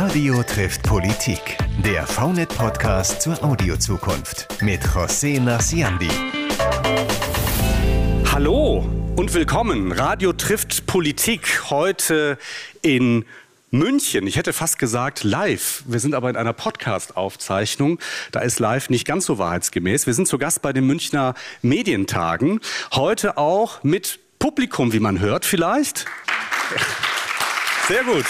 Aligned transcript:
Radio 0.00 0.44
trifft 0.44 0.84
Politik. 0.84 1.58
Der 1.84 2.06
VNet-Podcast 2.06 3.20
zur 3.20 3.42
Audiozukunft 3.42 4.46
mit 4.62 4.80
José 4.80 5.40
Naciandi. 5.40 6.08
Hallo 8.30 8.88
und 9.16 9.34
willkommen. 9.34 9.90
Radio 9.90 10.32
trifft 10.32 10.86
Politik 10.86 11.68
heute 11.68 12.38
in 12.80 13.24
München. 13.72 14.28
Ich 14.28 14.36
hätte 14.36 14.52
fast 14.52 14.78
gesagt 14.78 15.24
live. 15.24 15.82
Wir 15.88 15.98
sind 15.98 16.14
aber 16.14 16.30
in 16.30 16.36
einer 16.36 16.52
Podcast-Aufzeichnung. 16.52 17.98
Da 18.30 18.38
ist 18.38 18.60
live 18.60 18.90
nicht 18.90 19.04
ganz 19.04 19.26
so 19.26 19.38
wahrheitsgemäß. 19.38 20.06
Wir 20.06 20.14
sind 20.14 20.28
zu 20.28 20.38
Gast 20.38 20.62
bei 20.62 20.72
den 20.72 20.86
Münchner 20.86 21.34
Medientagen. 21.60 22.60
Heute 22.92 23.36
auch 23.36 23.82
mit 23.82 24.20
Publikum, 24.38 24.92
wie 24.92 25.00
man 25.00 25.18
hört 25.18 25.44
vielleicht. 25.44 26.06
Sehr 27.88 28.04
gut. 28.04 28.26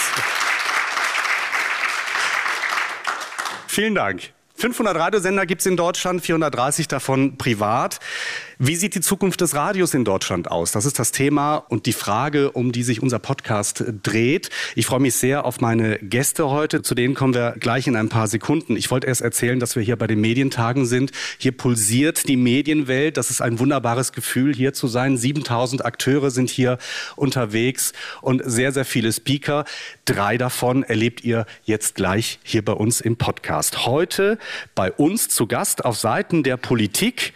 Vielen 3.71 3.93
Dank. 3.93 4.33
500 4.55 4.97
Radiosender 4.97 5.45
gibt 5.45 5.61
es 5.61 5.67
in 5.67 5.77
Deutschland, 5.77 6.23
430 6.23 6.87
davon 6.87 7.37
privat. 7.37 7.99
Wie 8.61 8.75
sieht 8.75 8.93
die 8.93 8.99
Zukunft 8.99 9.39
des 9.39 9.55
Radios 9.55 9.93
in 9.93 10.03
Deutschland 10.03 10.51
aus? 10.51 10.73
Das 10.73 10.83
ist 10.83 10.99
das 10.99 11.13
Thema 11.13 11.55
und 11.55 11.85
die 11.85 11.93
Frage, 11.93 12.51
um 12.51 12.73
die 12.73 12.83
sich 12.83 13.01
unser 13.01 13.17
Podcast 13.17 13.85
dreht. 14.03 14.49
Ich 14.75 14.85
freue 14.85 14.99
mich 14.99 15.15
sehr 15.15 15.45
auf 15.45 15.61
meine 15.61 15.97
Gäste 15.99 16.49
heute. 16.49 16.81
Zu 16.81 16.93
denen 16.93 17.13
kommen 17.13 17.33
wir 17.33 17.55
gleich 17.57 17.87
in 17.87 17.95
ein 17.95 18.09
paar 18.09 18.27
Sekunden. 18.27 18.75
Ich 18.75 18.91
wollte 18.91 19.07
erst 19.07 19.21
erzählen, 19.21 19.61
dass 19.61 19.77
wir 19.77 19.83
hier 19.83 19.95
bei 19.95 20.07
den 20.07 20.19
Medientagen 20.19 20.85
sind. 20.85 21.13
Hier 21.37 21.53
pulsiert 21.53 22.27
die 22.27 22.35
Medienwelt. 22.35 23.15
Das 23.15 23.29
ist 23.29 23.41
ein 23.41 23.59
wunderbares 23.59 24.11
Gefühl, 24.11 24.53
hier 24.53 24.73
zu 24.73 24.89
sein. 24.89 25.15
7000 25.15 25.85
Akteure 25.85 26.29
sind 26.29 26.49
hier 26.49 26.79
unterwegs 27.15 27.93
und 28.19 28.41
sehr, 28.45 28.73
sehr 28.73 28.83
viele 28.83 29.13
Speaker. 29.13 29.63
Drei 30.03 30.37
davon 30.37 30.83
erlebt 30.83 31.23
ihr 31.23 31.45
jetzt 31.63 31.95
gleich 31.95 32.39
hier 32.43 32.65
bei 32.65 32.73
uns 32.73 32.99
im 32.99 33.15
Podcast. 33.15 33.85
Heute 33.85 34.37
bei 34.75 34.91
uns 34.91 35.29
zu 35.29 35.47
Gast 35.47 35.85
auf 35.85 35.97
Seiten 35.97 36.43
der 36.43 36.57
Politik 36.57 37.31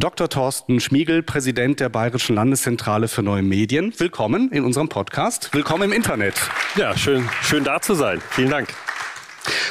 Dr. 0.00 0.28
Thorsten 0.28 0.78
Schmiegel, 0.78 1.24
Präsident 1.24 1.80
der 1.80 1.88
Bayerischen 1.88 2.36
Landeszentrale 2.36 3.08
für 3.08 3.24
neue 3.24 3.42
Medien. 3.42 3.92
Willkommen 3.98 4.52
in 4.52 4.64
unserem 4.64 4.88
Podcast. 4.88 5.50
Willkommen 5.52 5.84
im 5.84 5.92
Internet. 5.92 6.34
Ja, 6.76 6.96
schön, 6.96 7.28
schön 7.42 7.64
da 7.64 7.80
zu 7.80 7.94
sein. 7.94 8.20
Vielen 8.30 8.50
Dank. 8.50 8.68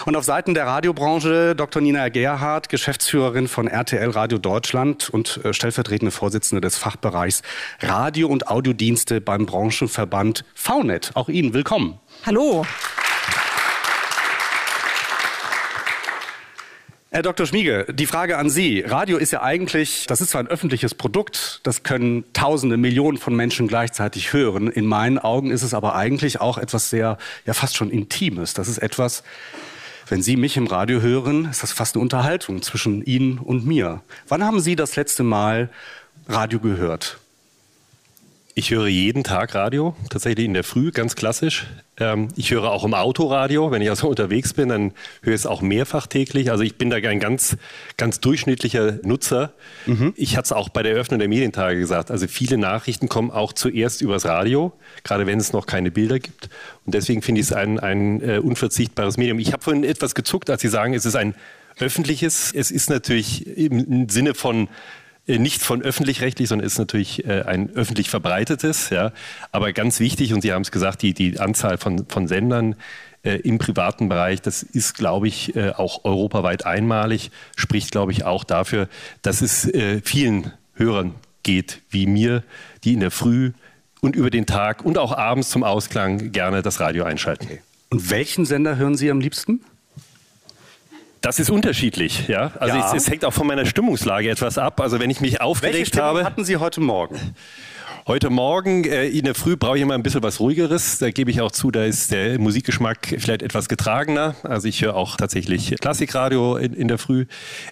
Und 0.06 0.17
auf 0.17 0.25
Seiten 0.25 0.53
der 0.53 0.66
Radiobranche 0.66 1.56
Dr. 1.56 1.81
Nina 1.81 2.09
Gerhardt, 2.09 2.67
Geschäftsführerin 2.67 3.47
von 3.47 3.67
RTL 3.67 4.09
Radio 4.09 4.38
Deutschland 4.38 5.09
und 5.09 5.39
äh, 5.45 5.53
stellvertretende 5.53 6.11
Vorsitzende 6.11 6.59
des 6.59 6.78
Fachbereichs 6.78 7.41
Radio- 7.80 8.28
und 8.28 8.50
Audiodienste 8.50 9.22
beim 9.22 9.45
Branchenverband 9.45 10.44
VNet. 10.56 11.12
Auch 11.14 11.30
Ihnen 11.30 11.53
willkommen. 11.53 12.00
Hallo. 12.25 12.66
Herr 17.09 17.22
Dr. 17.22 17.45
Schmiege, 17.45 17.86
die 17.89 18.05
Frage 18.05 18.38
an 18.38 18.50
Sie. 18.50 18.81
Radio 18.81 19.16
ist 19.16 19.31
ja 19.31 19.41
eigentlich, 19.41 20.08
das 20.08 20.19
ist 20.19 20.31
zwar 20.31 20.41
ein 20.41 20.47
öffentliches 20.50 20.94
Produkt, 20.94 21.61
das 21.63 21.83
können 21.83 22.25
Tausende, 22.33 22.75
Millionen 22.75 23.17
von 23.17 23.33
Menschen 23.33 23.69
gleichzeitig 23.69 24.33
hören. 24.33 24.67
In 24.67 24.86
meinen 24.86 25.17
Augen 25.17 25.50
ist 25.50 25.63
es 25.63 25.73
aber 25.73 25.95
eigentlich 25.95 26.41
auch 26.41 26.58
etwas 26.58 26.89
sehr, 26.89 27.17
ja 27.45 27.53
fast 27.53 27.78
schon 27.78 27.91
Intimes. 27.91 28.53
Das 28.53 28.67
ist 28.67 28.80
etwas, 28.80 29.23
wenn 30.09 30.22
Sie 30.22 30.35
mich 30.35 30.58
im 30.58 30.67
Radio 30.67 31.00
hören, 31.00 31.45
ist 31.45 31.63
das 31.63 31.72
fast 31.72 31.95
eine 31.95 32.02
Unterhaltung 32.02 32.61
zwischen 32.61 33.02
Ihnen 33.05 33.38
und 33.38 33.66
mir. 33.66 34.02
Wann 34.28 34.44
haben 34.44 34.59
Sie 34.59 34.75
das 34.75 34.97
letzte 34.97 35.23
Mal 35.23 35.69
Radio 36.28 36.59
gehört? 36.59 37.19
Ich 38.59 38.72
höre 38.72 38.88
jeden 38.88 39.23
Tag 39.23 39.53
Radio, 39.53 39.95
tatsächlich 40.09 40.47
in 40.47 40.55
der 40.55 40.63
Früh, 40.63 40.89
ganz 40.89 41.16
klassisch. 41.16 41.67
Ähm, 42.00 42.30
ich 42.36 42.50
höre 42.50 42.72
auch 42.72 42.86
im 42.86 42.95
Autoradio, 42.95 43.69
wenn 43.69 43.83
ich 43.83 43.89
also 43.91 44.08
unterwegs 44.09 44.55
bin, 44.55 44.69
dann 44.69 44.94
höre 45.22 45.36
ich 45.36 45.41
es 45.41 45.45
auch 45.45 45.61
mehrfach 45.61 46.08
täglich. 46.08 46.50
Also 46.50 46.63
ich 46.63 46.75
bin 46.75 46.89
da 46.89 46.95
ein 46.95 47.19
ganz, 47.19 47.55
ganz 47.97 48.19
durchschnittlicher 48.19 48.97
Nutzer. 49.03 49.53
Mhm. 49.85 50.16
Ich 50.16 50.38
hatte 50.38 50.45
es 50.45 50.52
auch 50.53 50.69
bei 50.69 50.81
der 50.81 50.94
Eröffnung 50.94 51.19
der 51.19 51.28
Medientage 51.28 51.78
gesagt. 51.78 52.09
Also 52.09 52.28
viele 52.28 52.57
Nachrichten 52.57 53.07
kommen 53.07 53.29
auch 53.29 53.53
zuerst 53.53 54.01
übers 54.01 54.25
Radio, 54.25 54.73
gerade 55.03 55.28
wenn 55.28 55.40
es 55.40 55.53
noch 55.53 55.67
keine 55.67 55.91
Bilder 55.91 56.17
gibt. 56.17 56.50
Und 56.84 56.96
deswegen 56.96 57.22
finde 57.22 57.41
ich 57.41 57.46
es 57.46 57.53
ein, 57.53 57.79
ein 57.79 58.23
uh, 58.28 58.41
unverzichtbares 58.41 59.17
Medium. 59.17 59.38
Ich 59.38 59.53
habe 59.53 59.62
vorhin 59.62 59.84
etwas 59.84 60.16
gezuckt, 60.16 60.50
als 60.50 60.63
Sie 60.63 60.69
sagen, 60.69 60.96
es 60.96 61.06
ist 61.06 61.16
ein 61.16 61.35
öffentliches. 61.78 62.51
Es 62.56 62.72
ist 62.72 62.90
natürlich 62.90 63.46
im 63.56 64.09
Sinne 64.09 64.34
von 64.34 64.63
äh, 64.63 64.67
nicht 65.28 65.62
von 65.62 65.82
öffentlich-rechtlich, 65.82 66.48
sondern 66.48 66.66
ist 66.66 66.78
natürlich 66.78 67.26
äh, 67.26 67.44
ein 67.44 67.70
öffentlich 67.76 68.10
verbreitetes. 68.10 68.90
Ja. 68.90 69.12
Aber 69.52 69.74
ganz 69.74 70.00
wichtig, 70.00 70.34
und 70.34 70.42
Sie 70.42 70.54
haben 70.54 70.62
es 70.62 70.72
gesagt, 70.72 71.02
die, 71.02 71.14
die 71.14 71.40
Anzahl 71.40 71.78
von, 71.78 72.06
von 72.08 72.28
Sendern 72.28 72.76
äh, 73.24 73.36
im 73.42 73.58
privaten 73.58 74.08
Bereich, 74.10 74.42
das 74.42 74.64
ist, 74.64 74.96
glaube 74.96 75.28
ich, 75.28 75.56
äh, 75.56 75.72
auch 75.72 76.06
europaweit 76.06 76.66
einmalig, 76.66 77.32
spricht, 77.56 77.92
glaube 77.92 78.12
ich, 78.14 78.24
auch 78.24 78.44
dafür, 78.44 78.88
dass 79.22 79.42
es 79.42 79.66
äh, 79.66 80.02
vielen 80.02 80.54
Hörern 80.76 81.16
geht, 81.44 81.82
wie 81.90 82.08
mir, 82.08 82.44
die 82.84 82.94
in 82.94 83.02
der 83.02 83.12
Früh 83.12 83.52
und 84.02 84.16
über 84.16 84.30
den 84.30 84.46
Tag 84.46 84.86
und 84.86 84.98
auch 84.98 85.12
abends 85.12 85.50
zum 85.50 85.64
Ausklang 85.64 86.32
gerne 86.32 86.62
das 86.62 86.80
Radio 86.80 87.04
einschalten. 87.04 87.48
Und 87.90 88.09
welchen 88.09 88.46
Sender 88.46 88.78
hören 88.78 88.96
Sie 88.96 89.09
am 89.09 89.20
liebsten? 89.20 89.62
Das 91.28 91.40
ist 91.40 91.50
unterschiedlich, 91.50 92.30
ja. 92.30 92.54
Also 92.58 92.78
ja. 92.78 92.88
Es, 92.88 93.04
es, 93.04 93.10
hängt 93.12 93.26
auch 93.26 93.34
von 93.34 93.46
meiner 93.46 93.66
Stimmungslage 93.66 94.30
etwas 94.30 94.58
ab. 94.58 94.80
Also 94.80 95.02
wenn 95.02 95.10
ich 95.10 95.20
mich 95.20 95.42
aufgeregt 95.42 95.94
Welche 95.94 96.02
habe. 96.02 96.24
hatten 96.24 96.46
Sie 96.46 96.56
heute 96.56 96.80
Morgen? 96.80 97.20
Heute 98.08 98.30
Morgen 98.30 98.86
äh, 98.86 99.10
in 99.10 99.26
der 99.26 99.36
Früh 99.36 99.58
brauche 99.58 99.76
ich 99.76 99.82
immer 99.82 99.96
ein 99.96 100.04
bisschen 100.04 100.24
was 100.24 100.40
ruhigeres. 100.40 101.00
Da 101.00 101.12
gebe 101.12 101.30
ich 101.30 101.42
auch 101.42 101.52
zu, 101.52 101.70
da 101.70 101.84
ist 101.84 102.14
der 102.14 102.40
Musikgeschmack 102.40 103.14
vielleicht 103.20 103.42
etwas 103.42 103.68
getragener. 103.68 104.36
Also 104.44 104.70
ich 104.70 104.82
höre 104.82 104.96
auch 104.96 105.18
tatsächlich 105.18 105.76
Klassikradio 105.82 106.56
in, 106.56 106.74
in 106.74 106.88
der 106.88 106.98
Früh. 106.98 107.26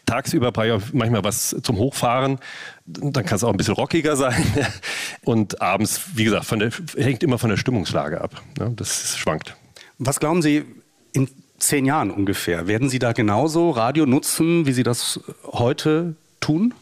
Tagsüber 0.05 0.51
brauche 0.51 0.67
ich 0.67 0.73
auch 0.73 0.81
manchmal 0.91 1.23
was 1.23 1.55
zum 1.63 1.77
Hochfahren. 1.77 2.39
Dann 2.85 3.25
kann 3.25 3.37
es 3.37 3.45
auch 3.45 3.51
ein 3.51 3.57
bisschen 3.57 3.75
rockiger 3.75 4.17
sein. 4.17 4.43
Und 5.23 5.61
abends, 5.61 6.01
wie 6.15 6.25
gesagt, 6.25 6.51
der, 6.51 6.71
hängt 6.97 7.23
immer 7.23 7.39
von 7.39 7.49
der 7.49 7.55
Stimmungslage 7.55 8.19
ab. 8.19 8.41
Ja, 8.59 8.67
das 8.67 9.15
schwankt. 9.17 9.55
Was 9.97 10.19
glauben 10.19 10.41
Sie, 10.41 10.65
in 11.13 11.29
zehn 11.65 11.85
Jahren 11.85 12.11
ungefähr. 12.11 12.67
Werden 12.67 12.89
Sie 12.89 12.99
da 12.99 13.11
genauso 13.11 13.71
Radio 13.71 14.05
nutzen, 14.05 14.65
wie 14.65 14.71
Sie 14.71 14.83
das 14.83 15.19
heute 15.43 16.15
tun? 16.39 16.73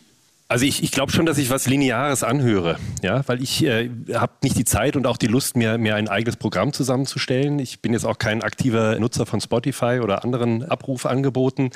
Also 0.54 0.66
ich, 0.66 0.84
ich 0.84 0.92
glaube 0.92 1.12
schon, 1.12 1.26
dass 1.26 1.40
ich 1.40 1.50
was 1.50 1.68
Lineares 1.68 2.22
anhöre, 2.22 2.78
ja, 3.02 3.28
weil 3.28 3.42
ich 3.42 3.64
äh, 3.64 3.90
habe 4.14 4.34
nicht 4.44 4.56
die 4.56 4.66
Zeit 4.66 4.96
und 4.96 5.08
auch 5.08 5.18
die 5.18 5.26
Lust, 5.26 5.56
mir, 5.56 5.80
mir 5.80 5.96
ein 5.96 6.08
eigenes 6.08 6.36
Programm 6.36 6.74
zusammenzustellen. 6.74 7.58
Ich 7.58 7.80
bin 7.80 7.94
jetzt 7.94 8.06
auch 8.06 8.20
kein 8.20 8.44
aktiver 8.44 9.00
Nutzer 9.00 9.26
von 9.26 9.42
Spotify 9.42 10.00
oder 10.04 10.24
anderen 10.24 10.64
Abrufangeboten. 10.64 11.72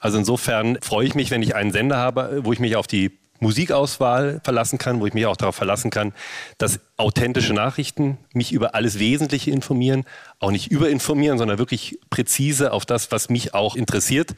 Also 0.00 0.16
insofern 0.18 0.78
freue 0.80 1.06
ich 1.06 1.14
mich, 1.14 1.30
wenn 1.30 1.42
ich 1.42 1.54
einen 1.54 1.72
Sender 1.72 1.98
habe, 1.98 2.40
wo 2.44 2.52
ich 2.52 2.58
mich 2.58 2.76
auf 2.76 2.86
die 2.86 3.10
Musikauswahl 3.42 4.40
verlassen 4.44 4.78
kann, 4.78 5.00
wo 5.00 5.06
ich 5.06 5.14
mich 5.14 5.26
auch 5.26 5.36
darauf 5.36 5.56
verlassen 5.56 5.90
kann, 5.90 6.12
dass 6.58 6.78
authentische 6.96 7.52
Nachrichten 7.52 8.18
mich 8.32 8.52
über 8.52 8.76
alles 8.76 9.00
Wesentliche 9.00 9.50
informieren, 9.50 10.04
auch 10.38 10.52
nicht 10.52 10.70
überinformieren, 10.70 11.38
sondern 11.38 11.58
wirklich 11.58 11.98
präzise 12.08 12.72
auf 12.72 12.86
das, 12.86 13.10
was 13.10 13.28
mich 13.28 13.52
auch 13.52 13.74
interessiert. 13.74 14.36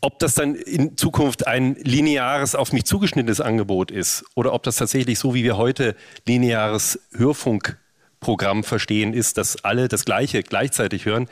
Ob 0.00 0.18
das 0.18 0.34
dann 0.34 0.54
in 0.54 0.96
Zukunft 0.96 1.46
ein 1.46 1.74
lineares, 1.74 2.54
auf 2.54 2.72
mich 2.72 2.86
zugeschnittenes 2.86 3.42
Angebot 3.42 3.90
ist 3.90 4.24
oder 4.34 4.54
ob 4.54 4.62
das 4.62 4.76
tatsächlich 4.76 5.18
so, 5.18 5.34
wie 5.34 5.44
wir 5.44 5.58
heute 5.58 5.94
lineares 6.26 6.98
Hörfunkprogramm 7.14 8.64
verstehen, 8.64 9.12
ist, 9.12 9.36
dass 9.36 9.62
alle 9.62 9.88
das 9.88 10.06
Gleiche 10.06 10.42
gleichzeitig 10.42 11.04
hören, 11.04 11.28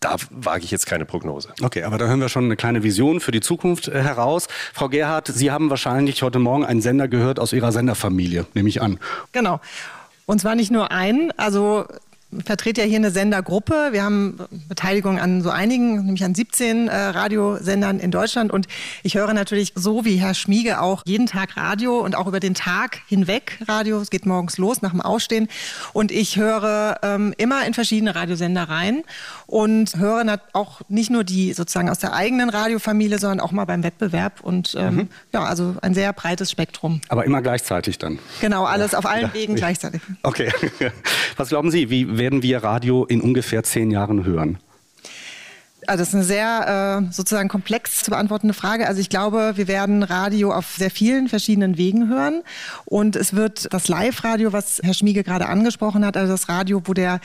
da 0.00 0.16
wage 0.30 0.64
ich 0.64 0.70
jetzt 0.70 0.86
keine 0.86 1.04
Prognose. 1.04 1.52
Okay, 1.62 1.82
aber 1.82 1.98
da 1.98 2.06
hören 2.06 2.20
wir 2.20 2.28
schon 2.28 2.44
eine 2.44 2.56
kleine 2.56 2.82
Vision 2.82 3.20
für 3.20 3.32
die 3.32 3.40
Zukunft 3.40 3.88
äh, 3.88 4.02
heraus. 4.02 4.46
Frau 4.72 4.88
Gerhardt, 4.88 5.28
Sie 5.28 5.50
haben 5.50 5.70
wahrscheinlich 5.70 6.22
heute 6.22 6.38
Morgen 6.38 6.64
einen 6.64 6.80
Sender 6.80 7.08
gehört 7.08 7.40
aus 7.40 7.52
Ihrer 7.52 7.72
Senderfamilie, 7.72 8.46
nehme 8.54 8.68
ich 8.68 8.80
an. 8.80 8.98
Genau. 9.32 9.60
Und 10.26 10.40
zwar 10.40 10.54
nicht 10.54 10.70
nur 10.70 10.92
einen, 10.92 11.32
also 11.36 11.86
vertrete 12.44 12.82
ja 12.82 12.86
hier 12.86 12.98
eine 12.98 13.10
Sendergruppe. 13.10 13.88
Wir 13.92 14.02
haben 14.02 14.38
Beteiligung 14.68 15.18
an 15.18 15.42
so 15.42 15.50
einigen, 15.50 16.04
nämlich 16.04 16.24
an 16.24 16.34
17 16.34 16.88
äh, 16.88 16.94
Radiosendern 16.94 18.00
in 18.00 18.10
Deutschland. 18.10 18.52
Und 18.52 18.66
ich 19.02 19.14
höre 19.14 19.32
natürlich 19.32 19.72
so 19.74 20.04
wie 20.04 20.16
Herr 20.16 20.34
Schmiege 20.34 20.80
auch 20.80 21.02
jeden 21.06 21.26
Tag 21.26 21.56
Radio 21.56 21.98
und 22.00 22.14
auch 22.14 22.26
über 22.26 22.40
den 22.40 22.54
Tag 22.54 22.98
hinweg 23.08 23.58
Radio. 23.66 23.98
Es 24.00 24.10
geht 24.10 24.26
morgens 24.26 24.58
los 24.58 24.82
nach 24.82 24.90
dem 24.90 25.00
Ausstehen. 25.00 25.48
Und 25.94 26.12
ich 26.12 26.36
höre 26.36 26.98
ähm, 27.02 27.34
immer 27.38 27.66
in 27.66 27.72
verschiedene 27.72 28.14
Radiosender 28.14 28.64
rein 28.64 29.04
und 29.46 29.96
höre 29.96 30.18
auch 30.52 30.82
nicht 30.88 31.10
nur 31.10 31.24
die 31.24 31.54
sozusagen 31.54 31.88
aus 31.88 31.98
der 31.98 32.12
eigenen 32.12 32.50
Radiofamilie, 32.50 33.18
sondern 33.18 33.40
auch 33.40 33.52
mal 33.52 33.64
beim 33.64 33.82
Wettbewerb. 33.82 34.40
Und 34.42 34.74
ähm, 34.78 34.94
mhm. 34.94 35.08
ja, 35.32 35.44
also 35.44 35.76
ein 35.80 35.94
sehr 35.94 36.12
breites 36.12 36.50
Spektrum. 36.50 37.00
Aber 37.08 37.24
immer 37.24 37.40
gleichzeitig 37.40 37.96
dann. 37.96 38.18
Genau, 38.42 38.64
alles 38.64 38.92
ja. 38.92 38.98
auf 38.98 39.06
allen 39.06 39.22
ja. 39.22 39.34
Wegen 39.34 39.54
gleichzeitig. 39.54 40.02
Okay. 40.22 40.52
Was 41.36 41.48
glauben 41.48 41.70
Sie, 41.70 41.88
wie 41.88 42.17
werden 42.18 42.42
wir 42.42 42.62
Radio 42.62 43.04
in 43.04 43.20
ungefähr 43.20 43.62
zehn 43.62 43.90
Jahren 43.90 44.24
hören? 44.24 44.58
Also 45.88 46.02
das 46.02 46.08
ist 46.08 46.14
eine 46.14 46.24
sehr 46.24 47.02
äh, 47.08 47.12
sozusagen 47.12 47.48
komplex 47.48 48.04
zu 48.04 48.10
beantwortende 48.10 48.52
Frage. 48.52 48.86
Also 48.86 49.00
ich 49.00 49.08
glaube, 49.08 49.52
wir 49.56 49.68
werden 49.68 50.02
Radio 50.02 50.52
auf 50.52 50.74
sehr 50.76 50.90
vielen 50.90 51.28
verschiedenen 51.28 51.78
Wegen 51.78 52.10
hören. 52.10 52.42
Und 52.84 53.16
es 53.16 53.34
wird 53.34 53.72
das 53.72 53.88
Live-Radio, 53.88 54.52
was 54.52 54.82
Herr 54.84 54.92
Schmiege 54.92 55.24
gerade 55.24 55.46
angesprochen 55.46 56.04
hat, 56.04 56.18
also 56.18 56.30
das 56.30 56.50
Radio, 56.50 56.82
wo 56.84 56.92
der, 56.92 57.20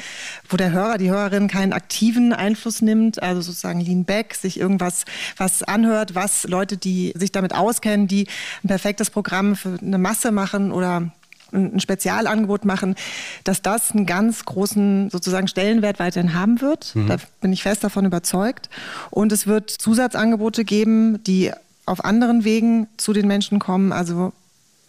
wo 0.47 0.55
der 0.55 0.71
Hörer, 0.71 0.97
die 0.97 1.11
Hörerin 1.11 1.49
keinen 1.49 1.73
aktiven 1.73 2.31
Einfluss 2.31 2.81
nimmt, 2.81 3.21
also 3.21 3.41
sozusagen 3.41 3.81
lean 3.81 4.05
back, 4.05 4.33
sich 4.33 4.57
irgendwas 4.57 5.03
was 5.35 5.63
anhört, 5.63 6.15
was 6.15 6.45
Leute, 6.45 6.77
die 6.77 7.11
sich 7.17 7.33
damit 7.33 7.53
auskennen, 7.53 8.07
die 8.07 8.27
ein 8.63 8.69
perfektes 8.69 9.09
Programm 9.09 9.57
für 9.57 9.77
eine 9.81 9.97
Masse 9.97 10.31
machen 10.31 10.71
oder 10.71 11.11
ein 11.53 11.79
Spezialangebot 11.79 12.65
machen, 12.65 12.95
dass 13.43 13.61
das 13.61 13.91
einen 13.91 14.05
ganz 14.05 14.45
großen 14.45 15.09
sozusagen 15.09 15.47
Stellenwert 15.47 15.99
weiterhin 15.99 16.33
haben 16.33 16.61
wird. 16.61 16.95
Mhm. 16.95 17.07
Da 17.07 17.17
bin 17.41 17.53
ich 17.53 17.63
fest 17.63 17.83
davon 17.83 18.05
überzeugt. 18.05 18.69
Und 19.09 19.31
es 19.31 19.47
wird 19.47 19.69
Zusatzangebote 19.69 20.65
geben, 20.65 21.23
die 21.23 21.51
auf 21.85 22.03
anderen 22.03 22.43
Wegen 22.43 22.87
zu 22.97 23.13
den 23.13 23.27
Menschen 23.27 23.59
kommen. 23.59 23.91
Also 23.91 24.33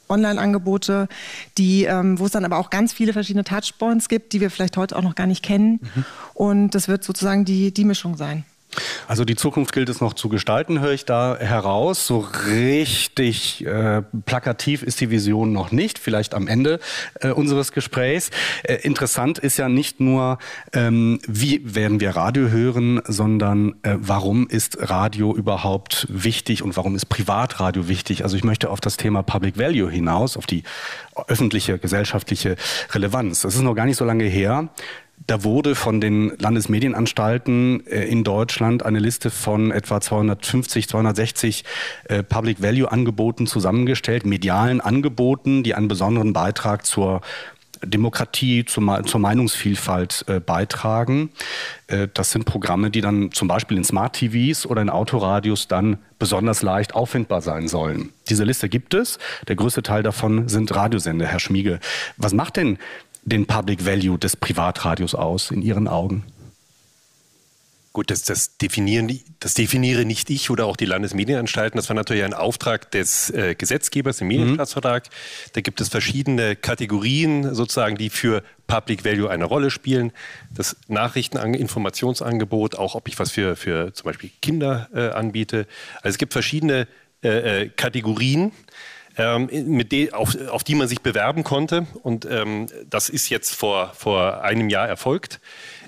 Online-Angebote, 0.09 1.09
die, 1.59 1.85
ähm, 1.85 2.19
wo 2.19 2.27
es 2.27 2.33
dann 2.33 2.45
aber 2.45 2.59
auch 2.59 2.71
ganz 2.71 2.93
viele 2.93 3.13
verschiedene 3.13 3.45
Touchpoints 3.45 4.09
gibt, 4.09 4.33
die 4.33 4.41
wir 4.41 4.51
vielleicht 4.51 4.77
heute 4.77 4.97
auch 4.97 5.03
noch 5.03 5.15
gar 5.15 5.27
nicht 5.27 5.43
kennen. 5.43 5.81
Mhm. 5.83 6.05
Und 6.35 6.71
das 6.75 6.89
wird 6.89 7.05
sozusagen 7.05 7.45
die, 7.45 7.73
die 7.73 7.85
Mischung 7.85 8.17
sein. 8.17 8.45
Also 9.09 9.25
die 9.25 9.37
Zukunft 9.37 9.73
gilt 9.73 9.89
es 9.89 10.01
noch 10.01 10.15
zu 10.15 10.29
gestalten, 10.29 10.81
höre 10.81 10.93
ich 10.93 11.05
da 11.05 11.37
heraus. 11.39 12.07
So 12.07 12.27
richtig 12.47 13.65
äh, 13.67 14.03
plakativ 14.27 14.83
ist 14.83 15.01
die 15.01 15.11
Vision 15.11 15.53
noch 15.53 15.73
nicht, 15.73 15.99
vielleicht 15.99 16.35
am 16.35 16.49
Ende 16.49 16.81
äh, 17.21 17.31
unseres 17.31 17.73
Gesprächs. 17.73 18.31
Äh, 18.63 18.77
interessant 18.83 19.39
ist 19.39 19.57
ja 19.57 19.69
nicht 19.69 20.01
nur, 20.01 20.39
ähm, 20.73 21.21
wie 21.27 21.75
werden 21.75 22.01
wir 22.01 22.11
Radio 22.11 22.49
hören, 22.49 23.01
sondern 23.07 23.75
äh, 23.83 23.97
warum 23.99 24.49
ist 24.49 24.79
Radio 24.81 25.35
überhaupt 25.35 26.07
wichtig 26.11 26.63
und 26.63 26.77
warum 26.77 26.95
ist 26.97 27.07
Privatradio 27.07 27.89
wichtig? 27.89 28.23
Also 28.23 28.37
ich 28.37 28.45
möchte 28.45 28.71
auf 28.71 28.81
das 28.81 28.97
Thema 28.97 29.23
Public 29.23 29.59
Value 29.59 29.91
hinaus, 29.91 30.37
auf 30.37 30.47
die 30.47 30.65
öffentliche, 31.29 31.79
gesellschaftliche 31.79 32.57
Relevanz. 32.91 33.43
Das 33.43 33.55
ist 33.55 33.63
noch 33.63 33.75
gar 33.75 33.87
nicht 33.87 33.97
so 33.97 34.05
lange 34.05 34.25
her. 34.25 34.69
Da 35.27 35.43
wurde 35.43 35.75
von 35.75 36.01
den 36.01 36.33
Landesmedienanstalten 36.39 37.87
äh, 37.87 38.05
in 38.05 38.25
Deutschland 38.25 38.85
eine 38.85 38.99
Liste 38.99 39.31
von 39.31 39.71
etwa 39.71 40.01
250, 40.01 40.89
260 40.89 41.65
äh, 42.05 42.23
Public 42.23 42.63
Value 42.63 42.91
Angeboten 42.91 43.47
zusammengestellt, 43.47 44.27
medialen 44.27 44.81
Angeboten, 44.81 45.63
die 45.63 45.75
einen 45.75 45.89
besonderen 45.89 46.35
Beitrag 46.35 46.85
zur 46.85 47.23
Demokratie, 47.83 48.65
zur, 48.65 49.05
zur 49.05 49.21
Meinungsvielfalt 49.21 50.25
äh, 50.29 50.41
beitragen. 50.41 51.31
Äh, 51.87 52.09
das 52.13 52.31
sind 52.31 52.45
Programme, 52.45 52.91
die 52.91 53.01
dann 53.01 53.33
zum 53.33 53.49
Beispiel 53.49 53.77
in 53.77 53.85
Smart 53.85 54.17
TVs 54.17 54.67
oder 54.67 54.83
in 54.83 54.91
Autoradios 54.91 55.69
dann 55.69 55.99
besonders 56.19 56.63
leicht 56.63 56.95
auffindbar 56.95 57.41
sein 57.41 57.69
sollen. 57.69 58.11
Diese 58.29 58.45
Liste 58.45 58.69
gibt 58.69 58.95
es. 58.95 59.19
Der 59.49 59.57
größte 59.57 59.83
Teil 59.83 60.03
davon 60.03 60.49
sind 60.49 60.75
Radiosender, 60.75 61.27
Herr 61.27 61.41
Schmiege. 61.41 61.81
Was 62.17 62.33
macht 62.33 62.57
denn 62.57 62.79
den 63.25 63.47
Public 63.47 63.85
Value 63.87 64.19
des 64.19 64.37
Privatradios 64.37 65.15
aus 65.15 65.51
in 65.51 65.63
Ihren 65.63 65.89
Augen? 65.89 66.25
Gut, 67.95 68.11
das, 68.11 68.23
das, 68.25 68.59
definieren, 68.59 69.21
das 69.39 69.55
definiere 69.55 70.05
nicht 70.05 70.29
ich 70.29 70.51
oder 70.51 70.67
auch 70.67 70.77
die 70.77 70.85
Landesmedienanstalten. 70.85 71.79
Das 71.79 71.89
war 71.89 71.95
natürlich 71.95 72.25
ein 72.25 72.35
Auftrag 72.35 72.91
des 72.91 73.31
äh, 73.31 73.55
Gesetzgebers 73.55 74.21
im 74.21 74.27
Medienstaatsvertrag. 74.27 75.05
Mhm. 75.05 75.51
Da 75.53 75.61
gibt 75.61 75.81
es 75.81 75.91
verschiedene 75.91 76.57
Kategorien 76.57 77.55
sozusagen, 77.55 77.97
die 77.97 78.11
für 78.11 78.43
Public 78.67 79.05
Value 79.05 79.31
eine 79.31 79.45
Rolle 79.45 79.71
spielen. 79.71 80.11
Das 80.51 80.77
Nachrichteninformationsangebot, 80.89 82.75
auch 82.75 82.97
ob 82.97 83.07
ich 83.07 83.17
was 83.21 83.31
für, 83.31 83.55
für 83.55 83.95
zum 83.95 84.07
Beispiel 84.07 84.33
Kinder 84.43 84.89
äh, 84.93 85.11
anbiete. 85.11 85.69
Also 85.99 86.15
es 86.15 86.19
gibt 86.19 86.33
verschiedene 86.33 86.89
äh, 87.23 87.63
äh 87.63 87.69
Kategorien 87.69 88.51
ähm, 89.17 89.49
mit 89.67 89.93
de, 89.93 90.13
auf, 90.13 90.37
auf, 90.49 90.65
die 90.65 90.75
man 90.75 90.89
sich 90.89 91.01
bewerben 91.01 91.45
konnte. 91.45 91.87
Und 92.03 92.27
ähm, 92.31 92.67
das 92.89 93.09
ist 93.09 93.29
jetzt 93.29 93.55
vor, 93.55 93.93
vor 93.95 94.43
einem 94.43 94.69
Jahr 94.69 94.89
erfolgt. 94.89 95.41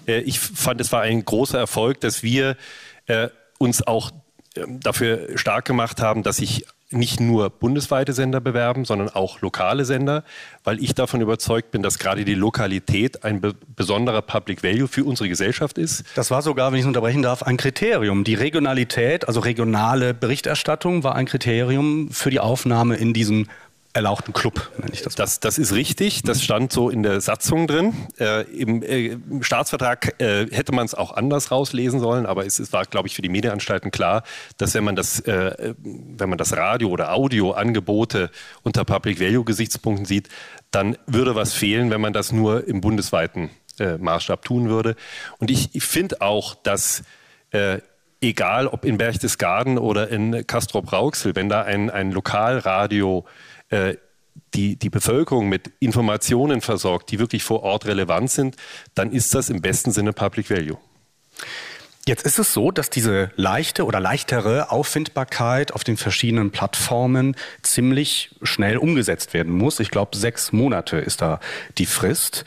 Äh, 0.07 0.21
ich 0.21 0.39
fand, 0.39 0.81
es 0.81 0.93
war 0.93 1.03
ein 1.03 1.25
großer 1.25 1.59
Erfolg, 1.59 2.01
dass 2.01 2.23
wir 2.23 2.57
äh, 3.07 3.29
uns 3.59 3.87
auch 3.87 4.11
äh, 4.57 4.65
dafür 4.69 5.37
stark 5.37 5.65
gemacht 5.65 6.01
haben, 6.01 6.23
dass 6.23 6.37
sich 6.37 6.67
nicht 6.91 7.19
nur 7.19 7.51
bundesweite 7.51 8.13
Sender 8.13 8.41
bewerben, 8.41 8.85
sondern 8.85 9.09
auch 9.09 9.41
lokale 9.41 9.85
Sender, 9.85 10.23
weil 10.63 10.83
ich 10.83 10.95
davon 10.95 11.21
überzeugt 11.21 11.73
bin, 11.73 11.83
dass 11.83 11.99
gerade 11.99 12.25
die 12.25 12.35
Lokalität 12.35 13.25
ein 13.25 13.41
be 13.41 13.55
besonderer 13.75 14.23
Public 14.23 14.63
Value 14.63 14.89
für 14.89 15.05
unsere 15.05 15.29
Gesellschaft 15.29 15.79
ist. 15.79 16.05
Das 16.15 16.31
war 16.31 16.43
sogar, 16.43 16.71
wenn 16.71 16.79
ich 16.79 16.85
es 16.85 16.87
unterbrechen 16.87 17.23
darf, 17.23 17.43
ein 17.43 17.57
Kriterium. 17.57 18.25
Die 18.25 18.35
Regionalität, 18.35 19.27
also 19.29 19.41
regionale 19.41 20.15
Berichterstattung, 20.15 21.03
war 21.03 21.15
ein 21.15 21.27
Kriterium 21.27 22.11
für 22.11 22.31
die 22.31 22.41
Aufnahme 22.41 22.97
in 22.97 23.13
diesen 23.13 23.49
erlauchten 23.97 24.35
Club, 24.35 24.71
nenne 24.77 24.93
ich 24.93 25.01
das. 25.01 25.15
Das, 25.15 25.41
das 25.41 25.57
ist 25.57 25.73
richtig, 25.73 26.23
das 26.23 26.45
stand 26.45 26.71
so 26.71 26.91
in 26.91 27.03
der 27.03 27.23
Satzung 27.23 27.67
drin. 27.67 27.95
Äh, 28.21 28.43
im, 28.43 28.83
äh, 28.83 29.07
im, 29.07 29.43
Staatsvertrag 29.43 30.21
äh, 30.21 30.47
hätte 30.51 30.73
man 30.73 30.85
es 30.85 30.95
auch 30.95 31.17
anders 31.17 31.51
rauslesen 31.51 31.99
sollen, 31.99 32.27
aber 32.27 32.45
es, 32.45 32.59
es 32.59 32.75
war, 32.75 32.85
glaube 32.85 33.09
ich, 33.09 33.17
für 33.17 33.23
die 33.23 33.31
Medienanstalten 33.31 33.91
klar, 33.91 34.23
dass 34.59 34.75
wenn 34.75 34.85
man 34.85 34.97
das, 34.97 35.21
äh, 35.21 35.75
wenn 35.83 36.29
man 36.29 36.37
das 36.37 36.55
Radio- 36.55 36.91
oder 36.91 37.15
Audioangebote 37.15 38.31
unter 38.63 38.85
Public 38.85 39.19
Value-Gesichtspunkten 39.19 40.05
sieht, 40.05 40.29
dann 40.71 40.99
würde 41.07 41.35
was 41.35 41.55
fehlen, 41.55 41.91
wenn 41.91 42.03
man 42.03 42.13
das 42.13 42.33
nur 42.33 42.69
im 42.69 42.83
bundesweiten 42.83 43.49
äh, 43.79 43.97
Maßstab 43.97 44.45
tun 44.45 44.69
würde. 44.69 44.95
Und 45.39 45.51
ich, 45.51 45.75
ich 45.75 45.85
finde 45.85 46.21
auch, 46.21 46.55
dass 46.55 47.03
äh, 47.51 47.79
egal 48.21 48.67
ob 48.67 48.85
in 48.85 48.99
Berchtesgaden 48.99 49.79
oder 49.79 50.09
in 50.09 50.47
Castrop-Rauxel, 50.47 51.35
wenn 51.35 51.49
da 51.49 51.63
ein, 51.63 51.89
ein 51.89 52.13
Lokalradio 52.13 53.25
äh, 53.71 53.97
die, 54.55 54.77
die 54.77 54.91
Bevölkerung 54.91 55.49
mit 55.49 55.71
Informationen 55.81 56.61
versorgt, 56.61 57.11
die 57.11 57.19
wirklich 57.19 57.43
vor 57.43 57.63
Ort 57.63 57.87
relevant 57.87 58.31
sind, 58.31 58.57
dann 58.95 59.13
ist 59.13 59.35
das 59.35 59.51
im 59.51 59.61
besten 59.61 59.93
Sinne 59.93 60.13
Public 60.13 60.51
Value. 60.51 60.79
Jetzt 62.09 62.25
ist 62.25 62.39
es 62.39 62.53
so, 62.53 62.71
dass 62.71 62.89
diese 62.89 63.33
leichte 63.35 63.85
oder 63.85 63.99
leichtere 63.99 64.71
Auffindbarkeit 64.71 65.73
auf 65.73 65.83
den 65.83 65.97
verschiedenen 65.97 66.53
Plattformen 66.53 67.35
ziemlich 67.63 68.31
schnell 68.43 68.77
umgesetzt 68.77 69.35
werden 69.35 69.53
muss. 69.53 69.81
Ich 69.81 69.91
glaube, 69.91 70.17
sechs 70.17 70.53
Monate 70.53 70.99
ist 70.99 71.21
da 71.21 71.41
die 71.79 71.87
Frist. 71.87 72.45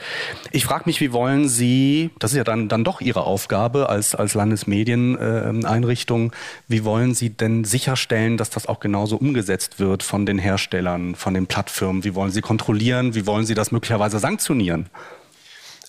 Ich 0.51 0.63
frage 0.63 0.83
mich, 0.85 1.01
wie 1.01 1.11
wollen 1.11 1.49
Sie, 1.49 2.11
das 2.19 2.31
ist 2.31 2.37
ja 2.37 2.45
dann, 2.45 2.69
dann 2.69 2.85
doch 2.85 3.01
Ihre 3.01 3.25
Aufgabe 3.25 3.89
als, 3.89 4.15
als 4.15 4.33
Landesmedieneinrichtung, 4.33 6.31
wie 6.69 6.85
wollen 6.85 7.13
Sie 7.13 7.29
denn 7.29 7.65
sicherstellen, 7.65 8.37
dass 8.37 8.49
das 8.49 8.65
auch 8.65 8.79
genauso 8.79 9.17
umgesetzt 9.17 9.77
wird 9.77 10.03
von 10.03 10.25
den 10.25 10.39
Herstellern, 10.39 11.15
von 11.15 11.33
den 11.33 11.47
Plattfirmen? 11.47 12.05
Wie 12.05 12.15
wollen 12.15 12.31
Sie 12.31 12.39
kontrollieren? 12.39 13.13
Wie 13.13 13.27
wollen 13.27 13.45
Sie 13.45 13.55
das 13.55 13.73
möglicherweise 13.73 14.19
sanktionieren? 14.19 14.89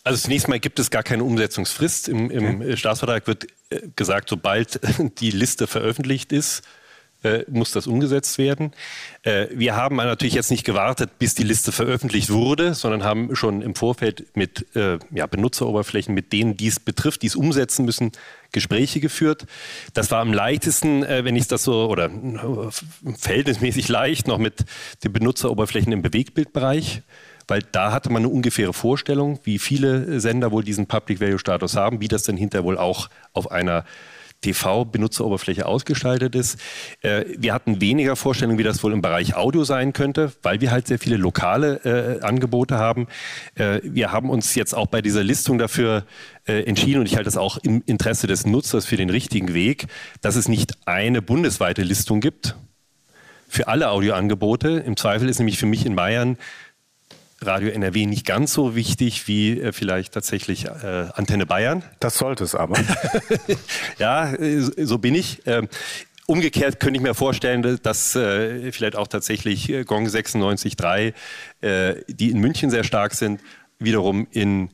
Also 0.03 0.23
zunächst 0.23 0.49
mal 0.49 0.59
gibt 0.59 0.79
es 0.79 0.91
gar 0.91 1.03
keine 1.03 1.25
Umsetzungsfrist. 1.25 2.09
Im, 2.09 2.31
im 2.31 2.61
okay. 2.61 2.77
Staatsvertrag 2.77 3.27
wird 3.27 3.47
äh, 3.71 3.81
gesagt, 3.97 4.29
sobald 4.29 4.81
die 5.19 5.31
Liste 5.31 5.67
veröffentlicht 5.67 6.33
ist, 6.33 6.63
äh, 7.23 7.45
muss 7.51 7.73
das 7.73 7.87
umgesetzt 7.87 8.39
werden. 8.39 8.73
Äh, 9.25 9.49
wir 9.53 9.77
haben 9.77 9.97
natürlich 9.97 10.33
jetzt 10.33 10.51
nicht 10.51 10.65
gewartet, 10.65 11.19
bis 11.19 11.35
die 11.35 11.43
Liste 11.43 11.71
veröffentlicht 11.71 12.31
wurde, 12.31 12.73
sondern 12.73 13.05
haben 13.05 13.37
schon 13.37 13.61
im 13.61 13.75
Vorfeld 13.75 14.35
mit 14.35 14.67
ja, 14.75 15.27
Benutzeroberflächen, 15.27 16.15
mit 16.15 16.33
denen 16.33 16.57
dies 16.57 16.81
betrifft, 16.81 17.21
die 17.21 17.27
es 17.27 17.37
umsetzen 17.37 17.85
müssen, 17.85 18.13
Gespräche 18.53 19.01
geführt. 19.01 19.47
Das 19.93 20.11
war 20.11 20.21
am 20.21 20.33
leichtesten, 20.33 21.03
wenn 21.03 21.37
ich 21.37 21.47
das 21.47 21.65
so, 21.65 21.89
oder 21.91 22.11
verhältnismäßig 23.19 23.89
leicht, 23.89 24.27
noch 24.27 24.39
mit 24.39 24.65
den 25.05 25.13
Benutzeroberflächen 25.13 25.93
im 25.93 26.03
Bewegtbildbereich 26.03 27.03
weil 27.51 27.63
da 27.73 27.93
hatte 27.93 28.11
man 28.11 28.23
eine 28.23 28.29
ungefähre 28.29 28.73
Vorstellung, 28.73 29.41
wie 29.45 29.59
viele 29.59 30.21
Sender 30.21 30.53
wohl 30.53 30.65
diesen 30.65 30.87
Public 30.87 31.21
Value 31.21 31.39
Status 31.39 31.77
haben, 31.77 32.01
wie 32.01 32.09
das 32.09 32.23
dann 32.23 32.37
hinterher 32.37 32.65
wohl 32.65 32.79
auch 32.79 33.11
auf 33.33 33.51
einer 33.51 33.85
TV-Benutzeroberfläche 34.43 35.67
ausgestaltet 35.67 36.35
ist. 36.35 36.59
Äh, 37.03 37.25
wir 37.37 37.53
hatten 37.53 37.81
weniger 37.81 38.17
Vorstellungen, 38.17 38.59
wie 38.59 38.63
das 38.63 38.83
wohl 38.83 38.93
im 38.93 39.03
Bereich 39.03 39.37
Audio 39.37 39.65
sein 39.65 39.93
könnte, 39.93 40.33
weil 40.43 40.61
wir 40.61 40.71
halt 40.71 40.87
sehr 40.87 40.99
viele 40.99 41.17
lokale 41.17 42.21
äh, 42.21 42.23
Angebote 42.23 42.79
haben. 42.79 43.07
Äh, 43.55 43.81
wir 43.83 44.13
haben 44.13 44.31
uns 44.31 44.55
jetzt 44.55 44.75
auch 44.75 44.87
bei 44.87 45.03
dieser 45.03 45.23
Listung 45.23 45.59
dafür 45.59 46.05
entschieden 46.47 47.01
und 47.01 47.07
ich 47.07 47.15
halte 47.15 47.27
das 47.27 47.37
auch 47.37 47.59
im 47.59 47.83
Interesse 47.87 48.27
des 48.27 48.45
Nutzers 48.45 48.85
für 48.85 48.97
den 48.97 49.11
richtigen 49.11 49.55
Weg, 49.55 49.87
dass 50.21 50.35
es 50.35 50.49
nicht 50.49 50.73
eine 50.85 51.23
bundesweite 51.23 51.83
Listung 51.83 52.21
gibt 52.21 52.57
für 53.47 53.69
alle 53.69 53.91
Audioangebote. 53.91 54.83
Im 54.85 54.97
Zweifel 54.97 55.29
ist 55.29 55.39
nämlich 55.39 55.59
für 55.59 55.67
mich 55.67 55.85
in 55.87 55.95
Bayern 55.95 56.39
Radio 57.43 57.71
NRW 57.71 58.07
nicht 58.07 58.27
ganz 58.27 58.53
so 58.53 58.75
wichtig 58.75 59.27
wie 59.27 59.61
äh, 59.61 59.73
vielleicht 59.73 60.13
tatsächlich 60.13 60.67
äh, 60.67 61.07
Antenne 61.15 61.47
Bayern. 61.47 61.83
Das 61.99 62.19
sollte 62.19 62.45
es 62.45 62.55
aber. 62.55 62.79
ja, 63.99 64.33
äh, 64.35 64.61
so 64.61 64.99
bin 64.99 65.15
ich. 65.15 65.43
Ähm, 65.47 65.69
umgekehrt 66.27 66.81
könnte 66.81 66.99
ich 66.99 67.03
mir 67.03 67.15
vorstellen, 67.15 67.81
dass 67.83 68.15
äh, 68.15 68.71
vielleicht 68.73 68.97
auch 68.97 69.09
tatsächlich 69.09 69.69
äh, 69.71 69.85
Gong 69.85 70.07
96.3, 70.07 71.15
äh, 71.61 71.95
die 72.09 72.31
in 72.31 72.39
München 72.39 72.71
sehr 72.71 72.85
stark 72.85 73.15
sind, 73.15 73.41
wiederum 73.79 74.27
in 74.31 74.71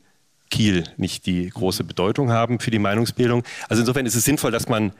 Kiel 0.51 0.85
nicht 0.97 1.27
die 1.27 1.49
große 1.49 1.85
Bedeutung 1.85 2.31
haben 2.31 2.61
für 2.61 2.71
die 2.71 2.79
Meinungsbildung. 2.79 3.43
Also 3.69 3.83
insofern 3.83 4.07
ist 4.07 4.15
es 4.15 4.25
sinnvoll, 4.25 4.51
dass 4.51 4.69
man 4.69 4.93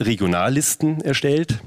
Regionallisten 0.00 1.00
erstellt. 1.00 1.58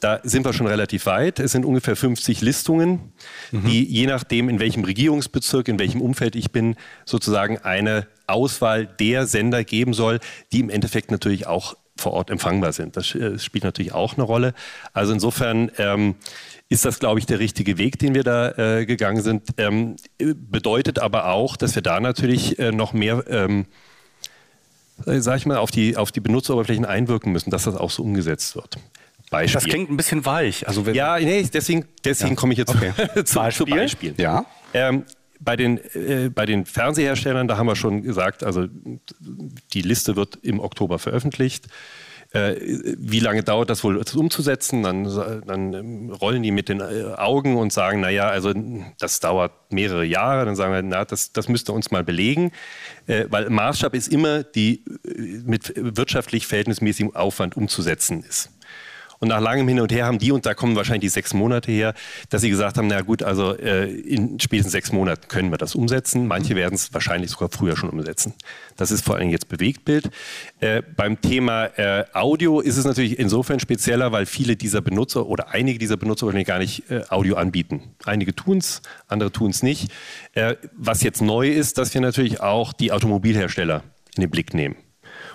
Da 0.00 0.20
sind 0.22 0.44
wir 0.44 0.52
schon 0.52 0.66
relativ 0.66 1.06
weit. 1.06 1.38
Es 1.38 1.52
sind 1.52 1.64
ungefähr 1.64 1.94
50 1.94 2.40
Listungen, 2.40 3.12
mhm. 3.52 3.64
die 3.66 3.84
je 3.84 4.06
nachdem, 4.06 4.48
in 4.48 4.58
welchem 4.58 4.84
Regierungsbezirk, 4.84 5.68
in 5.68 5.78
welchem 5.78 6.00
Umfeld 6.00 6.36
ich 6.36 6.50
bin, 6.50 6.76
sozusagen 7.04 7.58
eine 7.58 8.06
Auswahl 8.26 8.86
der 8.86 9.26
Sender 9.26 9.64
geben 9.64 9.92
soll, 9.92 10.20
die 10.52 10.60
im 10.60 10.70
Endeffekt 10.70 11.10
natürlich 11.10 11.46
auch 11.46 11.76
vor 11.96 12.12
Ort 12.12 12.30
empfangbar 12.30 12.72
sind. 12.72 12.96
Das 12.96 13.14
äh, 13.14 13.38
spielt 13.38 13.64
natürlich 13.64 13.92
auch 13.92 14.14
eine 14.14 14.22
Rolle. 14.22 14.54
Also 14.94 15.12
insofern 15.12 15.70
ähm, 15.76 16.14
ist 16.70 16.84
das, 16.84 16.98
glaube 16.98 17.18
ich, 17.18 17.26
der 17.26 17.38
richtige 17.38 17.76
Weg, 17.76 17.98
den 17.98 18.14
wir 18.14 18.24
da 18.24 18.78
äh, 18.78 18.86
gegangen 18.86 19.22
sind. 19.22 19.50
Ähm, 19.58 19.96
bedeutet 20.18 20.98
aber 20.98 21.26
auch, 21.26 21.56
dass 21.56 21.74
wir 21.74 21.82
da 21.82 22.00
natürlich 22.00 22.58
äh, 22.58 22.72
noch 22.72 22.92
mehr 22.94 23.24
ähm, 23.28 23.66
äh, 25.06 25.20
sag 25.20 25.38
ich 25.38 25.46
mal, 25.46 25.58
auf 25.58 25.70
die, 25.70 25.96
auf 25.96 26.12
die 26.12 26.20
Benutzeroberflächen 26.20 26.84
einwirken 26.84 27.32
müssen, 27.32 27.50
dass 27.50 27.64
das 27.64 27.76
auch 27.76 27.90
so 27.90 28.02
umgesetzt 28.02 28.54
wird. 28.54 28.76
Beispiel. 29.30 29.54
Das 29.54 29.64
klingt 29.64 29.90
ein 29.90 29.96
bisschen 29.96 30.26
weich. 30.26 30.66
Also 30.66 30.82
ja, 30.90 31.18
nee, 31.18 31.48
deswegen, 31.52 31.86
deswegen 32.04 32.30
ja. 32.30 32.36
komme 32.36 32.52
ich 32.52 32.58
jetzt 32.58 32.74
okay. 32.74 32.92
zu, 33.24 33.36
Beispiel? 33.36 33.66
zu 33.66 33.72
Beispielen. 33.72 34.14
Ja. 34.18 34.44
Ähm, 34.74 35.04
bei 35.38 35.56
den, 35.56 35.78
äh, 35.94 36.30
bei 36.34 36.46
den 36.46 36.66
Fernseherstellern, 36.66 37.48
da 37.48 37.56
haben 37.56 37.66
wir 37.66 37.76
schon 37.76 38.02
gesagt, 38.02 38.44
also 38.44 38.66
die 39.72 39.82
Liste 39.82 40.16
wird 40.16 40.38
im 40.42 40.60
Oktober 40.60 40.98
veröffentlicht. 40.98 41.66
Äh, 42.32 42.56
wie 42.98 43.18
lange 43.18 43.42
dauert 43.42 43.70
das 43.70 43.82
wohl, 43.82 43.98
das 43.98 44.14
umzusetzen? 44.14 44.84
Dann, 44.84 45.04
dann 45.46 45.72
ähm, 45.72 46.10
rollen 46.10 46.44
die 46.44 46.52
mit 46.52 46.68
den 46.68 46.80
äh, 46.80 47.14
Augen 47.16 47.56
und 47.56 47.72
sagen, 47.72 48.00
naja, 48.00 48.28
also 48.28 48.52
das 48.98 49.18
dauert 49.18 49.52
mehrere 49.72 50.04
Jahre. 50.04 50.44
Dann 50.44 50.54
sagen 50.54 50.72
wir, 50.72 50.82
na, 50.82 51.04
das, 51.04 51.32
das 51.32 51.48
müsst 51.48 51.68
ihr 51.68 51.74
uns 51.74 51.90
mal 51.90 52.04
belegen. 52.04 52.52
Äh, 53.08 53.24
weil 53.30 53.50
Maßstab 53.50 53.94
ist 53.94 54.08
immer, 54.08 54.44
die 54.44 54.84
äh, 55.04 55.40
mit 55.44 55.72
wirtschaftlich 55.76 56.46
verhältnismäßigem 56.46 57.16
Aufwand 57.16 57.56
umzusetzen 57.56 58.22
ist. 58.22 58.50
Und 59.22 59.28
nach 59.28 59.40
langem 59.40 59.68
Hin 59.68 59.80
und 59.80 59.92
Her 59.92 60.06
haben 60.06 60.18
die, 60.18 60.32
und 60.32 60.46
da 60.46 60.54
kommen 60.54 60.76
wahrscheinlich 60.76 61.02
die 61.02 61.08
sechs 61.10 61.34
Monate 61.34 61.70
her, 61.70 61.92
dass 62.30 62.40
sie 62.40 62.48
gesagt 62.48 62.78
haben, 62.78 62.86
na 62.86 63.02
gut, 63.02 63.22
also 63.22 63.54
äh, 63.54 63.84
in 63.84 64.40
spätestens 64.40 64.72
sechs 64.72 64.92
Monaten 64.92 65.28
können 65.28 65.50
wir 65.50 65.58
das 65.58 65.74
umsetzen. 65.74 66.26
Manche 66.26 66.56
werden 66.56 66.74
es 66.74 66.94
wahrscheinlich 66.94 67.30
sogar 67.30 67.50
früher 67.50 67.76
schon 67.76 67.90
umsetzen. 67.90 68.32
Das 68.78 68.90
ist 68.90 69.04
vor 69.04 69.16
allem 69.16 69.28
jetzt 69.28 69.48
Bewegtbild. 69.48 70.10
Äh, 70.60 70.82
beim 70.96 71.20
Thema 71.20 71.66
äh, 71.78 72.06
Audio 72.14 72.60
ist 72.60 72.78
es 72.78 72.86
natürlich 72.86 73.18
insofern 73.18 73.60
spezieller, 73.60 74.10
weil 74.10 74.24
viele 74.24 74.56
dieser 74.56 74.80
Benutzer 74.80 75.26
oder 75.26 75.50
einige 75.50 75.78
dieser 75.78 75.98
Benutzer 75.98 76.32
gar 76.44 76.58
nicht 76.58 76.90
äh, 76.90 77.02
Audio 77.10 77.36
anbieten. 77.36 77.94
Einige 78.06 78.34
tun 78.34 78.56
es, 78.56 78.80
andere 79.06 79.30
tun 79.30 79.50
es 79.50 79.62
nicht. 79.62 79.92
Äh, 80.32 80.56
was 80.72 81.02
jetzt 81.02 81.20
neu 81.20 81.50
ist, 81.50 81.76
dass 81.76 81.92
wir 81.92 82.00
natürlich 82.00 82.40
auch 82.40 82.72
die 82.72 82.90
Automobilhersteller 82.90 83.82
in 84.16 84.22
den 84.22 84.30
Blick 84.30 84.54
nehmen. 84.54 84.76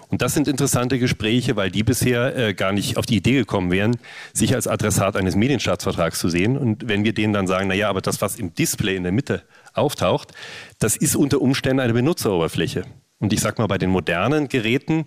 Und 0.09 0.21
das 0.21 0.33
sind 0.33 0.47
interessante 0.47 0.99
Gespräche, 0.99 1.55
weil 1.55 1.71
die 1.71 1.83
bisher 1.83 2.35
äh, 2.35 2.53
gar 2.53 2.71
nicht 2.71 2.97
auf 2.97 3.05
die 3.05 3.17
Idee 3.17 3.33
gekommen 3.33 3.71
wären, 3.71 3.97
sich 4.33 4.53
als 4.53 4.67
Adressat 4.67 5.15
eines 5.15 5.35
Medienstaatsvertrags 5.35 6.19
zu 6.19 6.29
sehen. 6.29 6.57
Und 6.57 6.87
wenn 6.87 7.03
wir 7.03 7.13
denen 7.13 7.33
dann 7.33 7.47
sagen, 7.47 7.67
naja, 7.67 7.89
aber 7.89 8.01
das, 8.01 8.21
was 8.21 8.35
im 8.35 8.53
Display 8.53 8.95
in 8.95 9.03
der 9.03 9.11
Mitte 9.11 9.43
auftaucht, 9.73 10.33
das 10.79 10.95
ist 10.95 11.15
unter 11.15 11.41
Umständen 11.41 11.79
eine 11.79 11.93
Benutzeroberfläche. 11.93 12.83
Und 13.19 13.33
ich 13.33 13.41
sage 13.41 13.61
mal, 13.61 13.67
bei 13.67 13.77
den 13.77 13.89
modernen 13.89 14.47
Geräten 14.47 15.05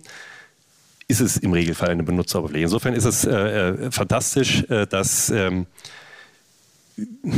ist 1.07 1.21
es 1.21 1.37
im 1.37 1.53
Regelfall 1.53 1.89
eine 1.89 2.03
Benutzeroberfläche. 2.03 2.63
Insofern 2.63 2.93
ist 2.93 3.05
es 3.05 3.25
äh, 3.25 3.31
äh 3.31 3.91
fantastisch, 3.91 4.63
äh, 4.69 4.85
dass 4.85 5.29
ähm, 5.29 5.65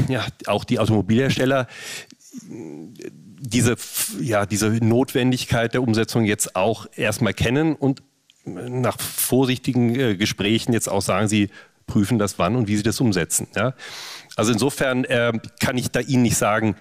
ja, 0.08 0.25
auch 0.48 0.63
die 0.63 0.80
Automobilhersteller 0.80 1.68
diese, 3.41 3.75
ja, 4.19 4.45
diese 4.45 4.69
Notwendigkeit 4.69 5.74
der 5.74 5.81
Umsetzung 5.81 6.25
jetzt 6.25 6.55
auch 6.55 6.86
erstmal 6.95 7.33
kennen 7.33 7.75
und 7.75 8.03
nach 8.45 9.00
vorsichtigen 9.00 10.00
äh, 10.00 10.15
Gesprächen 10.15 10.74
jetzt 10.74 10.89
auch 10.89 11.01
sagen, 11.01 11.27
sie 11.27 11.50
prüfen 11.88 12.19
das 12.19 12.39
wann 12.39 12.55
und 12.55 12.67
wie 12.67 12.77
sie 12.77 12.83
das 12.83 13.00
umsetzen. 13.01 13.48
Ja? 13.55 13.74
Also 14.36 14.53
insofern 14.53 15.03
äh, 15.05 15.33
kann 15.60 15.77
ich 15.77 15.91
da 15.91 16.00
Ihnen 16.00 16.24
nicht 16.24 16.38
sagen, 16.38 16.75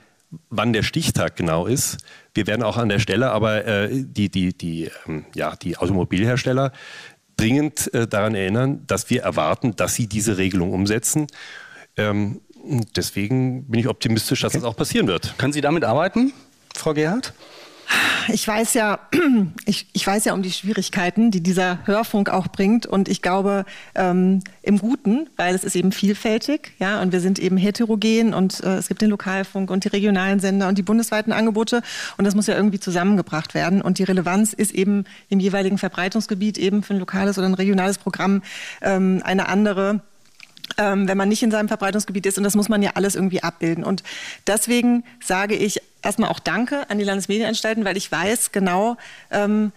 wann 0.48 0.72
der 0.72 0.82
Stichtag 0.82 1.34
genau 1.36 1.66
ist. 1.66 1.98
Wir 2.34 2.46
werden 2.46 2.62
auch 2.62 2.76
an 2.76 2.88
der 2.88 3.00
Stelle 3.00 3.30
aber 3.30 3.64
äh, 3.66 3.88
die, 3.92 4.28
die, 4.30 4.56
die, 4.56 4.90
ähm, 5.06 5.24
ja, 5.34 5.56
die 5.56 5.76
Automobilhersteller 5.76 6.72
dringend 7.36 7.92
äh, 7.94 8.06
daran 8.06 8.34
erinnern, 8.34 8.84
dass 8.86 9.10
wir 9.10 9.22
erwarten, 9.22 9.74
dass 9.76 9.94
sie 9.94 10.06
diese 10.06 10.36
Regelung 10.36 10.72
umsetzen. 10.72 11.26
Ähm, 11.96 12.42
deswegen 12.94 13.64
bin 13.64 13.80
ich 13.80 13.88
optimistisch, 13.88 14.42
dass 14.42 14.54
okay. 14.54 14.60
das 14.60 14.70
auch 14.70 14.76
passieren 14.76 15.06
wird. 15.08 15.34
Können 15.38 15.52
Sie 15.52 15.62
damit 15.62 15.84
arbeiten? 15.84 16.32
Frau 16.74 16.94
Gerhardt? 16.94 17.32
Ich 18.32 18.46
weiß 18.46 18.74
ja, 18.74 19.00
ich, 19.66 19.86
ich 19.92 20.06
weiß 20.06 20.24
ja 20.24 20.34
um 20.34 20.42
die 20.42 20.52
Schwierigkeiten, 20.52 21.30
die 21.30 21.42
dieser 21.42 21.86
Hörfunk 21.86 22.30
auch 22.30 22.48
bringt. 22.48 22.86
Und 22.86 23.08
ich 23.08 23.22
glaube 23.22 23.64
ähm, 23.94 24.40
im 24.62 24.78
Guten, 24.78 25.28
weil 25.36 25.54
es 25.54 25.64
ist 25.64 25.74
eben 25.74 25.92
vielfältig, 25.92 26.72
ja, 26.78 27.00
und 27.02 27.12
wir 27.12 27.20
sind 27.20 27.38
eben 27.38 27.56
heterogen 27.56 28.34
und 28.34 28.62
äh, 28.62 28.76
es 28.76 28.88
gibt 28.88 29.02
den 29.02 29.10
Lokalfunk 29.10 29.70
und 29.70 29.84
die 29.84 29.88
regionalen 29.88 30.40
Sender 30.40 30.68
und 30.68 30.78
die 30.78 30.82
bundesweiten 30.82 31.32
Angebote. 31.32 31.82
Und 32.16 32.24
das 32.24 32.34
muss 32.34 32.46
ja 32.46 32.54
irgendwie 32.54 32.80
zusammengebracht 32.80 33.54
werden. 33.54 33.82
Und 33.82 33.98
die 33.98 34.04
Relevanz 34.04 34.52
ist 34.52 34.72
eben 34.72 35.04
im 35.28 35.40
jeweiligen 35.40 35.78
Verbreitungsgebiet 35.78 36.58
eben 36.58 36.82
für 36.82 36.94
ein 36.94 37.00
lokales 37.00 37.38
oder 37.38 37.48
ein 37.48 37.54
regionales 37.54 37.98
Programm 37.98 38.42
ähm, 38.82 39.20
eine 39.24 39.48
andere 39.48 40.00
ähm, 40.78 41.08
wenn 41.08 41.18
man 41.18 41.28
nicht 41.28 41.42
in 41.42 41.50
seinem 41.50 41.66
Verbreitungsgebiet 41.66 42.26
ist. 42.26 42.38
Und 42.38 42.44
das 42.44 42.54
muss 42.54 42.68
man 42.68 42.80
ja 42.80 42.92
alles 42.94 43.16
irgendwie 43.16 43.42
abbilden. 43.42 43.82
Und 43.82 44.04
deswegen 44.46 45.02
sage 45.20 45.56
ich 45.56 45.82
erstmal 46.02 46.30
auch 46.30 46.38
Danke 46.38 46.88
an 46.88 46.98
die 46.98 47.04
Landesmedienanstalten, 47.04 47.84
weil 47.84 47.96
ich 47.96 48.10
weiß 48.10 48.52
genau, 48.52 48.96
ähm, 49.30 49.72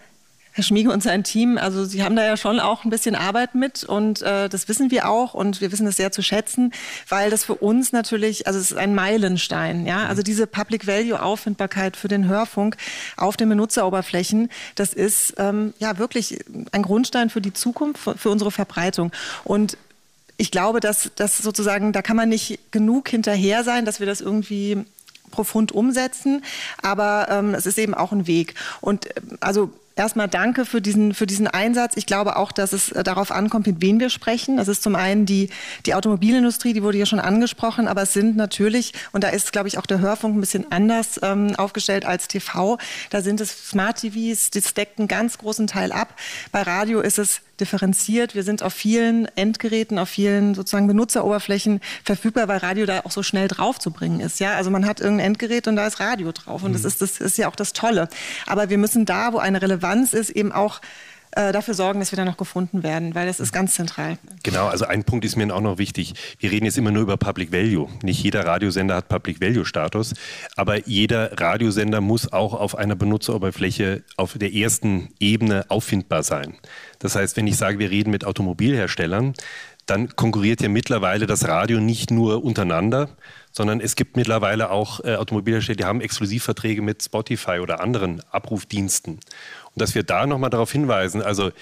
Herr 0.56 0.62
Schmiege 0.62 0.92
und 0.92 1.02
sein 1.02 1.24
Team, 1.24 1.58
also 1.58 1.84
Sie 1.84 2.04
haben 2.04 2.14
da 2.14 2.24
ja 2.24 2.36
schon 2.36 2.60
auch 2.60 2.84
ein 2.84 2.90
bisschen 2.90 3.16
Arbeit 3.16 3.56
mit 3.56 3.82
und 3.82 4.22
äh, 4.22 4.48
das 4.48 4.68
wissen 4.68 4.92
wir 4.92 5.08
auch 5.08 5.34
und 5.34 5.60
wir 5.60 5.72
wissen 5.72 5.84
das 5.84 5.96
sehr 5.96 6.12
zu 6.12 6.22
schätzen, 6.22 6.72
weil 7.08 7.28
das 7.28 7.42
für 7.42 7.56
uns 7.56 7.90
natürlich, 7.90 8.46
also 8.46 8.60
es 8.60 8.70
ist 8.70 8.76
ein 8.76 8.94
Meilenstein, 8.94 9.84
ja, 9.84 10.06
also 10.06 10.22
diese 10.22 10.46
Public 10.46 10.86
Value 10.86 11.20
Auffindbarkeit 11.20 11.96
für 11.96 12.06
den 12.06 12.28
Hörfunk 12.28 12.76
auf 13.16 13.36
den 13.36 13.48
Benutzeroberflächen, 13.48 14.48
das 14.76 14.94
ist 14.94 15.34
ähm, 15.38 15.74
ja 15.80 15.98
wirklich 15.98 16.38
ein 16.70 16.82
Grundstein 16.82 17.30
für 17.30 17.40
die 17.40 17.52
Zukunft, 17.52 18.00
für, 18.00 18.16
für 18.16 18.30
unsere 18.30 18.52
Verbreitung. 18.52 19.10
Und 19.42 19.76
ich 20.36 20.52
glaube, 20.52 20.78
dass 20.78 21.10
das 21.16 21.36
sozusagen, 21.38 21.92
da 21.92 22.00
kann 22.00 22.16
man 22.16 22.28
nicht 22.28 22.60
genug 22.70 23.08
hinterher 23.08 23.64
sein, 23.64 23.84
dass 23.84 23.98
wir 23.98 24.06
das 24.06 24.20
irgendwie 24.20 24.84
profund 25.34 25.72
umsetzen. 25.72 26.42
Aber 26.82 27.26
ähm, 27.30 27.54
es 27.54 27.66
ist 27.66 27.78
eben 27.78 27.94
auch 27.94 28.12
ein 28.12 28.26
Weg. 28.26 28.54
Und 28.80 29.06
äh, 29.06 29.20
also 29.40 29.70
Erstmal 29.96 30.26
danke 30.26 30.64
für 30.64 30.80
diesen, 30.80 31.14
für 31.14 31.26
diesen 31.26 31.46
Einsatz. 31.46 31.96
Ich 31.96 32.06
glaube 32.06 32.36
auch, 32.36 32.50
dass 32.50 32.72
es 32.72 32.90
äh, 32.90 33.04
darauf 33.04 33.30
ankommt, 33.30 33.68
mit 33.68 33.80
wem 33.80 34.00
wir 34.00 34.10
sprechen. 34.10 34.56
Das 34.56 34.66
ist 34.66 34.82
zum 34.82 34.96
einen 34.96 35.24
die, 35.24 35.50
die 35.86 35.94
Automobilindustrie, 35.94 36.72
die 36.72 36.82
wurde 36.82 36.98
ja 36.98 37.06
schon 37.06 37.20
angesprochen, 37.20 37.86
aber 37.86 38.02
es 38.02 38.12
sind 38.12 38.36
natürlich, 38.36 38.92
und 39.12 39.22
da 39.22 39.28
ist, 39.28 39.52
glaube 39.52 39.68
ich, 39.68 39.78
auch 39.78 39.86
der 39.86 40.00
Hörfunk 40.00 40.36
ein 40.36 40.40
bisschen 40.40 40.72
anders 40.72 41.20
ähm, 41.22 41.54
aufgestellt 41.54 42.04
als 42.04 42.26
TV, 42.26 42.78
da 43.10 43.22
sind 43.22 43.40
es 43.40 43.68
Smart 43.68 43.98
TVs, 44.00 44.50
das 44.50 44.74
deckt 44.74 44.98
einen 44.98 45.06
ganz 45.06 45.38
großen 45.38 45.68
Teil 45.68 45.92
ab. 45.92 46.18
Bei 46.50 46.62
Radio 46.62 47.00
ist 47.00 47.20
es 47.20 47.40
differenziert. 47.60 48.34
Wir 48.34 48.42
sind 48.42 48.62
auf 48.62 48.72
vielen 48.72 49.26
Endgeräten, 49.36 49.98
auf 49.98 50.08
vielen 50.08 50.54
sozusagen 50.54 50.86
Benutzeroberflächen 50.86 51.80
verfügbar, 52.04 52.48
weil 52.48 52.58
Radio 52.58 52.86
da 52.86 53.00
auch 53.00 53.10
so 53.10 53.22
schnell 53.22 53.48
draufzubringen 53.48 54.20
ist. 54.20 54.40
Ja, 54.40 54.54
also 54.54 54.70
man 54.70 54.86
hat 54.86 55.00
irgendein 55.00 55.26
Endgerät 55.26 55.68
und 55.68 55.76
da 55.76 55.86
ist 55.86 56.00
Radio 56.00 56.32
drauf 56.32 56.62
und 56.62 56.70
mhm. 56.70 56.74
das 56.74 56.84
ist 56.84 57.00
das 57.00 57.18
ist 57.18 57.38
ja 57.38 57.48
auch 57.48 57.56
das 57.56 57.72
Tolle. 57.72 58.08
Aber 58.46 58.70
wir 58.70 58.78
müssen 58.78 59.04
da, 59.04 59.32
wo 59.32 59.38
eine 59.38 59.62
Relevanz 59.62 60.12
ist, 60.12 60.30
eben 60.30 60.52
auch 60.52 60.80
äh, 61.36 61.52
dafür 61.52 61.74
sorgen, 61.74 62.00
dass 62.00 62.12
wir 62.12 62.16
da 62.16 62.24
noch 62.24 62.36
gefunden 62.36 62.82
werden, 62.82 63.14
weil 63.14 63.26
das 63.26 63.40
ist 63.40 63.52
ganz 63.52 63.74
zentral. 63.74 64.18
Genau, 64.42 64.66
also 64.66 64.86
ein 64.86 65.04
Punkt 65.04 65.24
ist 65.24 65.36
mir 65.36 65.54
auch 65.54 65.60
noch 65.60 65.78
wichtig. 65.78 66.14
Wir 66.38 66.50
reden 66.50 66.64
jetzt 66.64 66.78
immer 66.78 66.90
nur 66.90 67.02
über 67.02 67.16
Public 67.16 67.52
Value. 67.52 67.88
Nicht 68.02 68.22
jeder 68.22 68.46
Radiosender 68.46 68.96
hat 68.96 69.08
Public 69.08 69.40
Value 69.40 69.64
Status, 69.64 70.14
aber 70.56 70.86
jeder 70.86 71.40
Radiosender 71.40 72.00
muss 72.00 72.32
auch 72.32 72.54
auf 72.54 72.76
einer 72.76 72.96
Benutzeroberfläche 72.96 74.02
auf 74.16 74.38
der 74.38 74.52
ersten 74.52 75.08
Ebene 75.20 75.64
auffindbar 75.68 76.22
sein. 76.22 76.54
Das 76.98 77.16
heißt, 77.16 77.36
wenn 77.36 77.46
ich 77.46 77.56
sage, 77.56 77.78
wir 77.78 77.90
reden 77.90 78.10
mit 78.10 78.24
Automobilherstellern, 78.24 79.34
dann 79.86 80.16
konkurriert 80.16 80.62
ja 80.62 80.68
mittlerweile 80.68 81.26
das 81.26 81.46
Radio 81.46 81.80
nicht 81.80 82.10
nur 82.10 82.44
untereinander, 82.44 83.08
sondern 83.56 83.80
es 83.80 83.94
gibt 83.94 84.16
mittlerweile 84.16 84.70
auch 84.70 85.02
äh, 85.04 85.14
Automobilhersteller, 85.14 85.76
die 85.76 85.84
haben 85.84 86.00
Exklusivverträge 86.00 86.82
mit 86.82 87.02
Spotify 87.02 87.60
oder 87.60 87.80
anderen 87.80 88.20
Abrufdiensten. 88.30 89.14
Und 89.14 89.22
dass 89.74 89.94
wir 89.94 90.02
da 90.02 90.26
nochmal 90.26 90.50
darauf 90.50 90.72
hinweisen, 90.72 91.22
also 91.22 91.52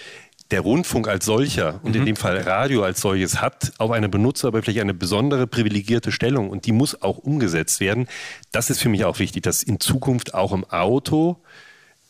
der 0.50 0.62
Rundfunk 0.62 1.06
als 1.06 1.26
solcher 1.26 1.80
und 1.82 1.94
in 1.94 2.02
mhm. 2.02 2.06
dem 2.06 2.16
Fall 2.16 2.38
Radio 2.38 2.82
als 2.82 3.00
solches 3.00 3.40
hat 3.40 3.72
auf 3.78 3.90
einer 3.90 4.08
Benutzeroberfläche 4.08 4.80
eine 4.80 4.94
besondere 4.94 5.46
privilegierte 5.46 6.12
Stellung 6.12 6.50
und 6.50 6.66
die 6.66 6.72
muss 6.72 7.00
auch 7.00 7.18
umgesetzt 7.18 7.80
werden. 7.80 8.08
Das 8.52 8.70
ist 8.70 8.80
für 8.80 8.88
mich 8.88 9.04
auch 9.04 9.18
wichtig, 9.18 9.42
dass 9.42 9.62
in 9.62 9.78
Zukunft 9.78 10.34
auch 10.34 10.52
im 10.52 10.64
Auto 10.64 11.38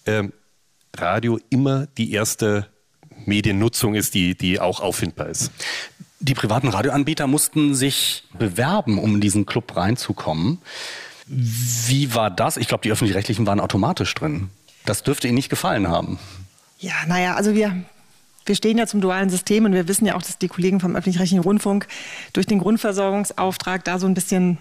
äh, 0.05 0.25
Radio 0.97 1.41
immer 1.51 1.87
die 1.99 2.13
erste 2.13 2.69
Mediennutzung 3.27 3.95
ist, 3.95 4.15
die, 4.15 4.37
die 4.37 4.61
auch 4.61 4.81
auffindbar 4.81 5.29
ist. 5.29 5.51
Die 6.23 6.35
privaten 6.35 6.69
Radioanbieter 6.69 7.27
mussten 7.27 7.75
sich 7.75 8.23
bewerben, 8.39 8.99
um 8.99 9.17
in 9.17 9.21
diesen 9.21 9.45
Club 9.45 9.77
reinzukommen. 9.77 10.59
Wie 11.27 12.15
war 12.15 12.31
das? 12.31 12.57
Ich 12.57 12.69
glaube, 12.69 12.83
die 12.83 12.93
öffentlich-rechtlichen 12.93 13.45
waren 13.45 13.59
automatisch 13.59 14.15
drin. 14.15 14.49
Das 14.85 15.03
dürfte 15.03 15.27
Ihnen 15.27 15.35
nicht 15.35 15.49
gefallen 15.49 15.89
haben. 15.89 16.21
Ja, 16.79 16.95
naja, 17.09 17.35
also 17.35 17.55
wir, 17.55 17.77
wir 18.47 18.55
stehen 18.55 18.79
ja 18.79 18.87
zum 18.87 19.01
dualen 19.01 19.31
System 19.31 19.65
und 19.65 19.73
wir 19.73 19.89
wissen 19.89 20.07
ja 20.07 20.15
auch, 20.15 20.23
dass 20.23 20.39
die 20.39 20.47
Kollegen 20.47 20.79
vom 20.79 20.95
öffentlich-rechtlichen 20.95 21.43
Rundfunk 21.43 21.89
durch 22.33 22.47
den 22.47 22.61
Grundversorgungsauftrag 22.61 23.85
da 23.85 23.99
so 23.99 24.07
ein 24.07 24.15
bisschen 24.15 24.59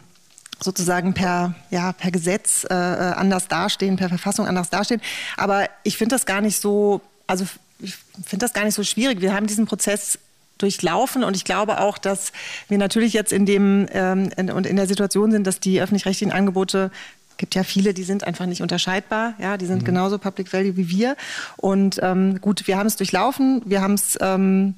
sozusagen 0.60 1.13
per, 1.13 1.53
ja, 1.70 1.94
per 1.94 2.10
Gesetz 2.10 2.65
äh, 2.70 2.74
äh 2.74 3.13
anders 3.13 3.48
dastehen, 3.48 3.98
per 3.98 4.10
Verfassung 4.10 4.48
anders 4.48 4.72
dastehen. 4.72 5.01
Aber 5.38 5.70
ich 5.84 5.96
finde 5.96 6.15
das 6.15 6.25
gar 6.25 6.41
nicht 6.41 6.60
so, 6.60 7.01
also 7.27 7.46
ich 7.77 7.96
finde 8.25 8.46
das 8.46 8.53
gar 8.53 8.65
nicht 8.65 8.75
so 8.75 8.84
schwierig. 8.84 9.22
Wir 9.22 9.36
haben 9.36 9.46
diesen 9.46 9.68
Prozess 9.68 10.18
durchlaufen 10.62 11.24
und 11.24 11.36
ich 11.36 11.46
glaube 11.46 11.80
auch, 11.80 11.98
dass 11.98 12.32
wir 12.68 12.77
natürlich 12.77 13.13
jetzt 13.13 13.32
in 13.32 13.46
dem 13.46 13.88
ähm, 13.91 14.30
in, 14.38 14.51
und 14.51 14.65
in 14.65 14.75
der 14.75 14.88
Situation 14.88 15.32
sind, 15.32 15.48
dass 15.48 15.60
die 15.60 15.82
öffentlich-rechtlichen 15.82 16.32
Angebote 16.32 16.91
gibt 17.38 17.56
ja 17.56 17.63
viele, 17.63 17.94
die 17.94 18.03
sind 18.03 18.24
einfach 18.24 18.46
nicht 18.46 18.62
unterscheidbar. 18.62 19.34
Ja, 19.39 19.58
die 19.58 19.65
sind 19.65 19.82
mhm. 19.82 19.86
genauso 19.86 20.20
Public 20.20 20.53
Value 20.53 20.77
wie 20.77 20.89
wir. 20.89 21.18
Und 21.58 22.00
ähm, 22.03 22.39
gut, 22.39 22.68
wir 22.68 22.77
haben 22.77 22.86
es 22.86 22.98
durchlaufen, 22.98 23.63
wir 23.65 23.82
haben 23.82 23.96
es 23.96 24.18
ähm, 24.22 24.75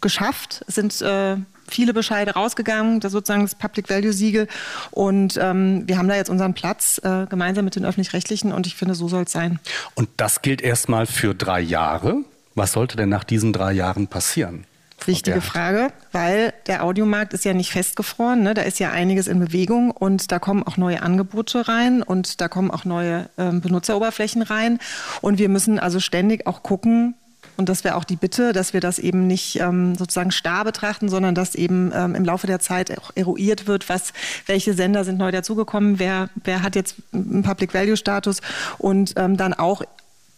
geschafft. 0.00 0.64
Es 0.68 0.76
sind 0.76 1.02
äh, 1.02 1.36
viele 1.68 1.92
Bescheide 1.92 2.32
rausgegangen, 2.32 3.00
das 3.00 3.12
sozusagen 3.12 3.42
das 3.42 3.54
Public 3.54 3.90
Value 3.90 4.12
Siegel. 4.12 4.46
Und 4.92 5.38
ähm, 5.40 5.82
wir 5.86 5.98
haben 5.98 6.08
da 6.08 6.14
jetzt 6.14 6.30
unseren 6.30 6.54
Platz 6.54 7.00
äh, 7.02 7.26
gemeinsam 7.26 7.64
mit 7.64 7.76
den 7.76 7.84
öffentlich-rechtlichen 7.84 8.52
und 8.52 8.66
ich 8.66 8.76
finde, 8.76 8.94
so 8.94 9.08
soll 9.08 9.24
es 9.24 9.32
sein. 9.32 9.58
Und 9.94 10.08
das 10.16 10.42
gilt 10.42 10.62
erstmal 10.62 11.06
für 11.06 11.34
drei 11.34 11.60
Jahre. 11.60 12.18
Was 12.54 12.72
sollte 12.72 12.96
denn 12.96 13.08
nach 13.08 13.24
diesen 13.24 13.52
drei 13.52 13.72
Jahren 13.72 14.06
passieren? 14.06 14.64
Wichtige 15.04 15.40
Frage, 15.40 15.92
weil 16.12 16.52
der 16.66 16.82
Audiomarkt 16.82 17.32
ist 17.32 17.44
ja 17.44 17.52
nicht 17.52 17.70
festgefroren. 17.70 18.42
Ne? 18.42 18.54
Da 18.54 18.62
ist 18.62 18.80
ja 18.80 18.90
einiges 18.90 19.28
in 19.28 19.38
Bewegung 19.38 19.90
und 19.90 20.32
da 20.32 20.38
kommen 20.38 20.62
auch 20.62 20.76
neue 20.78 21.02
Angebote 21.02 21.68
rein 21.68 22.02
und 22.02 22.40
da 22.40 22.48
kommen 22.48 22.70
auch 22.70 22.84
neue 22.84 23.28
ähm, 23.38 23.60
Benutzeroberflächen 23.60 24.42
rein. 24.42 24.78
Und 25.20 25.38
wir 25.38 25.48
müssen 25.48 25.78
also 25.78 26.00
ständig 26.00 26.46
auch 26.46 26.62
gucken, 26.62 27.14
und 27.56 27.68
das 27.68 27.84
wäre 27.84 27.96
auch 27.96 28.04
die 28.04 28.16
Bitte, 28.16 28.52
dass 28.52 28.72
wir 28.74 28.80
das 28.80 28.98
eben 28.98 29.26
nicht 29.26 29.58
ähm, 29.60 29.94
sozusagen 29.94 30.30
starr 30.30 30.64
betrachten, 30.64 31.08
sondern 31.08 31.34
dass 31.34 31.54
eben 31.54 31.90
ähm, 31.94 32.14
im 32.14 32.24
Laufe 32.24 32.46
der 32.46 32.58
Zeit 32.58 32.96
auch 32.98 33.12
eruiert 33.14 33.66
wird, 33.66 33.88
was, 33.88 34.12
welche 34.46 34.74
Sender 34.74 35.04
sind 35.04 35.18
neu 35.18 35.30
dazugekommen, 35.30 35.98
wer, 35.98 36.28
wer 36.44 36.62
hat 36.62 36.76
jetzt 36.76 36.96
einen 37.12 37.42
Public 37.42 37.72
Value 37.72 37.96
Status 37.96 38.40
und 38.78 39.14
ähm, 39.16 39.36
dann 39.36 39.54
auch 39.54 39.82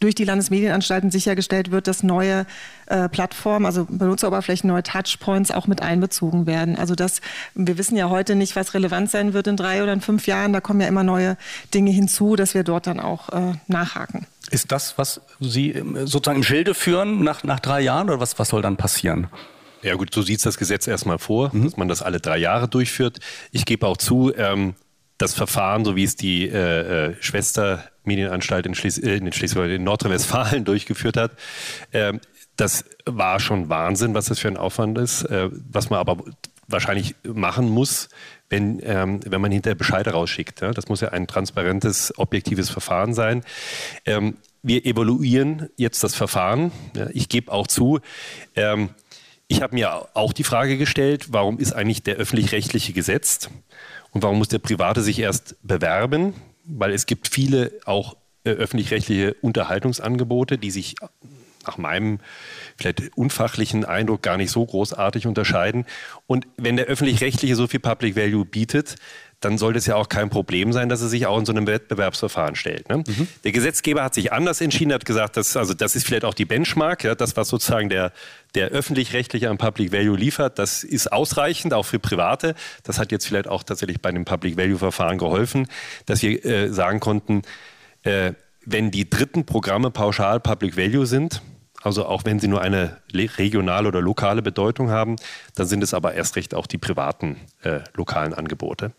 durch 0.00 0.14
die 0.14 0.24
Landesmedienanstalten 0.24 1.10
sichergestellt 1.10 1.70
wird, 1.70 1.86
dass 1.86 2.02
neue 2.02 2.46
äh, 2.86 3.08
Plattformen, 3.08 3.66
also 3.66 3.86
Benutzeroberflächen, 3.88 4.68
neue 4.68 4.82
Touchpoints 4.82 5.50
auch 5.50 5.66
mit 5.66 5.82
einbezogen 5.82 6.46
werden. 6.46 6.76
Also 6.76 6.94
das, 6.94 7.20
wir 7.54 7.78
wissen 7.78 7.96
ja 7.96 8.08
heute 8.08 8.34
nicht, 8.34 8.56
was 8.56 8.74
relevant 8.74 9.10
sein 9.10 9.32
wird 9.32 9.46
in 9.46 9.56
drei 9.56 9.82
oder 9.82 9.92
in 9.92 10.00
fünf 10.00 10.26
Jahren. 10.26 10.52
Da 10.52 10.60
kommen 10.60 10.80
ja 10.80 10.88
immer 10.88 11.04
neue 11.04 11.36
Dinge 11.74 11.90
hinzu, 11.90 12.36
dass 12.36 12.54
wir 12.54 12.64
dort 12.64 12.86
dann 12.86 13.00
auch 13.00 13.28
äh, 13.30 13.54
nachhaken. 13.66 14.26
Ist 14.50 14.72
das, 14.72 14.96
was 14.96 15.20
Sie 15.40 15.72
ähm, 15.72 16.06
sozusagen 16.06 16.38
im 16.38 16.44
Schilde 16.44 16.74
führen 16.74 17.22
nach, 17.22 17.44
nach 17.44 17.60
drei 17.60 17.80
Jahren 17.80 18.08
oder 18.08 18.20
was, 18.20 18.38
was 18.38 18.48
soll 18.48 18.62
dann 18.62 18.76
passieren? 18.76 19.28
Ja 19.82 19.94
gut, 19.94 20.12
so 20.12 20.22
sieht 20.22 20.38
es 20.38 20.42
das 20.42 20.58
Gesetz 20.58 20.86
erstmal 20.86 21.18
vor, 21.18 21.50
mhm. 21.52 21.64
dass 21.64 21.76
man 21.76 21.88
das 21.88 22.02
alle 22.02 22.20
drei 22.20 22.38
Jahre 22.38 22.68
durchführt. 22.68 23.18
Ich 23.52 23.64
gebe 23.64 23.86
auch 23.86 23.96
zu, 23.96 24.32
ähm, 24.36 24.74
das 25.18 25.34
Verfahren, 25.34 25.84
so 25.84 25.96
wie 25.96 26.04
es 26.04 26.16
die 26.16 26.48
äh, 26.48 27.10
äh, 27.10 27.16
Schwestermedienanstalt 27.20 28.66
in, 28.66 28.74
Schles 28.74 28.98
äh, 28.98 29.16
in, 29.16 29.26
in 29.26 29.84
Nordrhein-Westfalen 29.84 30.64
durchgeführt 30.64 31.16
hat, 31.16 31.32
äh, 31.90 32.14
das 32.56 32.84
war 33.04 33.38
schon 33.40 33.68
Wahnsinn, 33.68 34.14
was 34.14 34.26
das 34.26 34.38
für 34.38 34.48
ein 34.48 34.56
Aufwand 34.56 34.98
ist, 34.98 35.24
äh, 35.24 35.50
was 35.70 35.90
man 35.90 35.98
aber 36.00 36.18
wahrscheinlich 36.68 37.14
machen 37.24 37.68
muss, 37.68 38.08
wenn, 38.50 38.80
ähm, 38.82 39.20
wenn 39.24 39.40
man 39.40 39.50
hinterher 39.50 39.74
Bescheide 39.74 40.10
rausschickt. 40.10 40.60
Ja? 40.60 40.72
Das 40.72 40.88
muss 40.88 41.00
ja 41.00 41.08
ein 41.08 41.26
transparentes, 41.26 42.16
objektives 42.18 42.70
Verfahren 42.70 43.14
sein. 43.14 43.42
Ähm, 44.04 44.36
wir 44.62 44.84
evaluieren 44.84 45.70
jetzt 45.76 46.04
das 46.04 46.14
Verfahren. 46.14 46.72
Ja? 46.94 47.08
Ich 47.12 47.28
gebe 47.28 47.50
auch 47.50 47.66
zu, 47.66 48.00
ähm, 48.54 48.90
ich 49.46 49.62
habe 49.62 49.74
mir 49.74 50.08
auch 50.14 50.32
die 50.32 50.44
Frage 50.44 50.76
gestellt, 50.76 51.28
warum 51.32 51.58
ist 51.58 51.72
eigentlich 51.72 52.02
der 52.02 52.16
öffentlich-rechtliche 52.16 52.92
gesetzt? 52.92 53.50
Und 54.18 54.24
warum 54.24 54.38
muss 54.38 54.48
der 54.48 54.58
Private 54.58 55.00
sich 55.00 55.20
erst 55.20 55.54
bewerben? 55.62 56.34
Weil 56.64 56.90
es 56.90 57.06
gibt 57.06 57.28
viele 57.28 57.70
auch 57.84 58.16
äh, 58.42 58.50
öffentlich-rechtliche 58.50 59.34
Unterhaltungsangebote, 59.42 60.58
die 60.58 60.72
sich 60.72 60.96
nach 61.64 61.78
meinem 61.78 62.18
vielleicht 62.76 63.16
unfachlichen 63.16 63.84
Eindruck 63.84 64.22
gar 64.22 64.36
nicht 64.36 64.50
so 64.50 64.66
großartig 64.66 65.28
unterscheiden. 65.28 65.86
Und 66.26 66.48
wenn 66.56 66.74
der 66.74 66.86
öffentlich-rechtliche 66.86 67.54
so 67.54 67.68
viel 67.68 67.78
Public 67.78 68.16
Value 68.16 68.44
bietet, 68.44 68.96
dann 69.40 69.56
sollte 69.56 69.78
es 69.78 69.86
ja 69.86 69.94
auch 69.94 70.08
kein 70.08 70.30
Problem 70.30 70.72
sein, 70.72 70.88
dass 70.88 71.00
er 71.00 71.08
sich 71.08 71.26
auch 71.26 71.38
in 71.38 71.46
so 71.46 71.52
einem 71.52 71.66
Wettbewerbsverfahren 71.66 72.56
stellt. 72.56 72.88
Ne? 72.88 72.98
Mhm. 72.98 73.28
Der 73.44 73.52
Gesetzgeber 73.52 74.02
hat 74.02 74.14
sich 74.14 74.32
anders 74.32 74.60
entschieden, 74.60 74.92
hat 74.92 75.04
gesagt, 75.04 75.36
dass, 75.36 75.56
also 75.56 75.74
das 75.74 75.94
ist 75.94 76.06
vielleicht 76.06 76.24
auch 76.24 76.34
die 76.34 76.44
Benchmark, 76.44 77.04
ja, 77.04 77.14
das, 77.14 77.36
was 77.36 77.48
sozusagen 77.48 77.88
der, 77.88 78.12
der 78.54 78.68
öffentlich-rechtliche 78.68 79.48
an 79.48 79.56
Public 79.56 79.92
Value 79.92 80.16
liefert, 80.16 80.58
das 80.58 80.82
ist 80.82 81.12
ausreichend, 81.12 81.72
auch 81.72 81.84
für 81.84 82.00
Private. 82.00 82.56
Das 82.82 82.98
hat 82.98 83.12
jetzt 83.12 83.26
vielleicht 83.26 83.46
auch 83.46 83.62
tatsächlich 83.62 84.00
bei 84.00 84.10
dem 84.10 84.24
Public 84.24 84.56
Value-Verfahren 84.56 85.18
geholfen, 85.18 85.68
dass 86.06 86.22
wir 86.22 86.44
äh, 86.44 86.72
sagen 86.72 86.98
konnten, 86.98 87.42
äh, 88.02 88.32
wenn 88.64 88.90
die 88.90 89.08
dritten 89.08 89.46
Programme 89.46 89.90
pauschal 89.90 90.40
Public 90.40 90.76
Value 90.76 91.06
sind, 91.06 91.42
also 91.88 92.06
auch 92.06 92.24
wenn 92.24 92.38
sie 92.38 92.48
nur 92.48 92.60
eine 92.60 92.98
regionale 93.12 93.88
oder 93.88 94.00
lokale 94.00 94.42
Bedeutung 94.42 94.90
haben, 94.90 95.16
dann 95.54 95.66
sind 95.66 95.82
es 95.82 95.94
aber 95.94 96.14
erst 96.14 96.36
recht 96.36 96.54
auch 96.54 96.66
die 96.66 96.78
privaten 96.78 97.36
äh, 97.62 97.80
lokalen 97.94 98.34
Angebote. 98.34 98.92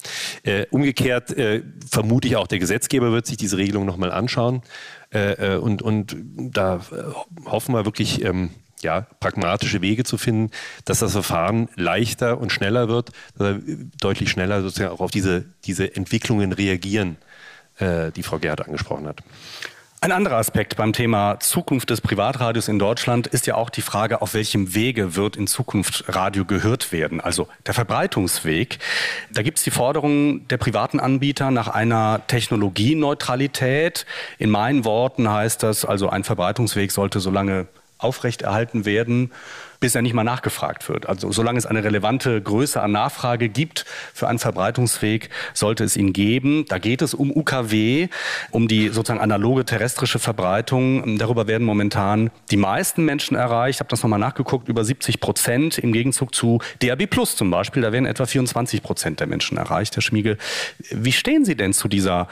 Äh, 0.43 0.65
umgekehrt 0.71 1.32
äh, 1.38 1.62
vermute 1.89 2.28
ich 2.28 2.36
auch, 2.36 2.47
der 2.47 2.60
Gesetzgeber 2.60 3.12
wird 3.12 3.28
sich 3.28 3.38
diese 3.38 3.58
Regelung 3.58 3.86
nochmal 3.86 4.12
anschauen. 4.12 4.63
Äh, 5.13 5.54
äh, 5.54 5.58
und, 5.58 5.82
und 5.82 6.15
da 6.36 6.78
äh, 6.78 7.45
hoffen 7.45 7.73
wir 7.73 7.86
wirklich, 7.86 8.23
ähm, 8.23 8.49
ja, 8.82 9.02
pragmatische 9.19 9.82
Wege 9.82 10.04
zu 10.04 10.17
finden, 10.17 10.52
dass 10.86 10.99
das 10.99 11.12
Verfahren 11.12 11.69
leichter 11.75 12.39
und 12.39 12.54
schneller 12.54 12.88
wird, 12.88 13.12
deutlich 13.99 14.30
schneller 14.30 14.62
sozusagen 14.62 14.93
auch 14.93 15.02
auf 15.02 15.12
diese, 15.12 15.43
diese 15.65 15.97
Entwicklungen 15.97 16.54
reagieren, 16.54 17.17
die 17.82 18.23
Frau 18.23 18.39
Gerd 18.39 18.65
angesprochen 18.65 19.06
hat. 19.06 19.21
Ein 20.01 20.13
anderer 20.13 20.38
Aspekt 20.38 20.77
beim 20.77 20.93
Thema 20.93 21.41
Zukunft 21.41 21.89
des 21.89 21.99
Privatradios 21.99 22.69
in 22.69 22.79
Deutschland 22.79 23.27
ist 23.27 23.47
ja 23.47 23.55
auch 23.55 23.69
die 23.69 23.81
Frage, 23.81 24.21
auf 24.21 24.33
welchem 24.33 24.73
Wege 24.73 25.17
wird 25.17 25.35
in 25.35 25.45
Zukunft 25.45 26.05
Radio 26.07 26.45
gehört 26.45 26.93
werden, 26.93 27.19
also 27.19 27.49
der 27.65 27.73
Verbreitungsweg. 27.73 28.79
Da 29.33 29.41
gibt 29.41 29.57
es 29.57 29.65
die 29.65 29.71
Forderung 29.71 30.47
der 30.47 30.55
privaten 30.55 31.01
Anbieter 31.01 31.51
nach 31.51 31.67
einer 31.67 32.21
Technologieneutralität. 32.27 34.05
In 34.38 34.49
meinen 34.49 34.85
Worten 34.85 35.29
heißt 35.29 35.63
das 35.63 35.83
also, 35.83 36.07
ein 36.07 36.23
Verbreitungsweg 36.23 36.93
sollte 36.93 37.19
so 37.19 37.29
lange 37.29 37.67
aufrechterhalten 37.97 38.85
werden, 38.85 39.33
bis 39.80 39.96
er 39.96 40.02
nicht 40.02 40.13
mal 40.13 40.24
nachgefragt 40.24 40.89
wird. 40.89 41.08
Also 41.08 41.32
solange 41.32 41.58
es 41.58 41.65
eine 41.65 41.84
relevante 41.84 42.42
Größe 42.42 42.82
an 42.82 42.92
Nachfrage 42.92 43.50
gibt 43.50 43.86
für 44.13 44.28
einen 44.28 44.39
Verbreitungsweg, 44.39 45.30
sollte 45.54 45.84
es 45.84 45.96
ihn 45.96 46.13
geben. 46.13 46.65
Da 46.68 46.78
geht 46.78 47.02
es 47.02 47.13
um 47.13 47.36
UKW, 47.36 48.10
um 48.52 48.68
die 48.68 48.89
sozusagen 48.89 49.22
analoge 49.22 49.65
terrestrische 49.65 50.20
Verbreitung. 50.20 51.18
Darüber 51.18 51.48
werden 51.48 51.65
momentan 51.65 52.32
die 52.52 52.58
meisten 52.58 53.06
Menschen 53.06 53.36
erreicht. 53.36 53.78
Ich 53.78 53.80
habe 53.80 53.89
das 53.89 54.04
nochmal 54.04 54.20
nachgeguckt, 54.20 54.68
über 54.68 54.84
70 54.84 55.20
Prozent 55.20 55.78
im 55.78 55.94
Gegenzug 55.94 56.36
zu 56.36 56.60
DAB 56.80 57.08
Plus 57.08 57.36
zum 57.36 57.50
Beispiel. 57.50 57.82
Da 57.82 57.92
werden 57.92 58.06
etwa 58.06 58.26
24 58.26 58.84
Prozent 58.84 59.20
der 59.20 59.28
Menschen 59.28 59.58
erreicht, 59.58 59.96
Herr 59.96 60.02
Schmiegel. 60.02 60.38
Wie 60.92 61.12
stehen 61.12 61.46
Sie 61.46 61.56
denn 61.56 61.74
zu 61.74 61.88
dieser 61.88 62.28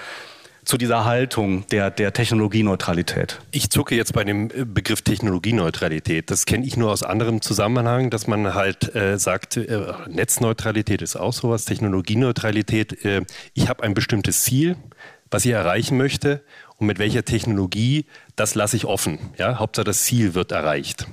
zu 0.68 0.78
dieser 0.78 1.06
Haltung 1.06 1.66
der, 1.70 1.90
der 1.90 2.12
Technologieneutralität? 2.12 3.40
Ich 3.52 3.70
zucke 3.70 3.96
jetzt 3.96 4.12
bei 4.14 4.26
dem 4.26 4.52
äh, 4.52 4.66
Begriff 4.66 5.02
Technologieneutralität. 5.02 6.30
Das 6.30 6.46
kenne 6.46 6.66
ich 6.66 6.76
nur 6.76 6.92
aus 6.92 7.04
anderem 7.04 7.42
Zusammenhang, 7.42 8.10
dass 8.10 8.28
man 8.28 8.54
halt 8.54 8.94
äh, 8.94 9.18
sagt, 9.18 9.56
äh, 9.56 9.94
Netzneutralität 10.10 11.02
ist 11.02 11.16
auch 11.16 11.32
sowas, 11.32 11.64
Technologieneutralität. 11.64 13.06
Äh, 13.06 13.22
ich 13.54 13.70
habe 13.70 13.84
ein 13.84 13.94
bestimmtes 13.94 14.44
Ziel, 14.44 14.76
was 15.32 15.46
ich 15.46 15.52
erreichen 15.52 15.98
möchte 15.98 16.44
und 16.76 16.88
mit 16.88 17.00
welcher 17.00 17.24
Technologie, 17.24 18.06
das 18.36 18.54
lasse 18.54 18.76
ich 18.76 18.84
offen. 18.84 19.20
Ja? 19.38 19.60
Hauptsache 19.60 19.86
das 19.86 20.04
Ziel 20.04 20.34
wird 20.34 20.52
erreicht. 20.52 21.08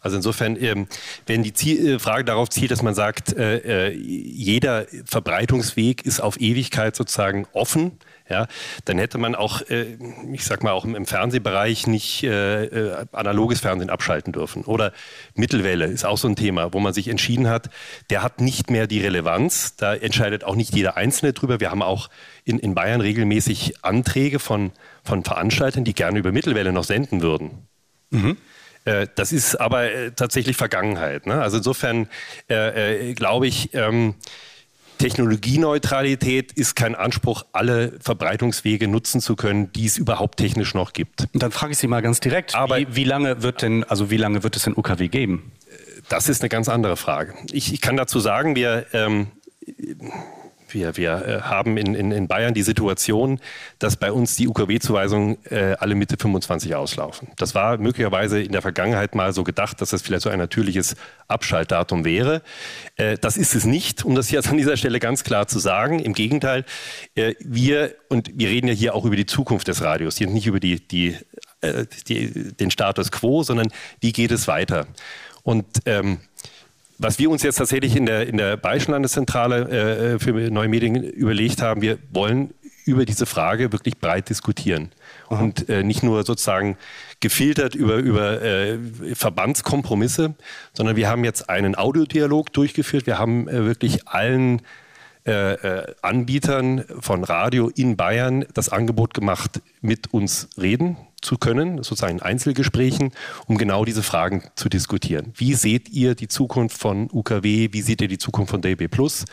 Also 0.00 0.16
insofern, 0.16 0.56
ähm, 0.60 0.88
wenn 1.26 1.44
die 1.44 1.78
äh, 1.78 1.98
Frage 2.00 2.24
darauf 2.24 2.48
zielt, 2.48 2.72
dass 2.72 2.82
man 2.82 2.94
sagt, 2.94 3.34
äh, 3.34 3.92
jeder 3.92 4.86
Verbreitungsweg 5.04 6.04
ist 6.04 6.20
auf 6.20 6.40
Ewigkeit 6.40 6.96
sozusagen 6.96 7.46
offen, 7.52 7.92
ja, 8.30 8.46
dann 8.84 8.98
hätte 8.98 9.18
man 9.18 9.34
auch, 9.34 9.60
äh, 9.68 9.96
ich 10.32 10.44
sag 10.44 10.62
mal, 10.62 10.70
auch 10.70 10.84
im, 10.84 11.04
Fernsehbereich 11.04 11.88
nicht 11.88 12.22
äh, 12.22 12.64
äh, 12.64 13.06
analoges 13.10 13.60
Fernsehen 13.60 13.90
abschalten 13.90 14.32
dürfen. 14.32 14.62
Oder 14.64 14.92
Mittelwelle 15.34 15.86
ist 15.86 16.04
auch 16.04 16.16
so 16.16 16.28
ein 16.28 16.36
Thema, 16.36 16.72
wo 16.72 16.78
man 16.78 16.94
sich 16.94 17.08
entschieden 17.08 17.48
hat, 17.48 17.70
der 18.08 18.22
hat 18.22 18.40
nicht 18.40 18.70
mehr 18.70 18.86
die 18.86 19.00
Relevanz. 19.00 19.74
Da 19.74 19.94
entscheidet 19.94 20.44
auch 20.44 20.54
nicht 20.54 20.74
jeder 20.74 20.96
Einzelne 20.96 21.32
drüber. 21.32 21.58
Wir 21.58 21.72
haben 21.72 21.82
auch 21.82 22.08
in, 22.44 22.60
in 22.60 22.74
Bayern 22.74 23.00
regelmäßig 23.00 23.82
Anträge 23.82 24.38
von, 24.38 24.70
von 25.02 25.24
Veranstaltern, 25.24 25.82
die 25.82 25.94
gerne 25.94 26.20
über 26.20 26.30
Mittelwelle 26.30 26.72
noch 26.72 26.84
senden 26.84 27.22
würden. 27.22 27.66
Mhm. 28.10 28.36
Äh, 28.84 29.08
das 29.16 29.32
ist 29.32 29.56
aber 29.56 29.90
äh, 29.90 30.12
tatsächlich 30.12 30.56
Vergangenheit. 30.56 31.26
Ne? 31.26 31.42
Also 31.42 31.56
insofern 31.58 32.08
glaube 32.46 33.46
ich, 33.46 33.74
ähm, 33.74 34.14
Technologieneutralität 35.00 36.52
ist 36.52 36.76
kein 36.76 36.94
Anspruch, 36.94 37.46
alle 37.52 37.98
Verbreitungswege 38.00 38.86
nutzen 38.86 39.22
zu 39.22 39.34
können, 39.34 39.72
die 39.72 39.86
es 39.86 39.96
überhaupt 39.96 40.36
technisch 40.36 40.74
noch 40.74 40.92
gibt. 40.92 41.26
Und 41.32 41.42
dann 41.42 41.52
frage 41.52 41.72
ich 41.72 41.78
Sie 41.78 41.86
mal 41.86 42.02
ganz 42.02 42.20
direkt, 42.20 42.54
Aber 42.54 42.76
wie, 42.76 42.96
wie 42.96 43.04
lange 43.04 43.42
wird 43.42 43.62
denn, 43.62 43.82
also 43.84 44.10
wie 44.10 44.18
lange 44.18 44.42
wird 44.42 44.56
es 44.56 44.64
denn 44.64 44.76
UKW 44.76 45.08
geben? 45.08 45.52
Das 46.10 46.28
ist 46.28 46.42
eine 46.42 46.50
ganz 46.50 46.68
andere 46.68 46.98
Frage. 46.98 47.32
Ich, 47.50 47.72
ich 47.72 47.80
kann 47.80 47.96
dazu 47.96 48.20
sagen, 48.20 48.56
wir 48.56 48.84
ähm, 48.92 49.28
wir, 50.74 50.96
wir 50.96 51.26
äh, 51.26 51.40
haben 51.42 51.76
in, 51.76 51.94
in, 51.94 52.12
in, 52.12 52.28
Bayern 52.28 52.54
die 52.54 52.62
Situation, 52.62 53.40
dass 53.78 53.96
bei 53.96 54.12
uns 54.12 54.36
die 54.36 54.48
UKW-Zuweisungen 54.48 55.38
äh, 55.46 55.76
alle 55.78 55.94
Mitte 55.94 56.16
25 56.18 56.74
auslaufen. 56.74 57.28
Das 57.36 57.54
war 57.54 57.78
möglicherweise 57.78 58.42
in 58.42 58.52
der 58.52 58.62
Vergangenheit 58.62 59.14
mal 59.14 59.32
so 59.32 59.44
gedacht, 59.44 59.80
dass 59.80 59.90
das 59.90 60.02
vielleicht 60.02 60.22
so 60.22 60.30
ein 60.30 60.38
natürliches 60.38 60.96
Abschaltdatum 61.28 62.04
wäre. 62.04 62.42
Äh, 62.96 63.16
das 63.20 63.36
ist 63.36 63.54
es 63.54 63.64
nicht, 63.64 64.04
um 64.04 64.14
das 64.14 64.30
jetzt 64.30 64.48
an 64.48 64.56
dieser 64.56 64.76
Stelle 64.76 65.00
ganz 65.00 65.24
klar 65.24 65.46
zu 65.46 65.58
sagen. 65.58 65.98
Im 65.98 66.12
Gegenteil, 66.12 66.64
äh, 67.14 67.34
wir, 67.40 67.94
und 68.08 68.30
wir 68.34 68.48
reden 68.48 68.68
ja 68.68 68.74
hier 68.74 68.94
auch 68.94 69.04
über 69.04 69.16
die 69.16 69.26
Zukunft 69.26 69.68
des 69.68 69.82
Radios, 69.82 70.16
hier 70.16 70.28
nicht 70.28 70.46
über 70.46 70.60
die, 70.60 70.86
die, 70.86 71.16
äh, 71.60 71.86
die 72.08 72.54
den 72.56 72.70
Status 72.70 73.10
quo, 73.10 73.42
sondern 73.42 73.68
wie 74.00 74.12
geht 74.12 74.30
es 74.30 74.48
weiter. 74.48 74.86
Und 75.42 75.66
ähm, 75.86 76.20
was 77.00 77.18
wir 77.18 77.30
uns 77.30 77.42
jetzt 77.42 77.56
tatsächlich 77.56 77.96
in 77.96 78.06
der, 78.06 78.28
in 78.28 78.36
der 78.36 78.56
Bayerischen 78.56 78.92
Landeszentrale 78.92 80.14
äh, 80.14 80.18
für 80.18 80.32
neue 80.32 80.68
Medien 80.68 81.02
überlegt 81.02 81.62
haben, 81.62 81.80
wir 81.80 81.98
wollen 82.12 82.52
über 82.84 83.04
diese 83.04 83.24
Frage 83.24 83.72
wirklich 83.72 83.98
breit 83.98 84.28
diskutieren. 84.28 84.90
Aha. 85.28 85.42
Und 85.42 85.68
äh, 85.68 85.82
nicht 85.82 86.02
nur 86.02 86.24
sozusagen 86.24 86.76
gefiltert 87.20 87.74
über, 87.74 87.96
über 87.96 88.42
äh, 88.42 88.78
Verbandskompromisse, 89.14 90.34
sondern 90.74 90.96
wir 90.96 91.08
haben 91.08 91.24
jetzt 91.24 91.48
einen 91.48 91.76
Audiodialog 91.76 92.52
durchgeführt. 92.52 93.06
Wir 93.06 93.18
haben 93.18 93.48
äh, 93.48 93.64
wirklich 93.64 94.06
allen 94.06 94.60
äh, 95.26 95.52
äh, 95.52 95.94
Anbietern 96.02 96.84
von 97.00 97.24
Radio 97.24 97.70
in 97.74 97.96
Bayern 97.96 98.44
das 98.54 98.68
Angebot 98.68 99.14
gemacht, 99.14 99.60
mit 99.80 100.12
uns 100.12 100.48
reden 100.58 100.96
zu 101.20 101.36
können, 101.38 101.82
sozusagen 101.82 102.18
in 102.18 102.22
Einzelgesprächen, 102.22 103.12
um 103.46 103.58
genau 103.58 103.84
diese 103.84 104.02
Fragen 104.02 104.44
zu 104.54 104.68
diskutieren. 104.68 105.32
Wie 105.36 105.54
seht 105.54 105.88
ihr 105.90 106.14
die 106.14 106.28
Zukunft 106.28 106.78
von 106.78 107.08
UKW? 107.12 107.68
Wie 107.72 107.82
seht 107.82 108.00
ihr 108.00 108.08
die 108.08 108.18
Zukunft 108.18 108.50
von 108.50 108.62
DB 108.62 108.88
Plus? 108.88 109.24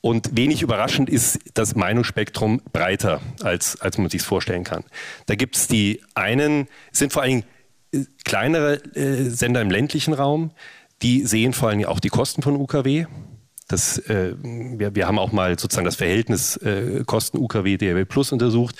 Und 0.00 0.36
wenig 0.36 0.62
überraschend 0.62 1.08
ist 1.08 1.38
das 1.54 1.76
Meinungsspektrum 1.76 2.60
breiter, 2.72 3.20
als, 3.42 3.80
als 3.80 3.98
man 3.98 4.10
sich 4.10 4.22
vorstellen 4.22 4.64
kann. 4.64 4.84
Da 5.26 5.36
gibt 5.36 5.56
es 5.56 5.68
die 5.68 6.02
einen, 6.14 6.66
es 6.92 6.98
sind 6.98 7.12
vor 7.12 7.22
allem 7.22 7.44
äh, 7.92 8.00
kleinere 8.24 8.82
äh, 8.96 9.30
Sender 9.30 9.60
im 9.60 9.70
ländlichen 9.70 10.12
Raum, 10.12 10.50
die 11.02 11.24
sehen 11.24 11.52
vor 11.52 11.68
allem 11.68 11.84
auch 11.84 12.00
die 12.00 12.08
Kosten 12.08 12.42
von 12.42 12.56
UKW. 12.56 13.06
Das, 13.68 13.98
äh, 13.98 14.34
wir, 14.42 14.94
wir, 14.94 15.06
haben 15.06 15.18
auch 15.18 15.32
mal 15.32 15.58
sozusagen 15.58 15.84
das 15.84 15.96
Verhältnis 15.96 16.56
äh, 16.58 17.04
Kosten 17.06 17.38
UKW, 17.38 17.76
DRW 17.76 18.04
Plus 18.04 18.32
untersucht. 18.32 18.76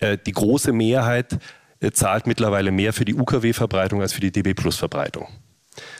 Äh, 0.00 0.18
die 0.26 0.32
große 0.32 0.72
Mehrheit 0.72 1.38
zahlt 1.92 2.26
mittlerweile 2.26 2.70
mehr 2.70 2.92
für 2.92 3.04
die 3.04 3.14
UKW-Verbreitung 3.14 4.00
als 4.00 4.12
für 4.12 4.20
die 4.20 4.32
DB 4.32 4.54
Plus-Verbreitung. 4.54 5.28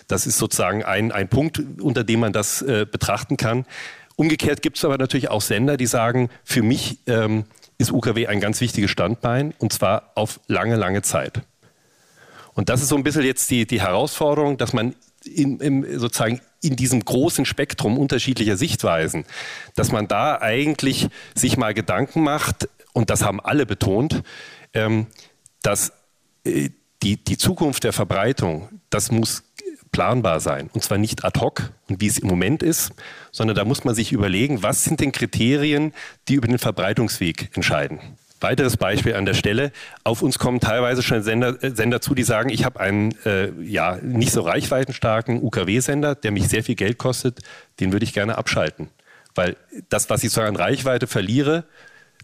Das 0.07 0.27
ist 0.27 0.39
sozusagen 0.39 0.85
ein, 0.85 1.13
ein 1.13 1.29
Punkt, 1.29 1.61
unter 1.81 2.05
dem 2.05 2.21
man 2.21 2.33
das 2.33 2.63
äh, 2.63 2.87
betrachten 2.91 3.37
kann. 3.37 3.67
Umgekehrt 4.17 4.63
gibt 4.63 4.77
es 4.77 4.85
aber 4.85 4.99
natürlich 4.99 5.31
auch 5.31 5.41
Sender, 5.41 5.77
die 5.77 5.87
sagen, 5.87 6.31
für 6.45 6.63
mich 6.63 6.99
ähm, 7.07 7.45
ist 7.79 7.91
UKW 7.91 8.29
ein 8.29 8.41
ganz 8.41 8.61
wichtiges 8.61 8.91
Standbein 8.91 9.53
und 9.59 9.73
zwar 9.73 10.13
auf 10.15 10.41
lange, 10.47 10.77
lange 10.77 11.03
Zeit. 11.03 11.43
Und 12.55 12.69
das 12.69 12.83
ist 12.83 12.89
so 12.89 12.97
ein 12.97 13.03
bisschen 13.03 13.25
jetzt 13.25 13.51
die, 13.51 13.67
die 13.67 13.81
Herausforderung, 13.81 14.57
dass 14.57 14.73
man 14.73 14.95
in, 15.25 15.59
in, 15.59 15.99
sozusagen 15.99 16.41
in 16.63 16.77
diesem 16.77 17.05
großen 17.05 17.45
Spektrum 17.45 17.99
unterschiedlicher 17.99 18.57
Sichtweisen, 18.57 19.25
dass 19.75 19.91
man 19.91 20.07
da 20.07 20.41
eigentlich 20.41 21.09
sich 21.35 21.57
mal 21.57 21.75
Gedanken 21.75 22.23
macht, 22.23 22.69
und 22.93 23.11
das 23.11 23.23
haben 23.23 23.41
alle 23.41 23.67
betont, 23.67 24.23
ähm, 24.73 25.09
dass 25.65 25.93
äh, 26.45 26.71
die, 27.03 27.17
die 27.17 27.37
Zukunft 27.37 27.85
der 27.85 27.93
Verbreitung, 27.93 28.69
das 28.91 29.11
muss 29.11 29.43
planbar 29.91 30.41
sein. 30.41 30.71
Und 30.73 30.83
zwar 30.83 30.99
nicht 30.99 31.25
ad 31.25 31.39
hoc 31.41 31.71
und 31.89 32.01
wie 32.01 32.07
es 32.07 32.19
im 32.19 32.29
Moment 32.29 32.63
ist, 32.63 32.93
sondern 33.31 33.57
da 33.57 33.65
muss 33.65 33.85
man 33.85 33.95
sich 33.95 34.13
überlegen, 34.13 34.63
was 34.63 34.85
sind 34.85 35.01
denn 35.01 35.13
Kriterien, 35.13 35.93
die 36.29 36.35
über 36.35 36.49
den 36.49 36.59
Verbreitungsweg 36.59 37.51
entscheiden. 37.55 38.01
Weiteres 38.41 38.77
Beispiel 38.77 39.15
an 39.15 39.25
der 39.25 39.35
Stelle. 39.35 39.73
Auf 40.03 40.21
uns 40.21 40.39
kommen 40.39 40.61
teilweise 40.61 41.03
schon 41.03 41.23
Sender, 41.23 41.63
äh, 41.63 41.71
Sender 41.71 42.01
zu, 42.01 42.15
die 42.15 42.25
sagen, 42.25 42.51
ich 42.51 42.65
habe 42.65 42.81
einen 42.81 43.15
äh, 43.25 43.51
ja, 43.63 43.97
nicht 44.03 44.33
so 44.33 44.43
reichweitenstarken 44.43 45.43
UKW-Sender, 45.43 46.15
der 46.15 46.31
mich 46.31 46.49
sehr 46.49 46.65
viel 46.65 46.75
Geld 46.75 46.99
kostet, 46.99 47.41
den 47.81 47.93
würde 47.93 48.05
ich 48.05 48.13
gerne 48.13 48.37
abschalten. 48.37 48.89
Weil 49.35 49.57
das, 49.89 50.11
was 50.11 50.25
ich 50.25 50.31
so 50.31 50.41
an 50.41 50.57
Reichweite 50.57 51.07
verliere, 51.07 51.65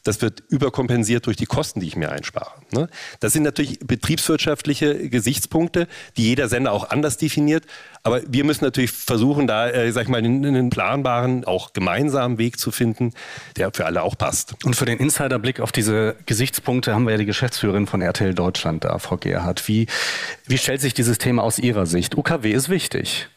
das 0.02 0.22
wird 0.22 0.42
überkompensiert 0.48 1.26
durch 1.26 1.36
die 1.36 1.46
Kosten, 1.46 1.80
die 1.80 1.86
ich 1.86 1.96
mir 1.96 2.10
einspare. 2.10 2.52
Ne? 2.72 2.88
Das 3.20 3.32
sind 3.32 3.42
natürlich 3.42 3.80
betriebswirtschaftliche 3.80 5.08
Gesichtspunkte, 5.08 5.86
die 6.16 6.24
jeder 6.24 6.48
Sender 6.48 6.72
auch 6.72 6.90
anders 6.90 7.16
definiert. 7.16 7.64
Aber 8.02 8.20
wir 8.26 8.44
müssen 8.44 8.64
natürlich 8.64 8.92
versuchen, 8.92 9.46
da, 9.46 9.68
äh, 9.68 9.92
sag 9.92 10.04
ich 10.04 10.08
mal, 10.08 10.18
einen, 10.18 10.44
einen, 10.44 10.70
planbaren, 10.70 11.44
auch 11.44 11.72
gemeinsamen 11.72 12.38
Weg 12.38 12.58
zu 12.58 12.70
finden, 12.70 13.12
der 13.56 13.70
für 13.72 13.86
alle 13.86 14.02
auch 14.02 14.16
passt. 14.16 14.54
Und 14.64 14.74
für 14.74 14.86
den 14.86 14.98
Insiderblick 14.98 15.60
auf 15.60 15.72
diese 15.72 16.16
Gesichtspunkte 16.26 16.94
haben 16.94 17.04
wir 17.04 17.12
ja 17.12 17.18
die 17.18 17.26
Geschäftsführerin 17.26 17.86
von 17.86 18.00
RTL 18.00 18.34
Deutschland 18.34 18.84
da, 18.84 18.98
Frau 18.98 19.16
Gerhardt. 19.16 19.68
Wie, 19.68 19.86
wie 20.46 20.58
stellt 20.58 20.80
sich 20.80 20.94
dieses 20.94 21.18
Thema 21.18 21.42
aus 21.42 21.58
Ihrer 21.58 21.86
Sicht? 21.86 22.16
UKW 22.16 22.52
ist 22.52 22.68
wichtig. 22.68 23.28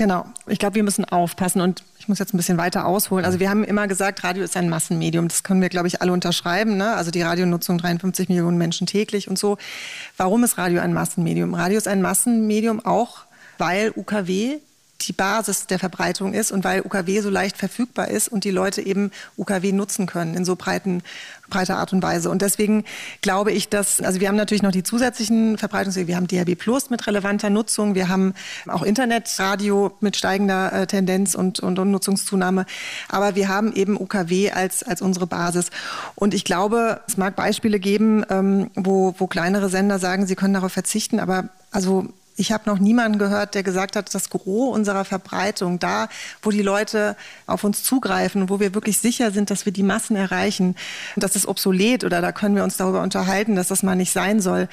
Genau. 0.00 0.24
Ich 0.46 0.58
glaube, 0.58 0.76
wir 0.76 0.82
müssen 0.82 1.04
aufpassen 1.04 1.60
und 1.60 1.82
ich 1.98 2.08
muss 2.08 2.18
jetzt 2.18 2.32
ein 2.32 2.38
bisschen 2.38 2.56
weiter 2.56 2.86
ausholen. 2.86 3.26
Also 3.26 3.38
wir 3.38 3.50
haben 3.50 3.64
immer 3.64 3.86
gesagt, 3.86 4.24
Radio 4.24 4.42
ist 4.42 4.56
ein 4.56 4.70
Massenmedium. 4.70 5.28
Das 5.28 5.42
können 5.42 5.60
wir, 5.60 5.68
glaube 5.68 5.88
ich, 5.88 6.00
alle 6.00 6.10
unterschreiben. 6.10 6.78
Ne? 6.78 6.94
Also 6.94 7.10
die 7.10 7.20
Radionutzung 7.20 7.76
53 7.76 8.30
Millionen 8.30 8.56
Menschen 8.56 8.86
täglich 8.86 9.28
und 9.28 9.38
so. 9.38 9.58
Warum 10.16 10.42
ist 10.42 10.56
Radio 10.56 10.80
ein 10.80 10.94
Massenmedium? 10.94 11.52
Radio 11.52 11.76
ist 11.76 11.86
ein 11.86 12.00
Massenmedium 12.00 12.82
auch, 12.82 13.26
weil 13.58 13.92
UKW 13.94 14.60
die 15.06 15.12
Basis 15.12 15.66
der 15.66 15.78
Verbreitung 15.78 16.34
ist 16.34 16.52
und 16.52 16.64
weil 16.64 16.82
UKW 16.82 17.20
so 17.20 17.30
leicht 17.30 17.56
verfügbar 17.56 18.08
ist 18.08 18.28
und 18.28 18.44
die 18.44 18.50
Leute 18.50 18.82
eben 18.82 19.10
UKW 19.36 19.72
nutzen 19.72 20.06
können 20.06 20.34
in 20.34 20.44
so 20.44 20.56
breiten, 20.56 21.02
breiter 21.48 21.78
Art 21.78 21.92
und 21.92 22.02
Weise. 22.02 22.30
Und 22.30 22.42
deswegen 22.42 22.84
glaube 23.20 23.52
ich, 23.52 23.68
dass, 23.68 24.00
also 24.00 24.20
wir 24.20 24.28
haben 24.28 24.36
natürlich 24.36 24.62
noch 24.62 24.72
die 24.72 24.82
zusätzlichen 24.82 25.58
Verbreitungswege. 25.58 26.08
Wir 26.08 26.16
haben 26.16 26.26
DRB 26.26 26.56
Plus 26.56 26.90
mit 26.90 27.06
relevanter 27.06 27.50
Nutzung. 27.50 27.94
Wir 27.94 28.08
haben 28.08 28.34
auch 28.68 28.82
Internetradio 28.82 29.92
mit 30.00 30.16
steigender 30.16 30.72
äh, 30.72 30.86
Tendenz 30.86 31.34
und, 31.34 31.60
und, 31.60 31.78
und 31.78 31.90
Nutzungszunahme. 31.90 32.66
Aber 33.08 33.34
wir 33.34 33.48
haben 33.48 33.72
eben 33.72 34.00
UKW 34.00 34.50
als, 34.52 34.82
als 34.82 35.02
unsere 35.02 35.26
Basis. 35.26 35.70
Und 36.14 36.34
ich 36.34 36.44
glaube, 36.44 37.00
es 37.06 37.16
mag 37.16 37.36
Beispiele 37.36 37.80
geben, 37.80 38.24
ähm, 38.30 38.70
wo, 38.74 39.14
wo 39.18 39.26
kleinere 39.26 39.68
Sender 39.68 39.98
sagen, 39.98 40.26
sie 40.26 40.36
können 40.36 40.54
darauf 40.54 40.72
verzichten. 40.72 41.20
Aber 41.20 41.48
also 41.70 42.08
ich 42.40 42.52
habe 42.52 42.68
noch 42.68 42.78
niemanden 42.78 43.18
gehört, 43.18 43.54
der 43.54 43.62
gesagt 43.62 43.96
hat, 43.96 44.14
das 44.14 44.30
Gros 44.30 44.74
unserer 44.74 45.04
Verbreitung, 45.04 45.78
da, 45.78 46.08
wo 46.42 46.50
die 46.50 46.62
Leute 46.62 47.16
auf 47.46 47.64
uns 47.64 47.82
zugreifen, 47.82 48.48
wo 48.48 48.58
wir 48.60 48.74
wirklich 48.74 48.98
sicher 48.98 49.30
sind, 49.30 49.50
dass 49.50 49.66
wir 49.66 49.72
die 49.72 49.82
Massen 49.82 50.16
erreichen, 50.16 50.74
das 51.16 51.36
ist 51.36 51.46
obsolet 51.46 52.02
oder 52.02 52.22
da 52.22 52.32
können 52.32 52.56
wir 52.56 52.64
uns 52.64 52.78
darüber 52.78 53.02
unterhalten, 53.02 53.56
dass 53.56 53.68
das 53.68 53.82
mal 53.82 53.94
nicht 53.94 54.12
sein 54.12 54.40
soll. 54.40 54.68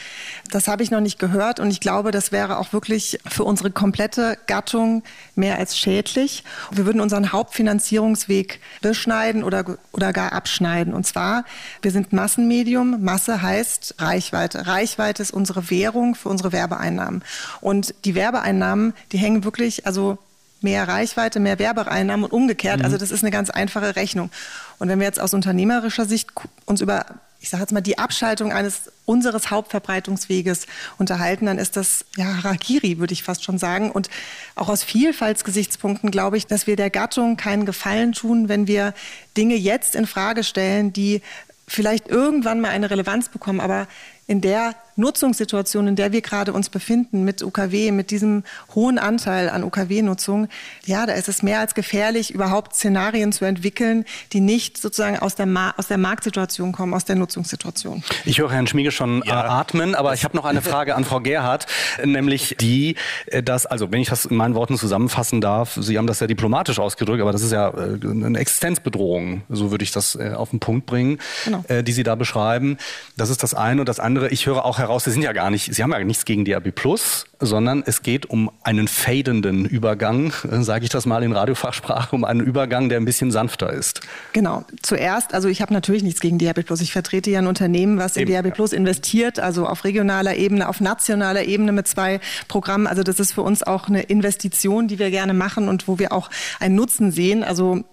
Das 0.50 0.70
habe 0.70 0.82
ich 0.82 0.92
noch 0.92 1.02
nicht 1.02 1.20
gehört 1.20 1.60
und 1.60 1.70
ich 1.70 1.82
glaube, 1.82 2.12
das 2.12 2.32
wäre 2.32 2.58
auch 2.58 2.72
wirklich 2.72 3.20
für 3.30 3.44
unsere 3.44 3.70
komplette 3.70 4.38
Gattung 4.48 5.04
mehr 5.36 5.58
als 5.58 5.78
schädlich. 5.78 6.46
Wir 6.72 6.86
würden 6.86 7.02
unseren 7.02 7.34
Hauptfinanzierungsweg 7.34 8.62
beschneiden 8.82 9.44
oder, 9.44 9.78
oder 9.92 10.14
gar 10.14 10.32
abschneiden. 10.32 10.94
Und 10.94 11.06
zwar, 11.06 11.44
wir 11.82 11.92
sind 11.92 12.14
Massenmedium. 12.14 13.04
Masse 13.04 13.42
heißt 13.42 13.96
Reichweite. 14.00 14.68
Reichweite 14.68 15.22
ist 15.22 15.32
unsere 15.32 15.70
Währung 15.70 16.16
für 16.16 16.30
unsere 16.30 16.54
Werbeeinnahmen. 16.54 17.24
Und 17.62 17.94
die 18.06 18.16
Werbeeinnahmen, 18.16 18.94
die 19.12 19.18
hängen 19.18 19.44
wirklich, 19.44 19.86
also 19.86 20.18
mehr 20.62 20.88
Reichweite, 20.88 21.40
mehr 21.40 21.60
Werbeeinnahmen 21.60 22.26
und 22.26 22.32
umgekehrt. 22.32 22.80
Mhm. 22.80 22.86
Also 22.86 22.98
das 22.98 23.12
ist 23.12 23.24
eine 23.24 23.32
ganz 23.32 23.50
einfache 23.50 23.96
Rechnung. 23.96 24.32
Und 24.80 24.90
wenn 24.90 25.00
wir 25.00 25.06
jetzt 25.06 25.20
aus 25.20 25.34
unternehmerischer 25.34 26.06
Sicht 26.06 26.30
uns 26.66 26.82
über, 26.82 27.06
ich 27.40 27.50
sage 27.50 27.64
jetzt 27.64 27.72
mal, 27.72 27.82
die 27.82 28.00
Abschaltung 28.00 28.52
eines 28.52 28.92
unseres 29.06 29.52
Hauptverbreitungsweges 29.52 30.66
unterhalten, 30.98 31.46
dann 31.46 31.60
ist 31.60 31.78
das 31.78 32.06
ja 32.16 32.44
Harakiri, 32.44 32.98
würde 32.98 33.14
ich 33.14 33.24
fast 33.24 33.44
schon 33.44 33.58
sagen. 33.58 33.92
Und 33.92 34.10
auch 34.56 34.70
aus 34.70 34.84
Vielfaltsgesichtspunkten 34.84 36.12
glaube 36.12 36.38
ich, 36.38 36.48
dass 36.48 36.68
wir 36.68 36.76
der 36.76 36.90
Gattung 36.90 37.38
keinen 37.38 37.66
Gefallen 37.66 38.14
tun, 38.14 38.50
wenn 38.50 38.68
wir 38.68 38.94
Dinge 39.36 39.56
jetzt 39.56 39.96
in 39.96 40.08
Frage 40.08 40.44
stellen, 40.44 40.92
die 40.92 41.22
vielleicht 41.68 42.08
irgendwann 42.08 42.62
mal 42.62 42.70
eine 42.70 42.90
Relevanz 42.90 43.30
bekommen, 43.30 43.60
aber 43.60 43.88
in 44.26 44.42
der 44.42 44.74
Nutzungssituation, 44.98 45.88
in 45.88 45.96
der 45.96 46.12
wir 46.12 46.22
gerade 46.22 46.54
uns 46.54 46.70
befinden, 46.70 47.24
mit 47.24 47.44
UKW, 47.44 47.92
mit 47.92 48.12
diesem 48.12 48.44
hohen 48.74 48.98
Anteil 48.98 49.50
an 49.50 49.64
UKW-Nutzung, 49.64 50.48
ja, 50.86 51.06
da 51.06 51.14
ist 51.14 51.30
es 51.30 51.44
mehr 51.44 51.60
als 51.60 51.76
gefährlich, 51.76 52.34
überhaupt 52.34 52.76
Szenarien 52.76 53.32
zu 53.32 53.46
entwickeln, 53.46 54.06
die 54.34 54.40
nicht 54.40 54.78
sozusagen 54.78 55.20
aus 55.20 55.36
der, 55.36 55.46
Ma 55.46 55.74
aus 55.78 55.88
der 55.88 55.98
Marktsituation 55.98 56.72
kommen, 56.72 56.94
aus 56.94 57.06
der 57.06 57.16
Nutzungssituation. 57.16 58.04
Ich 58.26 58.40
höre 58.40 58.52
Herrn 58.52 58.68
Schmiege 58.68 58.92
schon 58.92 59.24
ja. 59.26 59.44
äh, 59.44 59.48
atmen, 59.48 59.94
aber 59.94 60.14
ich 60.14 60.24
habe 60.24 60.36
noch 60.36 60.46
eine 60.46 60.62
Frage 60.62 60.96
an 60.96 61.06
Frau 61.06 61.20
Gerhardt, 61.20 61.68
nämlich 62.04 62.56
die, 62.60 62.96
äh, 63.28 63.44
dass, 63.44 63.66
also 63.66 63.92
wenn 63.92 64.02
ich 64.02 64.10
das 64.10 64.26
in 64.26 64.36
meinen 64.36 64.56
Worten 64.56 64.78
zusammenfassen 64.78 65.42
darf, 65.42 65.78
Sie 65.80 65.98
haben 65.98 66.08
das 66.08 66.20
ja 66.20 66.28
diplomatisch 66.28 66.80
ausgedrückt, 66.80 67.22
aber 67.22 67.32
das 67.32 67.44
ist 67.44 67.52
ja 67.52 67.70
äh, 67.70 68.00
eine 68.02 68.40
Existenzbedrohung, 68.40 69.44
so 69.50 69.70
würde 69.72 69.84
ich 69.84 69.92
das 69.92 70.18
auf 70.18 70.50
den 70.50 70.60
Punkt 70.60 70.86
bringen, 70.86 71.20
genau. 71.46 71.64
die 71.82 71.92
Sie 71.92 72.04
da 72.04 72.16
beschreiben. 72.16 72.78
Das 73.16 73.30
ist 73.30 73.44
das 73.44 73.54
eine 73.54 73.82
und 73.82 73.90
das 73.90 74.00
andere. 74.00 74.30
Ich 74.30 74.46
höre 74.46 74.66
auch 74.66 74.80
heraus, 74.88 75.04
Sie 75.04 75.12
sind 75.12 75.22
ja 75.22 75.34
gar 75.34 75.50
nicht, 75.50 75.74
Sie 75.74 75.84
haben 75.84 75.92
ja 75.92 76.04
nichts 76.04 76.26
gegen 76.26 76.46
DAB 76.46 76.72
Plus, 76.72 77.26
sondern 77.40 77.84
es 77.86 78.02
geht 78.02 78.26
um 78.28 78.50
einen 78.64 78.88
fadenden 78.88 79.66
Übergang, 79.66 80.34
äh, 80.50 80.62
sage 80.62 80.86
ich 80.86 80.90
das 80.90 81.06
mal 81.06 81.24
in 81.24 81.34
Radiofachsprache, 81.34 82.16
um 82.16 82.24
einen 82.24 82.42
Übergang, 82.42 82.90
der 82.90 83.00
ein 83.00 83.06
bisschen 83.06 83.32
sanfter 83.32 83.72
ist. 83.72 84.02
Genau. 84.34 84.66
Zuerst, 84.82 85.34
also 85.34 85.48
ich 85.50 85.62
habe 85.62 85.74
natürlich 85.74 86.04
nichts 86.04 86.20
gegen 86.20 86.40
DAB 86.40 86.64
Plus. 86.64 86.82
Ich 86.82 86.92
vertrete 86.92 87.30
ja 87.30 87.40
ein 87.40 87.48
Unternehmen, 87.48 87.98
was 87.98 88.16
in 88.16 88.24
Eben, 88.24 88.34
DAB 88.34 88.54
Plus 88.54 88.74
investiert, 88.74 89.40
also 89.40 89.68
auf 89.68 89.84
regionaler 89.84 90.36
Ebene, 90.36 90.68
auf 90.68 90.80
nationaler 90.80 91.44
Ebene 91.44 91.72
mit 91.72 91.88
zwei 91.88 92.20
Programmen. 92.48 92.88
Also 92.88 93.04
das 93.04 93.20
ist 93.20 93.34
für 93.34 93.42
uns 93.42 93.64
auch 93.64 93.88
eine 93.88 94.04
Investition, 94.04 94.88
die 94.88 95.00
wir 95.00 95.12
gerne 95.12 95.34
machen 95.34 95.68
und 95.68 95.88
wo 95.88 96.00
wir 96.00 96.12
auch 96.14 96.30
einen 96.60 96.76
Nutzen 96.76 97.12
sehen. 97.12 97.44
Also 97.44 97.84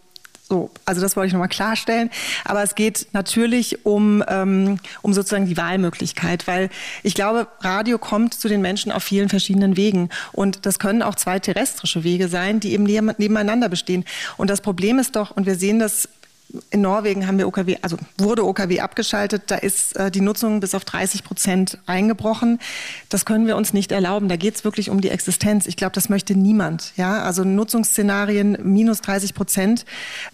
so, 0.47 0.71
also 0.85 1.01
das 1.01 1.17
wollte 1.17 1.29
ich 1.29 1.33
nochmal 1.33 1.49
klarstellen. 1.49 2.11
Aber 2.45 2.63
es 2.63 2.75
geht 2.75 3.07
natürlich 3.13 3.87
um, 3.87 4.23
ähm, 4.29 4.79
um 5.01 5.15
sozusagen 5.15 5.47
die 5.47 5.57
Wahlmöglichkeit, 5.57 6.47
weil 6.47 6.69
ich 7.03 7.15
glaube, 7.15 7.49
Radio 7.61 7.99
kommt 7.99 8.35
zu 8.35 8.49
den 8.49 8.61
Menschen 8.61 8.93
auf 8.93 9.03
vielen 9.03 9.31
verschiedenen 9.31 9.77
Wegen. 9.79 10.11
Und 10.33 10.67
das 10.67 10.79
können 10.79 11.03
auch 11.03 11.15
zwei 11.15 11.39
terrestrische 11.39 12.05
Wege 12.05 12.29
sein, 12.29 12.61
die 12.61 12.73
eben 12.73 12.85
nebeneinander 12.85 13.71
bestehen. 13.71 14.05
Und 14.37 14.51
das 14.51 14.61
Problem 14.61 14.99
ist 14.99 15.17
doch, 15.17 15.31
und 15.31 15.47
wir 15.47 15.55
sehen 15.55 15.79
das 15.79 16.09
in 16.71 16.81
Norwegen 16.81 17.27
haben 17.27 17.39
wir 17.39 17.47
OKW, 17.49 17.77
also 17.83 17.97
wurde 18.19 18.45
OKW 18.45 18.81
abgeschaltet. 18.81 19.45
Da 19.47 19.57
ist 19.57 19.97
äh, 19.97 20.11
die 20.11 20.21
Nutzung 20.21 20.61
bis 20.61 20.75
auf 20.75 20.85
30 20.85 21.25
Prozent 21.25 21.79
eingebrochen. 21.87 22.59
Das 23.09 23.25
können 23.25 23.47
wir 23.47 23.57
uns 23.57 23.73
nicht 23.73 23.93
erlauben. 23.93 24.29
Da 24.29 24.37
geht 24.37 24.55
es 24.57 24.65
wirklich 24.65 24.91
um 24.91 25.01
die 25.01 25.11
Existenz. 25.11 25.67
Ich 25.67 25.77
glaube, 25.77 25.93
das 25.93 26.09
möchte 26.09 26.35
niemand. 26.35 26.93
Ja, 26.97 27.23
also 27.23 27.45
Nutzungsszenarien 27.45 28.59
minus 28.63 29.01
30 29.01 29.35
Prozent. 29.35 29.85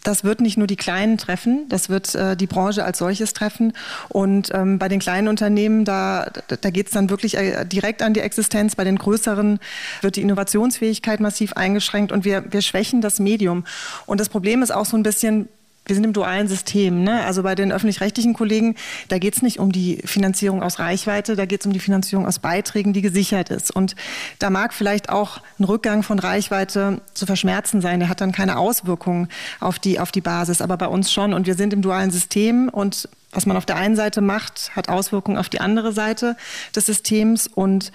Das 0.02 0.24
wird 0.24 0.40
nicht 0.40 0.56
nur 0.56 0.66
die 0.66 0.76
Kleinen 0.76 1.18
treffen. 1.18 1.66
Das 1.68 1.88
wird 1.88 2.14
äh, 2.14 2.36
die 2.36 2.46
Branche 2.46 2.84
als 2.84 2.98
solches 2.98 3.32
treffen. 3.32 3.72
Und 4.08 4.50
ähm, 4.54 4.78
bei 4.78 4.88
den 4.88 5.00
kleinen 5.00 5.28
Unternehmen, 5.28 5.84
da, 5.84 6.30
da 6.48 6.70
geht 6.70 6.86
es 6.86 6.92
dann 6.92 7.10
wirklich 7.10 7.36
äh, 7.36 7.64
direkt 7.64 8.02
an 8.02 8.14
die 8.14 8.20
Existenz. 8.20 8.76
Bei 8.76 8.84
den 8.84 8.96
größeren 8.96 9.58
wird 10.02 10.16
die 10.16 10.22
Innovationsfähigkeit 10.22 11.20
massiv 11.20 11.54
eingeschränkt 11.54 12.12
und 12.12 12.24
wir, 12.24 12.44
wir 12.52 12.62
schwächen 12.62 13.00
das 13.00 13.18
Medium. 13.18 13.64
Und 14.06 14.20
das 14.20 14.28
Problem 14.28 14.62
ist 14.62 14.70
auch 14.70 14.86
so 14.86 14.96
ein 14.96 15.02
bisschen, 15.02 15.48
wir 15.86 15.94
sind 15.94 16.04
im 16.04 16.12
dualen 16.12 16.46
System. 16.46 17.02
Ne? 17.02 17.24
Also 17.24 17.42
bei 17.42 17.54
den 17.54 17.72
öffentlich-rechtlichen 17.72 18.34
Kollegen, 18.34 18.76
da 19.08 19.18
geht 19.18 19.34
es 19.34 19.42
nicht 19.42 19.58
um 19.58 19.72
die 19.72 20.00
Finanzierung 20.04 20.62
aus 20.62 20.78
Reichweite, 20.78 21.36
da 21.36 21.46
geht 21.46 21.60
es 21.60 21.66
um 21.66 21.72
die 21.72 21.80
Finanzierung 21.80 22.26
aus 22.26 22.38
Beiträgen, 22.38 22.92
die 22.92 23.02
gesichert 23.02 23.50
ist. 23.50 23.74
Und 23.74 23.96
da 24.38 24.50
mag 24.50 24.72
vielleicht 24.72 25.08
auch 25.08 25.40
ein 25.58 25.64
Rückgang 25.64 26.02
von 26.02 26.18
Reichweite 26.18 27.00
zu 27.14 27.26
verschmerzen 27.26 27.80
sein. 27.80 27.98
Der 27.98 28.08
hat 28.08 28.20
dann 28.20 28.32
keine 28.32 28.58
Auswirkungen 28.58 29.28
auf 29.58 29.78
die, 29.78 29.98
auf 29.98 30.12
die 30.12 30.20
Basis, 30.20 30.62
aber 30.62 30.76
bei 30.76 30.86
uns 30.86 31.12
schon. 31.12 31.34
Und 31.34 31.46
wir 31.46 31.54
sind 31.54 31.72
im 31.72 31.82
dualen 31.82 32.10
System 32.10 32.68
und 32.68 33.08
was 33.32 33.46
man 33.46 33.56
auf 33.56 33.66
der 33.66 33.76
einen 33.76 33.96
Seite 33.96 34.20
macht, 34.20 34.72
hat 34.74 34.88
Auswirkungen 34.88 35.38
auf 35.38 35.48
die 35.48 35.60
andere 35.60 35.92
Seite 35.92 36.36
des 36.74 36.86
Systems. 36.86 37.46
Und 37.46 37.92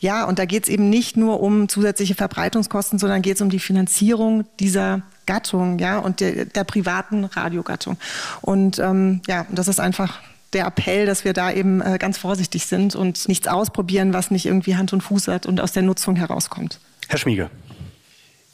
ja, 0.00 0.24
und 0.24 0.38
da 0.38 0.44
geht 0.44 0.64
es 0.64 0.68
eben 0.68 0.90
nicht 0.90 1.16
nur 1.16 1.40
um 1.40 1.68
zusätzliche 1.68 2.14
Verbreitungskosten, 2.14 2.98
sondern 2.98 3.22
geht 3.22 3.36
es 3.36 3.42
um 3.42 3.50
die 3.50 3.58
Finanzierung 3.58 4.44
dieser 4.60 5.02
Gattung, 5.26 5.78
ja, 5.78 5.98
und 5.98 6.20
der, 6.20 6.44
der 6.46 6.64
privaten 6.64 7.24
Radiogattung. 7.24 7.96
Und 8.40 8.78
ähm, 8.78 9.20
ja, 9.26 9.46
das 9.50 9.68
ist 9.68 9.80
einfach 9.80 10.20
der 10.52 10.66
Appell, 10.66 11.06
dass 11.06 11.24
wir 11.24 11.32
da 11.32 11.52
eben 11.52 11.80
äh, 11.80 11.98
ganz 11.98 12.18
vorsichtig 12.18 12.66
sind 12.66 12.94
und 12.94 13.28
nichts 13.28 13.48
ausprobieren, 13.48 14.12
was 14.12 14.30
nicht 14.30 14.46
irgendwie 14.46 14.76
Hand 14.76 14.92
und 14.92 15.02
Fuß 15.02 15.28
hat 15.28 15.46
und 15.46 15.60
aus 15.60 15.72
der 15.72 15.82
Nutzung 15.82 16.16
herauskommt. 16.16 16.80
Herr 17.08 17.18
Schmiege. 17.18 17.50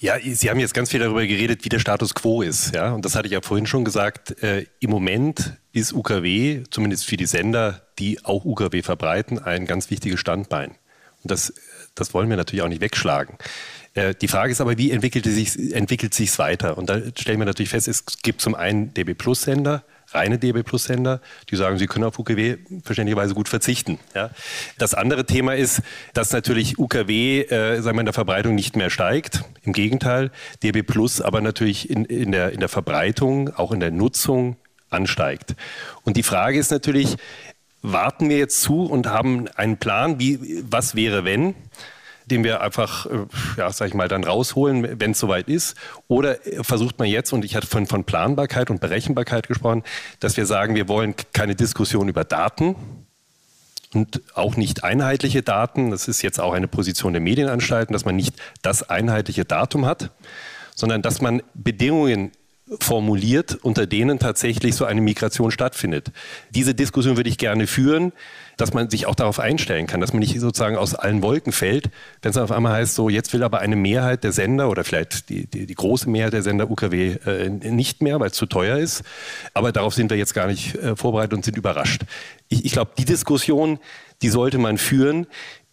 Ja, 0.00 0.16
Sie 0.20 0.50
haben 0.50 0.58
jetzt 0.58 0.74
ganz 0.74 0.90
viel 0.90 0.98
darüber 0.98 1.24
geredet, 1.24 1.64
wie 1.64 1.68
der 1.68 1.78
Status 1.78 2.12
quo 2.14 2.42
ist. 2.42 2.74
Ja? 2.74 2.90
Und 2.90 3.04
das 3.04 3.14
hatte 3.14 3.26
ich 3.26 3.32
ja 3.32 3.40
vorhin 3.40 3.66
schon 3.66 3.84
gesagt. 3.84 4.42
Äh, 4.42 4.66
Im 4.80 4.90
Moment 4.90 5.52
ist 5.72 5.92
UKW, 5.92 6.64
zumindest 6.70 7.06
für 7.06 7.16
die 7.16 7.26
Sender, 7.26 7.82
die 8.00 8.24
auch 8.24 8.44
UKW 8.44 8.82
verbreiten, 8.82 9.38
ein 9.38 9.64
ganz 9.64 9.90
wichtiges 9.90 10.18
Standbein. 10.18 10.72
Und 11.22 11.30
das, 11.30 11.54
das 11.94 12.14
wollen 12.14 12.28
wir 12.28 12.36
natürlich 12.36 12.62
auch 12.62 12.68
nicht 12.68 12.80
wegschlagen. 12.80 13.36
Äh, 13.94 14.14
die 14.14 14.28
Frage 14.28 14.52
ist 14.52 14.60
aber, 14.60 14.78
wie 14.78 14.90
entwickelt 14.90 15.26
es 15.26 15.34
sich 15.34 15.74
entwickelt 15.74 16.14
sich's 16.14 16.38
weiter? 16.38 16.78
Und 16.78 16.88
da 16.88 17.00
stellen 17.18 17.38
wir 17.38 17.46
natürlich 17.46 17.70
fest, 17.70 17.88
es 17.88 18.04
gibt 18.22 18.40
zum 18.40 18.54
einen 18.54 18.94
DB 18.94 19.14
Plus 19.14 19.42
Sender, 19.42 19.84
reine 20.12 20.38
DB 20.38 20.62
Plus 20.62 20.84
Sender, 20.84 21.20
die 21.50 21.56
sagen, 21.56 21.78
sie 21.78 21.86
können 21.86 22.04
auf 22.04 22.18
UKW 22.18 22.58
verständlicherweise 22.84 23.34
gut 23.34 23.48
verzichten. 23.48 23.98
Ja. 24.14 24.30
Das 24.78 24.94
andere 24.94 25.26
Thema 25.26 25.54
ist, 25.54 25.82
dass 26.14 26.32
natürlich 26.32 26.78
UKW 26.78 27.42
äh, 27.42 27.80
sagen 27.80 27.96
wir, 27.96 28.00
in 28.00 28.06
der 28.06 28.12
Verbreitung 28.12 28.54
nicht 28.54 28.76
mehr 28.76 28.90
steigt. 28.90 29.44
Im 29.62 29.72
Gegenteil, 29.72 30.30
DB 30.62 30.82
Plus 30.82 31.20
aber 31.20 31.40
natürlich 31.40 31.90
in, 31.90 32.04
in, 32.04 32.32
der, 32.32 32.52
in 32.52 32.60
der 32.60 32.68
Verbreitung, 32.68 33.54
auch 33.54 33.72
in 33.72 33.80
der 33.80 33.90
Nutzung 33.90 34.56
ansteigt. 34.90 35.54
Und 36.04 36.16
die 36.16 36.22
Frage 36.22 36.58
ist 36.58 36.70
natürlich, 36.70 37.16
warten 37.82 38.28
wir 38.28 38.38
jetzt 38.38 38.62
zu 38.62 38.84
und 38.84 39.08
haben 39.08 39.48
einen 39.48 39.76
Plan, 39.76 40.20
wie, 40.20 40.62
was 40.68 40.94
wäre, 40.94 41.24
wenn? 41.24 41.54
Den 42.26 42.44
wir 42.44 42.60
einfach, 42.60 43.06
äh, 43.06 43.26
ja, 43.56 43.70
sag 43.72 43.88
ich 43.88 43.94
mal, 43.94 44.08
dann 44.08 44.24
rausholen, 44.24 45.00
wenn 45.00 45.12
es 45.12 45.18
soweit 45.18 45.48
ist? 45.48 45.76
Oder 46.08 46.38
versucht 46.62 46.98
man 46.98 47.08
jetzt, 47.08 47.32
und 47.32 47.44
ich 47.44 47.56
hatte 47.56 47.66
von, 47.66 47.86
von 47.86 48.04
Planbarkeit 48.04 48.70
und 48.70 48.80
Berechenbarkeit 48.80 49.48
gesprochen, 49.48 49.82
dass 50.20 50.36
wir 50.36 50.46
sagen, 50.46 50.74
wir 50.74 50.88
wollen 50.88 51.14
keine 51.32 51.54
Diskussion 51.54 52.08
über 52.08 52.24
Daten, 52.24 52.76
und 53.94 54.22
auch 54.34 54.56
nicht 54.56 54.84
einheitliche 54.84 55.42
Daten. 55.42 55.90
Das 55.90 56.08
ist 56.08 56.22
jetzt 56.22 56.40
auch 56.40 56.54
eine 56.54 56.68
Position 56.68 57.12
der 57.12 57.20
Medienanstalten, 57.20 57.92
dass 57.92 58.04
man 58.04 58.16
nicht 58.16 58.34
das 58.62 58.88
einheitliche 58.88 59.44
Datum 59.44 59.86
hat, 59.86 60.10
sondern 60.74 61.02
dass 61.02 61.20
man 61.20 61.42
Bedingungen 61.54 62.32
formuliert, 62.80 63.58
unter 63.62 63.86
denen 63.86 64.18
tatsächlich 64.18 64.74
so 64.74 64.84
eine 64.84 65.00
Migration 65.00 65.50
stattfindet. 65.50 66.10
Diese 66.50 66.74
Diskussion 66.74 67.16
würde 67.16 67.28
ich 67.28 67.36
gerne 67.36 67.66
führen, 67.66 68.12
dass 68.56 68.74
man 68.74 68.90
sich 68.90 69.06
auch 69.06 69.14
darauf 69.14 69.40
einstellen 69.40 69.86
kann, 69.86 70.00
dass 70.00 70.12
man 70.12 70.20
nicht 70.20 70.38
sozusagen 70.38 70.76
aus 70.76 70.94
allen 70.94 71.22
Wolken 71.22 71.52
fällt, 71.52 71.90
wenn 72.22 72.30
es 72.30 72.36
auf 72.36 72.52
einmal 72.52 72.72
heißt, 72.72 72.94
so 72.94 73.08
jetzt 73.08 73.32
will 73.32 73.42
aber 73.42 73.60
eine 73.60 73.76
Mehrheit 73.76 74.24
der 74.24 74.32
Sender 74.32 74.68
oder 74.70 74.84
vielleicht 74.84 75.28
die, 75.28 75.46
die, 75.46 75.66
die 75.66 75.74
große 75.74 76.08
Mehrheit 76.08 76.32
der 76.32 76.42
Sender 76.42 76.70
UKW 76.70 77.16
äh, 77.26 77.48
nicht 77.48 78.02
mehr, 78.02 78.20
weil 78.20 78.30
es 78.30 78.36
zu 78.36 78.46
teuer 78.46 78.78
ist. 78.78 79.02
Aber 79.54 79.72
darauf 79.72 79.94
sind 79.94 80.10
wir 80.10 80.16
jetzt 80.16 80.34
gar 80.34 80.46
nicht 80.46 80.74
äh, 80.76 80.96
vorbereitet 80.96 81.34
und 81.34 81.44
sind 81.44 81.56
überrascht. 81.56 82.02
Ich, 82.48 82.64
ich 82.64 82.72
glaube, 82.72 82.92
die 82.98 83.04
Diskussion, 83.04 83.78
die 84.22 84.28
sollte 84.28 84.58
man 84.58 84.78
führen 84.78 85.26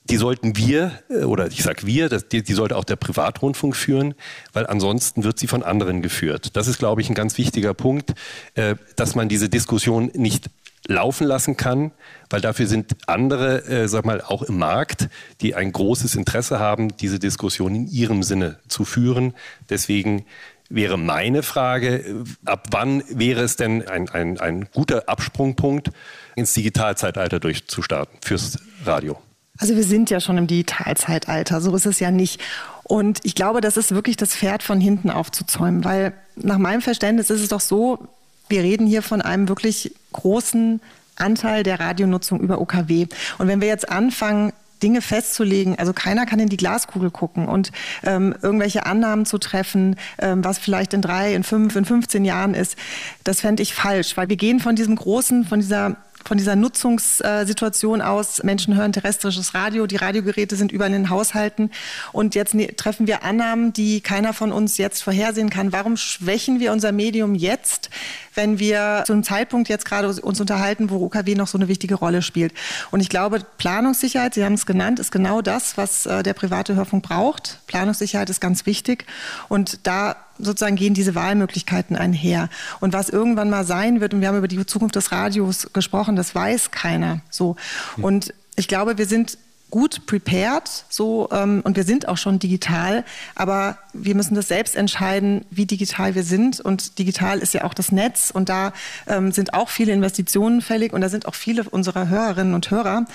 die 0.09 0.17
sollten 0.17 0.57
wir, 0.57 0.91
äh, 1.09 1.23
oder 1.23 1.47
ich 1.47 1.63
sage 1.63 1.85
wir, 1.85 2.09
die, 2.09 2.41
die 2.41 2.53
sollte 2.53 2.75
auch 2.75 2.83
der 2.83 2.95
Privatrundfunk 2.95 3.75
führen, 3.75 4.15
weil 4.53 4.65
ansonsten 4.67 5.23
wird 5.23 5.39
sie 5.39 5.47
von 5.47 5.63
anderen 5.63 6.01
geführt. 6.01 6.55
Das 6.55 6.67
ist, 6.67 6.79
glaube 6.79 7.01
ich, 7.01 7.09
ein 7.09 7.15
ganz 7.15 7.37
wichtiger 7.37 7.73
Punkt, 7.73 8.13
äh, 8.55 8.75
dass 8.95 9.15
man 9.15 9.29
diese 9.29 9.49
Diskussion 9.49 10.11
nicht 10.13 10.49
laufen 10.89 11.27
lassen 11.27 11.55
kann, 11.55 11.91
weil 12.29 12.41
dafür 12.41 12.67
sind 12.67 12.95
andere, 13.07 13.65
äh, 13.65 13.87
sag 13.87 14.05
mal, 14.05 14.21
auch 14.21 14.41
im 14.43 14.57
Markt, 14.57 15.07
die 15.41 15.55
ein 15.55 15.71
großes 15.71 16.15
Interesse 16.15 16.59
haben, 16.59 16.95
diese 16.97 17.19
Diskussion 17.19 17.75
in 17.75 17.87
ihrem 17.87 18.23
Sinne 18.23 18.57
zu 18.67 18.85
führen. 18.85 19.33
Deswegen 19.69 20.25
wäre 20.67 20.97
meine 20.97 21.43
Frage, 21.43 21.97
äh, 21.97 22.15
ab 22.45 22.67
wann 22.71 23.03
wäre 23.09 23.41
es 23.41 23.55
denn 23.55 23.87
ein, 23.87 24.09
ein, 24.09 24.39
ein 24.39 24.67
guter 24.73 25.07
Absprungpunkt, 25.07 25.91
ins 26.35 26.53
Digitalzeitalter 26.53 27.39
durchzustarten 27.39 28.19
fürs 28.23 28.57
Radio? 28.83 29.17
Also 29.59 29.75
wir 29.75 29.83
sind 29.83 30.09
ja 30.09 30.21
schon 30.21 30.37
im 30.37 30.47
Digitalzeitalter, 30.47 31.61
so 31.61 31.75
ist 31.75 31.85
es 31.85 31.99
ja 31.99 32.11
nicht. 32.11 32.41
Und 32.83 33.19
ich 33.23 33.35
glaube, 33.35 33.61
das 33.61 33.77
ist 33.77 33.93
wirklich 33.93 34.17
das 34.17 34.35
Pferd 34.35 34.63
von 34.63 34.79
hinten 34.79 35.11
aufzuzäumen, 35.11 35.83
weil 35.83 36.13
nach 36.35 36.57
meinem 36.57 36.81
Verständnis 36.81 37.29
ist 37.29 37.41
es 37.41 37.49
doch 37.49 37.59
so, 37.59 38.07
wir 38.49 38.63
reden 38.63 38.87
hier 38.87 39.01
von 39.01 39.21
einem 39.21 39.47
wirklich 39.47 39.93
großen 40.13 40.81
Anteil 41.15 41.63
der 41.63 41.79
Radionutzung 41.79 42.39
über 42.39 42.59
OKW. 42.61 43.07
Und 43.37 43.47
wenn 43.47 43.61
wir 43.61 43.67
jetzt 43.67 43.89
anfangen, 43.89 44.53
Dinge 44.81 45.01
festzulegen. 45.01 45.77
Also 45.77 45.93
keiner 45.93 46.25
kann 46.25 46.39
in 46.39 46.49
die 46.49 46.57
Glaskugel 46.57 47.11
gucken 47.11 47.47
und 47.47 47.71
ähm, 48.03 48.35
irgendwelche 48.41 48.85
Annahmen 48.85 49.25
zu 49.25 49.37
treffen, 49.37 49.97
ähm, 50.19 50.43
was 50.43 50.57
vielleicht 50.57 50.93
in 50.93 51.01
drei, 51.01 51.33
in 51.33 51.43
fünf, 51.43 51.75
in 51.75 51.85
15 51.85 52.25
Jahren 52.25 52.53
ist. 52.53 52.77
Das 53.23 53.41
fände 53.41 53.61
ich 53.61 53.73
falsch, 53.73 54.15
weil 54.17 54.29
wir 54.29 54.37
gehen 54.37 54.59
von 54.59 54.75
diesem 54.75 54.95
großen, 54.95 55.45
von 55.45 55.59
dieser 55.59 55.97
von 56.25 56.37
dieser 56.37 56.55
Nutzungssituation 56.55 58.01
aus. 58.01 58.43
Menschen 58.43 58.75
hören 58.75 58.93
terrestrisches 58.93 59.53
Radio, 59.53 59.87
die 59.87 59.95
Radiogeräte 59.95 60.55
sind 60.55 60.71
überall 60.71 60.93
in 60.93 61.03
den 61.03 61.09
Haushalten. 61.09 61.71
Und 62.11 62.35
jetzt 62.35 62.53
ne, 62.53 62.75
treffen 62.75 63.07
wir 63.07 63.23
Annahmen, 63.23 63.73
die 63.73 64.01
keiner 64.01 64.33
von 64.33 64.51
uns 64.51 64.77
jetzt 64.77 65.03
vorhersehen 65.03 65.49
kann. 65.49 65.71
Warum 65.71 65.97
schwächen 65.97 66.59
wir 66.59 66.71
unser 66.71 66.91
Medium 66.91 67.35
jetzt, 67.35 67.89
wenn 68.35 68.59
wir 68.59 69.03
zu 69.05 69.13
einem 69.13 69.23
Zeitpunkt 69.23 69.69
jetzt 69.69 69.85
gerade 69.85 70.07
uns 70.07 70.39
unterhalten, 70.39 70.89
wo 70.89 70.97
UKW 70.97 71.35
noch 71.35 71.47
so 71.47 71.57
eine 71.57 71.67
wichtige 71.67 71.95
Rolle 71.95 72.21
spielt? 72.21 72.53
Und 72.91 72.99
ich 72.99 73.09
glaube, 73.09 73.41
Planungssicherheit, 73.57 74.33
Sie 74.33 74.43
haben 74.43 74.53
es 74.53 74.65
genannt, 74.65 74.99
ist 74.99 75.11
genau 75.11 75.41
das, 75.41 75.77
was 75.77 76.05
äh, 76.05 76.23
der 76.23 76.33
private 76.33 76.75
Hörfunk 76.75 77.03
braucht. 77.03 77.59
Planungssicherheit 77.67 78.29
ist 78.29 78.39
ganz 78.41 78.65
wichtig. 78.65 79.05
Und 79.47 79.87
da 79.87 80.15
sozusagen 80.39 80.75
gehen 80.75 80.93
diese 80.93 81.15
Wahlmöglichkeiten 81.15 81.95
einher. 81.95 82.49
Und 82.79 82.93
was 82.93 83.09
irgendwann 83.09 83.49
mal 83.49 83.65
sein 83.65 84.01
wird, 84.01 84.13
und 84.13 84.21
wir 84.21 84.27
haben 84.27 84.37
über 84.37 84.47
die 84.47 84.65
Zukunft 84.65 84.95
des 84.95 85.11
Radios 85.11 85.69
gesprochen, 85.73 86.15
das 86.15 86.33
weiß 86.33 86.71
keiner 86.71 87.21
so. 87.29 87.55
Und 87.97 88.33
ich 88.55 88.67
glaube, 88.67 88.97
wir 88.97 89.05
sind 89.05 89.37
gut 89.69 90.05
prepared, 90.07 90.67
so 90.89 91.29
ähm, 91.31 91.61
und 91.63 91.75
wir 91.77 91.83
sind 91.83 92.07
auch 92.07 92.17
schon 92.17 92.39
digital, 92.39 93.03
aber 93.35 93.77
wir 93.93 94.15
müssen 94.15 94.35
das 94.35 94.47
selbst 94.47 94.75
entscheiden, 94.75 95.45
wie 95.51 95.65
digital 95.65 96.15
wir 96.15 96.23
sind. 96.23 96.59
Und 96.59 96.97
digital 96.97 97.39
ist 97.39 97.53
ja 97.53 97.63
auch 97.63 97.73
das 97.73 97.91
Netz 97.91 98.31
und 98.31 98.49
da 98.49 98.73
ähm, 99.07 99.31
sind 99.31 99.53
auch 99.53 99.69
viele 99.69 99.91
Investitionen 99.91 100.61
fällig 100.61 100.93
und 100.93 101.01
da 101.01 101.09
sind 101.09 101.27
auch 101.27 101.35
viele 101.35 101.63
unserer 101.63 102.09
Hörerinnen 102.09 102.53
und 102.53 102.71
Hörer. 102.71 103.05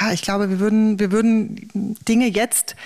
Ja, 0.00 0.12
ich 0.12 0.22
glaube, 0.22 0.48
wir 0.48 0.60
würden, 0.60 0.98
wir 0.98 1.10
würden 1.10 1.96
Dinge 2.06 2.28
jetzt 2.28 2.76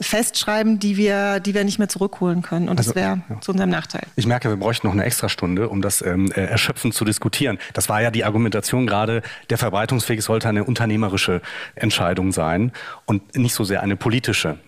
festschreiben, 0.00 0.78
die 0.78 0.96
wir, 0.96 1.40
die 1.40 1.54
wir 1.54 1.64
nicht 1.64 1.78
mehr 1.78 1.88
zurückholen 1.88 2.42
können. 2.42 2.68
Und 2.68 2.78
also, 2.78 2.90
das 2.90 2.96
wäre 2.96 3.22
ja. 3.28 3.40
zu 3.40 3.52
unserem 3.52 3.70
Nachteil. 3.70 4.02
Ich 4.16 4.26
merke, 4.26 4.48
wir 4.48 4.56
bräuchten 4.56 4.86
noch 4.86 4.94
eine 4.94 5.04
Extrastunde, 5.04 5.68
um 5.68 5.82
das 5.82 6.02
ähm, 6.02 6.30
äh, 6.32 6.40
erschöpfend 6.42 6.94
zu 6.94 7.04
diskutieren. 7.04 7.58
Das 7.74 7.88
war 7.88 8.00
ja 8.00 8.10
die 8.10 8.24
Argumentation 8.24 8.86
gerade, 8.86 9.22
der 9.50 9.58
Verbreitungsweg 9.58 10.22
sollte 10.22 10.48
eine 10.48 10.64
unternehmerische 10.64 11.42
Entscheidung 11.74 12.32
sein 12.32 12.72
und 13.06 13.36
nicht 13.36 13.54
so 13.54 13.64
sehr 13.64 13.82
eine 13.82 13.96
politische. 13.96 14.58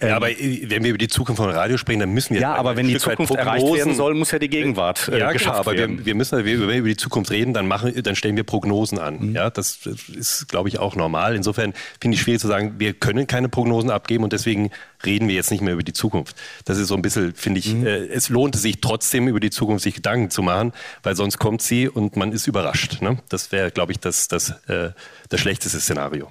Ähm, 0.00 0.08
ja, 0.08 0.16
aber 0.16 0.30
äh, 0.30 0.66
wenn 0.68 0.82
wir 0.82 0.90
über 0.90 0.98
die 0.98 1.08
Zukunft 1.08 1.42
von 1.42 1.50
Radio 1.50 1.76
sprechen, 1.76 2.00
dann 2.00 2.14
müssen 2.14 2.34
wir... 2.34 2.40
Ja, 2.40 2.54
aber 2.54 2.76
wenn 2.76 2.88
die 2.88 2.98
Zukunft 2.98 3.34
erreicht 3.34 3.66
werden 3.66 3.94
soll, 3.94 4.14
muss 4.14 4.30
ja 4.30 4.38
die 4.38 4.48
Gegenwart 4.48 5.08
äh, 5.08 5.18
ja, 5.18 5.32
geschafft 5.32 5.62
klar, 5.62 5.66
aber 5.66 5.76
werden. 5.76 5.98
Wir, 5.98 6.06
wir 6.06 6.14
müssen, 6.14 6.38
wenn 6.38 6.46
wir 6.46 6.76
über 6.76 6.88
die 6.88 6.96
Zukunft 6.96 7.30
reden, 7.30 7.52
dann, 7.52 7.68
machen, 7.68 7.92
dann 8.02 8.16
stellen 8.16 8.36
wir 8.36 8.44
Prognosen 8.44 8.98
an. 8.98 9.18
Mhm. 9.18 9.34
Ja, 9.34 9.50
das 9.50 9.86
ist, 9.86 10.48
glaube 10.48 10.68
ich, 10.68 10.78
auch 10.78 10.96
normal. 10.96 11.36
Insofern 11.36 11.74
finde 12.00 12.14
ich 12.14 12.22
schwierig 12.22 12.40
zu 12.40 12.48
sagen, 12.48 12.74
wir 12.78 12.94
können 12.94 13.26
keine 13.26 13.48
Prognosen 13.48 13.90
abgeben 13.90 14.24
und 14.24 14.32
deswegen 14.32 14.70
reden 15.04 15.28
wir 15.28 15.34
jetzt 15.34 15.50
nicht 15.50 15.60
mehr 15.60 15.74
über 15.74 15.82
die 15.82 15.92
Zukunft. 15.92 16.36
Das 16.64 16.78
ist 16.78 16.88
so 16.88 16.94
ein 16.94 17.02
bisschen, 17.02 17.34
finde 17.34 17.60
ich, 17.60 17.72
mhm. 17.72 17.86
äh, 17.86 18.06
es 18.06 18.28
lohnt 18.28 18.56
sich 18.56 18.80
trotzdem 18.80 19.28
über 19.28 19.40
die 19.40 19.50
Zukunft 19.50 19.84
sich 19.84 19.94
Gedanken 19.94 20.30
zu 20.30 20.42
machen, 20.42 20.72
weil 21.02 21.16
sonst 21.16 21.38
kommt 21.38 21.62
sie 21.62 21.88
und 21.88 22.16
man 22.16 22.32
ist 22.32 22.46
überrascht. 22.46 23.00
Ne? 23.00 23.18
Das 23.28 23.52
wäre, 23.52 23.70
glaube 23.70 23.92
ich, 23.92 24.00
das, 24.00 24.28
das, 24.28 24.50
äh, 24.68 24.90
das 25.28 25.40
schlechteste 25.40 25.80
Szenario. 25.80 26.30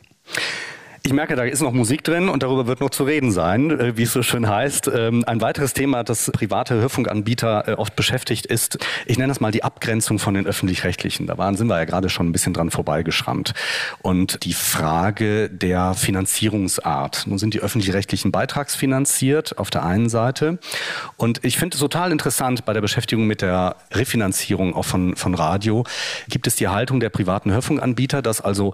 Ich 1.07 1.13
merke, 1.13 1.37
da 1.37 1.43
ist 1.43 1.61
noch 1.61 1.71
Musik 1.71 2.03
drin 2.03 2.27
und 2.27 2.43
darüber 2.43 2.67
wird 2.67 2.81
noch 2.81 2.89
zu 2.89 3.05
reden 3.05 3.31
sein, 3.31 3.71
äh, 3.71 3.95
wie 3.95 4.03
es 4.03 4.11
so 4.11 4.23
schön 4.23 4.49
heißt. 4.49 4.91
Ähm, 4.93 5.23
ein 5.25 5.39
weiteres 5.39 5.71
Thema, 5.71 6.03
das 6.03 6.29
private 6.33 6.75
Hörfunkanbieter 6.75 7.65
äh, 7.65 7.71
oft 7.75 7.95
beschäftigt, 7.95 8.45
ist, 8.45 8.77
ich 9.05 9.17
nenne 9.17 9.29
das 9.29 9.39
mal 9.39 9.53
die 9.53 9.63
Abgrenzung 9.63 10.19
von 10.19 10.33
den 10.33 10.45
öffentlich-rechtlichen. 10.45 11.25
Da 11.25 11.37
waren, 11.37 11.55
sind 11.55 11.67
wir 11.67 11.77
ja 11.77 11.85
gerade 11.85 12.09
schon 12.09 12.27
ein 12.27 12.33
bisschen 12.33 12.53
dran 12.53 12.71
vorbeigeschrammt. 12.71 13.53
Und 14.01 14.43
die 14.43 14.51
Frage 14.51 15.49
der 15.49 15.93
Finanzierungsart. 15.93 17.23
Nun 17.25 17.37
sind 17.37 17.53
die 17.53 17.61
öffentlich-rechtlichen 17.61 18.33
beitragsfinanziert 18.33 19.59
auf 19.59 19.69
der 19.69 19.85
einen 19.85 20.09
Seite. 20.09 20.59
Und 21.15 21.41
ich 21.45 21.57
finde 21.57 21.75
es 21.75 21.79
total 21.79 22.11
interessant 22.11 22.65
bei 22.65 22.73
der 22.73 22.81
Beschäftigung 22.81 23.27
mit 23.27 23.41
der 23.41 23.77
Refinanzierung 23.93 24.75
auch 24.75 24.83
von, 24.83 25.15
von 25.15 25.35
Radio, 25.35 25.85
gibt 26.27 26.47
es 26.47 26.57
die 26.57 26.67
Haltung 26.67 26.99
der 26.99 27.11
privaten 27.11 27.49
Hörfunkanbieter, 27.49 28.21
dass 28.21 28.41
also 28.41 28.73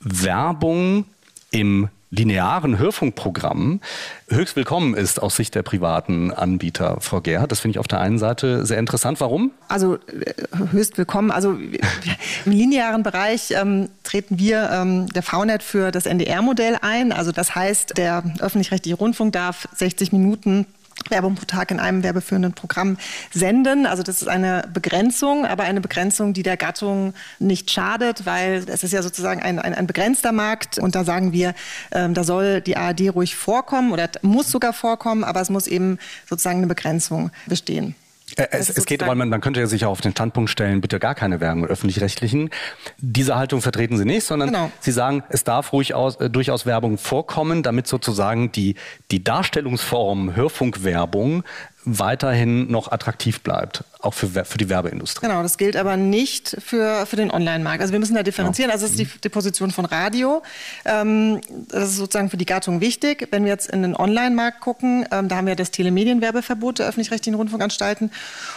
Werbung 0.00 1.06
im 1.50 1.88
linearen 2.10 2.76
Hörfunkprogramm 2.78 3.80
höchst 4.28 4.56
willkommen 4.56 4.94
ist 4.94 5.22
aus 5.22 5.36
Sicht 5.36 5.54
der 5.54 5.62
privaten 5.62 6.32
Anbieter, 6.32 6.96
Frau 7.00 7.20
Gerhardt. 7.20 7.52
Das 7.52 7.60
finde 7.60 7.76
ich 7.76 7.78
auf 7.78 7.86
der 7.86 8.00
einen 8.00 8.18
Seite 8.18 8.66
sehr 8.66 8.78
interessant. 8.78 9.20
Warum? 9.20 9.52
Also 9.68 9.94
äh, 9.94 10.34
höchst 10.72 10.98
willkommen. 10.98 11.30
Also 11.30 11.52
im 12.46 12.52
linearen 12.52 13.04
Bereich 13.04 13.52
ähm, 13.52 13.90
treten 14.02 14.40
wir 14.40 14.70
ähm, 14.72 15.08
der 15.08 15.22
VNet 15.22 15.62
für 15.62 15.92
das 15.92 16.06
NDR-Modell 16.06 16.78
ein. 16.82 17.12
Also 17.12 17.30
das 17.30 17.54
heißt, 17.54 17.96
der 17.96 18.24
öffentlich-rechtliche 18.40 18.96
Rundfunk 18.96 19.32
darf 19.32 19.68
60 19.76 20.10
Minuten 20.10 20.66
Werbung 21.08 21.34
pro 21.34 21.44
Tag 21.44 21.70
in 21.70 21.80
einem 21.80 22.02
werbeführenden 22.02 22.52
Programm 22.52 22.96
senden. 23.32 23.86
Also 23.86 24.02
das 24.02 24.22
ist 24.22 24.28
eine 24.28 24.68
Begrenzung, 24.72 25.46
aber 25.46 25.64
eine 25.64 25.80
Begrenzung, 25.80 26.32
die 26.32 26.42
der 26.42 26.56
Gattung 26.56 27.14
nicht 27.38 27.70
schadet, 27.70 28.26
weil 28.26 28.64
es 28.68 28.82
ist 28.82 28.92
ja 28.92 29.02
sozusagen 29.02 29.42
ein, 29.42 29.58
ein, 29.58 29.74
ein 29.74 29.86
begrenzter 29.86 30.32
Markt 30.32 30.78
und 30.78 30.94
da 30.94 31.04
sagen 31.04 31.32
wir, 31.32 31.54
ähm, 31.92 32.14
da 32.14 32.24
soll 32.24 32.60
die 32.60 32.76
ARD 32.76 33.14
ruhig 33.14 33.36
vorkommen 33.36 33.92
oder 33.92 34.08
muss 34.22 34.50
sogar 34.50 34.72
vorkommen, 34.72 35.24
aber 35.24 35.40
es 35.40 35.50
muss 35.50 35.66
eben 35.66 35.98
sozusagen 36.28 36.58
eine 36.58 36.66
Begrenzung 36.66 37.30
bestehen. 37.46 37.94
Äh, 38.40 38.48
es, 38.52 38.70
es 38.70 38.86
geht 38.86 39.02
aber, 39.02 39.14
man, 39.14 39.28
man 39.28 39.40
könnte 39.40 39.60
ja 39.60 39.66
sich 39.66 39.84
auch 39.84 39.90
auf 39.90 40.00
den 40.00 40.12
Standpunkt 40.12 40.50
stellen, 40.50 40.80
bitte 40.80 40.98
gar 40.98 41.14
keine 41.14 41.40
Werbung 41.40 41.66
öffentlich-rechtlichen. 41.66 42.50
Diese 42.98 43.36
Haltung 43.36 43.60
vertreten 43.60 43.96
Sie 43.98 44.04
nicht, 44.04 44.24
sondern 44.24 44.48
genau. 44.48 44.72
Sie 44.80 44.92
sagen, 44.92 45.22
es 45.28 45.44
darf 45.44 45.72
ruhig 45.72 45.94
aus, 45.94 46.16
äh, 46.16 46.30
durchaus 46.30 46.66
Werbung 46.66 46.98
vorkommen, 46.98 47.62
damit 47.62 47.86
sozusagen 47.86 48.52
die, 48.52 48.76
die 49.10 49.22
Darstellungsform 49.22 50.34
Hörfunkwerbung 50.34 51.44
weiterhin 51.84 52.70
noch 52.70 52.92
attraktiv 52.92 53.40
bleibt, 53.40 53.84
auch 54.00 54.12
für, 54.12 54.28
für 54.44 54.58
die 54.58 54.68
Werbeindustrie. 54.68 55.26
Genau, 55.26 55.42
das 55.42 55.56
gilt 55.56 55.76
aber 55.76 55.96
nicht 55.96 56.56
für, 56.62 57.06
für 57.06 57.16
den 57.16 57.30
Online-Markt. 57.30 57.80
Also 57.80 57.92
wir 57.92 58.00
müssen 58.00 58.14
da 58.14 58.22
differenzieren. 58.22 58.70
Genau. 58.70 58.82
Also 58.82 58.86
das 58.86 59.00
ist 59.00 59.14
die, 59.14 59.20
die 59.20 59.28
Position 59.30 59.70
von 59.70 59.86
Radio. 59.86 60.42
Ähm, 60.84 61.40
das 61.68 61.90
ist 61.90 61.96
sozusagen 61.96 62.28
für 62.28 62.36
die 62.36 62.44
Gattung 62.44 62.82
wichtig. 62.82 63.28
Wenn 63.30 63.44
wir 63.44 63.50
jetzt 63.50 63.70
in 63.70 63.82
den 63.82 63.96
Online-Markt 63.96 64.60
gucken, 64.60 65.06
ähm, 65.10 65.28
da 65.28 65.36
haben 65.36 65.46
wir 65.46 65.56
das 65.56 65.70
Telemedienwerbeverbot 65.70 66.80
der 66.80 66.86
öffentlich-rechtlichen 66.86 67.34
Rundfunkanstalten. 67.34 68.10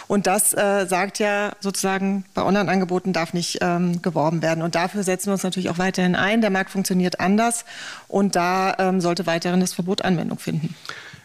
Und 0.06 0.26
das 0.26 0.52
äh, 0.52 0.86
sagt 0.86 1.18
ja 1.18 1.52
sozusagen, 1.60 2.26
bei 2.34 2.42
Online-Angeboten 2.42 3.14
darf 3.14 3.32
nicht 3.32 3.58
ähm, 3.62 4.02
geworben 4.02 4.42
werden. 4.42 4.62
Und 4.62 4.74
dafür 4.74 5.02
setzen 5.02 5.26
wir 5.28 5.32
uns 5.32 5.42
natürlich 5.42 5.70
auch 5.70 5.78
weiterhin 5.78 6.14
ein. 6.14 6.42
Der 6.42 6.50
Markt 6.50 6.70
funktioniert 6.70 7.20
anders 7.20 7.64
und 8.06 8.36
da 8.36 8.74
ähm, 8.78 9.00
sollte 9.00 9.26
weiterhin 9.26 9.60
das 9.60 9.72
Verbot 9.72 10.02
Anwendung 10.02 10.38
finden. 10.38 10.74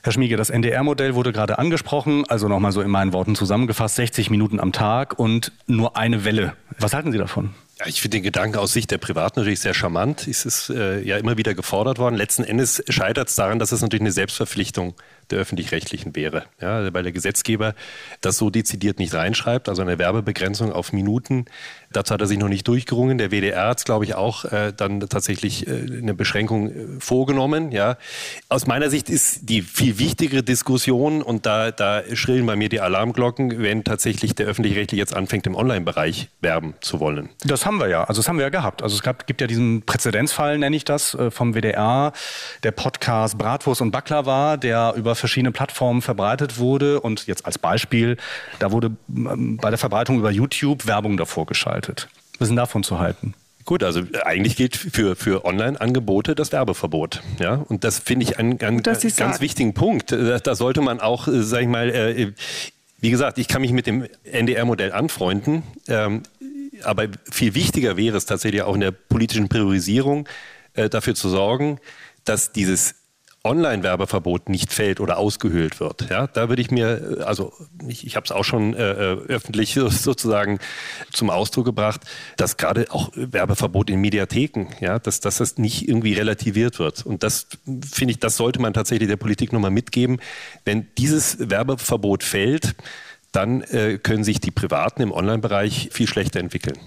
Herr 0.01 0.13
Schmiege, 0.13 0.37
das 0.37 0.49
NDR-Modell 0.49 1.13
wurde 1.13 1.33
gerade 1.33 1.59
angesprochen, 1.59 2.23
also 2.29 2.47
nochmal 2.47 2.71
so 2.71 2.81
in 2.81 2.89
meinen 2.89 3.11
Worten 3.11 3.35
zusammengefasst, 3.35 3.95
60 3.95 4.29
Minuten 4.29 4.59
am 4.59 4.71
Tag 4.71 5.19
und 5.19 5.51
nur 5.67 5.97
eine 5.97 6.23
Welle. 6.23 6.53
Was 6.77 6.93
halten 6.93 7.11
Sie 7.11 7.17
davon? 7.17 7.53
Ja, 7.79 7.85
ich 7.87 8.01
finde 8.01 8.17
den 8.17 8.23
Gedanken 8.23 8.57
aus 8.57 8.73
Sicht 8.73 8.91
der 8.91 8.97
Privaten 8.97 9.39
natürlich 9.39 9.59
sehr 9.59 9.73
charmant. 9.73 10.27
Es 10.27 10.45
ist 10.45 10.69
äh, 10.69 11.01
ja 11.01 11.17
immer 11.17 11.37
wieder 11.37 11.53
gefordert 11.53 11.97
worden. 11.97 12.15
Letzten 12.15 12.43
Endes 12.43 12.83
scheitert 12.89 13.29
es 13.29 13.35
daran, 13.35 13.59
dass 13.59 13.71
es 13.71 13.81
natürlich 13.81 14.01
eine 14.01 14.11
Selbstverpflichtung 14.11 14.95
der 15.31 15.39
öffentlich-rechtlichen 15.39 16.15
wäre. 16.15 16.43
Ja, 16.61 16.93
weil 16.93 17.03
der 17.03 17.11
Gesetzgeber 17.11 17.75
das 18.21 18.37
so 18.37 18.49
dezidiert 18.49 18.99
nicht 18.99 19.13
reinschreibt, 19.13 19.69
also 19.69 19.81
eine 19.81 19.99
Werbebegrenzung 19.99 20.71
auf 20.71 20.93
Minuten. 20.93 21.45
Dazu 21.91 22.13
hat 22.13 22.21
er 22.21 22.27
sich 22.27 22.37
noch 22.37 22.49
nicht 22.49 22.67
durchgerungen. 22.67 23.17
Der 23.17 23.31
WDR 23.31 23.67
hat 23.69 23.79
glaube 23.89 24.05
ich, 24.05 24.15
auch 24.15 24.45
äh, 24.45 24.73
dann 24.75 24.99
tatsächlich 25.01 25.67
äh, 25.67 25.71
eine 25.71 26.13
Beschränkung 26.13 26.69
äh, 26.69 26.85
vorgenommen. 26.99 27.71
Ja. 27.71 27.97
Aus 28.47 28.67
meiner 28.67 28.89
Sicht 28.89 29.09
ist 29.09 29.49
die 29.49 29.61
viel 29.61 29.99
wichtigere 29.99 30.43
Diskussion, 30.43 31.21
und 31.21 31.45
da, 31.45 31.71
da 31.71 32.03
schrillen 32.13 32.45
bei 32.45 32.55
mir 32.55 32.69
die 32.69 32.81
Alarmglocken, 32.81 33.61
wenn 33.61 33.83
tatsächlich 33.83 34.35
der 34.35 34.47
öffentlich-rechtliche 34.47 34.99
jetzt 34.99 35.15
anfängt, 35.15 35.47
im 35.47 35.55
Online-Bereich 35.55 36.29
werben 36.41 36.75
zu 36.81 36.99
wollen. 36.99 37.29
Das 37.43 37.65
haben 37.65 37.79
wir 37.79 37.87
ja. 37.87 38.03
Also 38.03 38.21
das 38.21 38.29
haben 38.29 38.37
wir 38.37 38.43
ja 38.43 38.49
gehabt. 38.49 38.83
Also 38.83 38.95
es 38.95 39.01
gab, 39.01 39.25
gibt 39.27 39.41
ja 39.41 39.47
diesen 39.47 39.83
Präzedenzfall, 39.83 40.57
nenne 40.57 40.75
ich 40.75 40.85
das, 40.85 41.15
äh, 41.15 41.31
vom 41.31 41.53
WDR, 41.53 42.13
der 42.63 42.71
Podcast 42.71 43.37
Bratwurst 43.37 43.81
und 43.81 43.91
Baklava, 43.91 44.57
der 44.57 44.93
über 44.95 45.15
verschiedene 45.19 45.51
Plattformen 45.51 46.01
verbreitet 46.01 46.57
wurde. 46.57 47.01
Und 47.01 47.27
jetzt 47.27 47.45
als 47.45 47.57
Beispiel, 47.57 48.17
da 48.59 48.71
wurde 48.71 48.91
ähm, 49.09 49.57
bei 49.57 49.69
der 49.69 49.77
Verbreitung 49.77 50.19
über 50.19 50.31
YouTube 50.31 50.87
Werbung 50.87 51.17
davor 51.17 51.45
geschaltet. 51.45 52.09
Was 52.37 52.47
ist 52.47 52.49
denn 52.49 52.57
davon 52.57 52.83
zu 52.83 52.99
halten? 52.99 53.33
Gut, 53.65 53.83
also 53.83 54.01
eigentlich 54.23 54.55
gilt 54.55 54.75
für, 54.75 55.15
für 55.15 55.45
Online-Angebote 55.45 56.33
das 56.33 56.51
Werbeverbot. 56.51 57.21
Ja? 57.39 57.63
Und 57.67 57.83
das 57.83 57.99
finde 57.99 58.23
ich 58.23 58.39
einen, 58.39 58.59
einen 58.61 58.81
ganz 58.81 59.01
sagen. 59.01 59.39
wichtigen 59.41 59.73
Punkt. 59.73 60.11
Da, 60.11 60.39
da, 60.39 60.55
sollte 60.55 60.81
man 60.81 60.99
auch, 60.99 61.27
äh, 61.27 61.43
sag 61.43 61.61
ich 61.61 61.67
mal, 61.67 61.89
äh, 61.89 62.31
wie 62.99 63.11
gesagt, 63.11 63.37
ich 63.37 63.47
kann 63.47 63.61
mich 63.61 63.71
mit 63.71 63.85
dem 63.85 64.07
NDR-Modell 64.23 64.91
anfreunden. 64.91 65.63
Ähm, 65.87 66.23
aber 66.83 67.09
viel 67.29 67.53
wichtiger 67.53 67.97
wäre 67.97 68.17
es 68.17 68.25
tatsächlich 68.25 68.61
auch 68.63 68.73
in 68.73 68.81
der 68.81 68.91
politischen 68.91 69.49
Priorisierung 69.49 70.27
äh, 70.73 70.89
dafür 70.89 71.13
zu 71.15 71.29
sorgen, 71.29 71.79
dass 72.25 72.51
dieses 72.51 72.95
Online-Werbeverbot 73.43 74.49
nicht 74.49 74.73
fällt 74.73 74.99
oder 74.99 75.17
ausgehöhlt 75.17 75.79
wird. 75.79 76.09
Ja, 76.09 76.27
da 76.27 76.49
würde 76.49 76.61
ich 76.61 76.71
mir, 76.71 77.23
also 77.25 77.53
ich, 77.87 78.05
ich 78.05 78.15
habe 78.17 78.25
es 78.25 78.31
auch 78.31 78.43
schon 78.43 78.73
äh, 78.73 78.91
äh 78.91 79.17
öffentlich 79.27 79.73
sozusagen 79.89 80.59
zum 81.13 81.29
Ausdruck 81.29 81.65
gebracht, 81.65 82.01
dass 82.35 82.57
gerade 82.57 82.87
auch 82.89 83.11
Werbeverbot 83.15 83.89
in 83.89 84.01
Mediatheken, 84.01 84.67
ja, 84.81 84.99
dass, 84.99 85.21
dass 85.21 85.37
das 85.37 85.57
nicht 85.57 85.87
irgendwie 85.87 86.13
relativiert 86.13 86.79
wird. 86.79 87.05
Und 87.05 87.23
das 87.23 87.47
finde 87.89 88.11
ich, 88.11 88.19
das 88.19 88.35
sollte 88.35 88.59
man 88.59 88.73
tatsächlich 88.73 89.07
der 89.07 89.17
Politik 89.17 89.53
nochmal 89.53 89.71
mitgeben. 89.71 90.19
Wenn 90.65 90.87
dieses 90.97 91.49
Werbeverbot 91.49 92.23
fällt, 92.23 92.75
dann 93.31 93.61
äh, 93.61 93.99
können 93.99 94.23
sich 94.23 94.41
die 94.41 94.51
Privaten 94.51 95.01
im 95.01 95.11
Online-Bereich 95.11 95.89
viel 95.91 96.07
schlechter 96.07 96.39
entwickeln. 96.39 96.77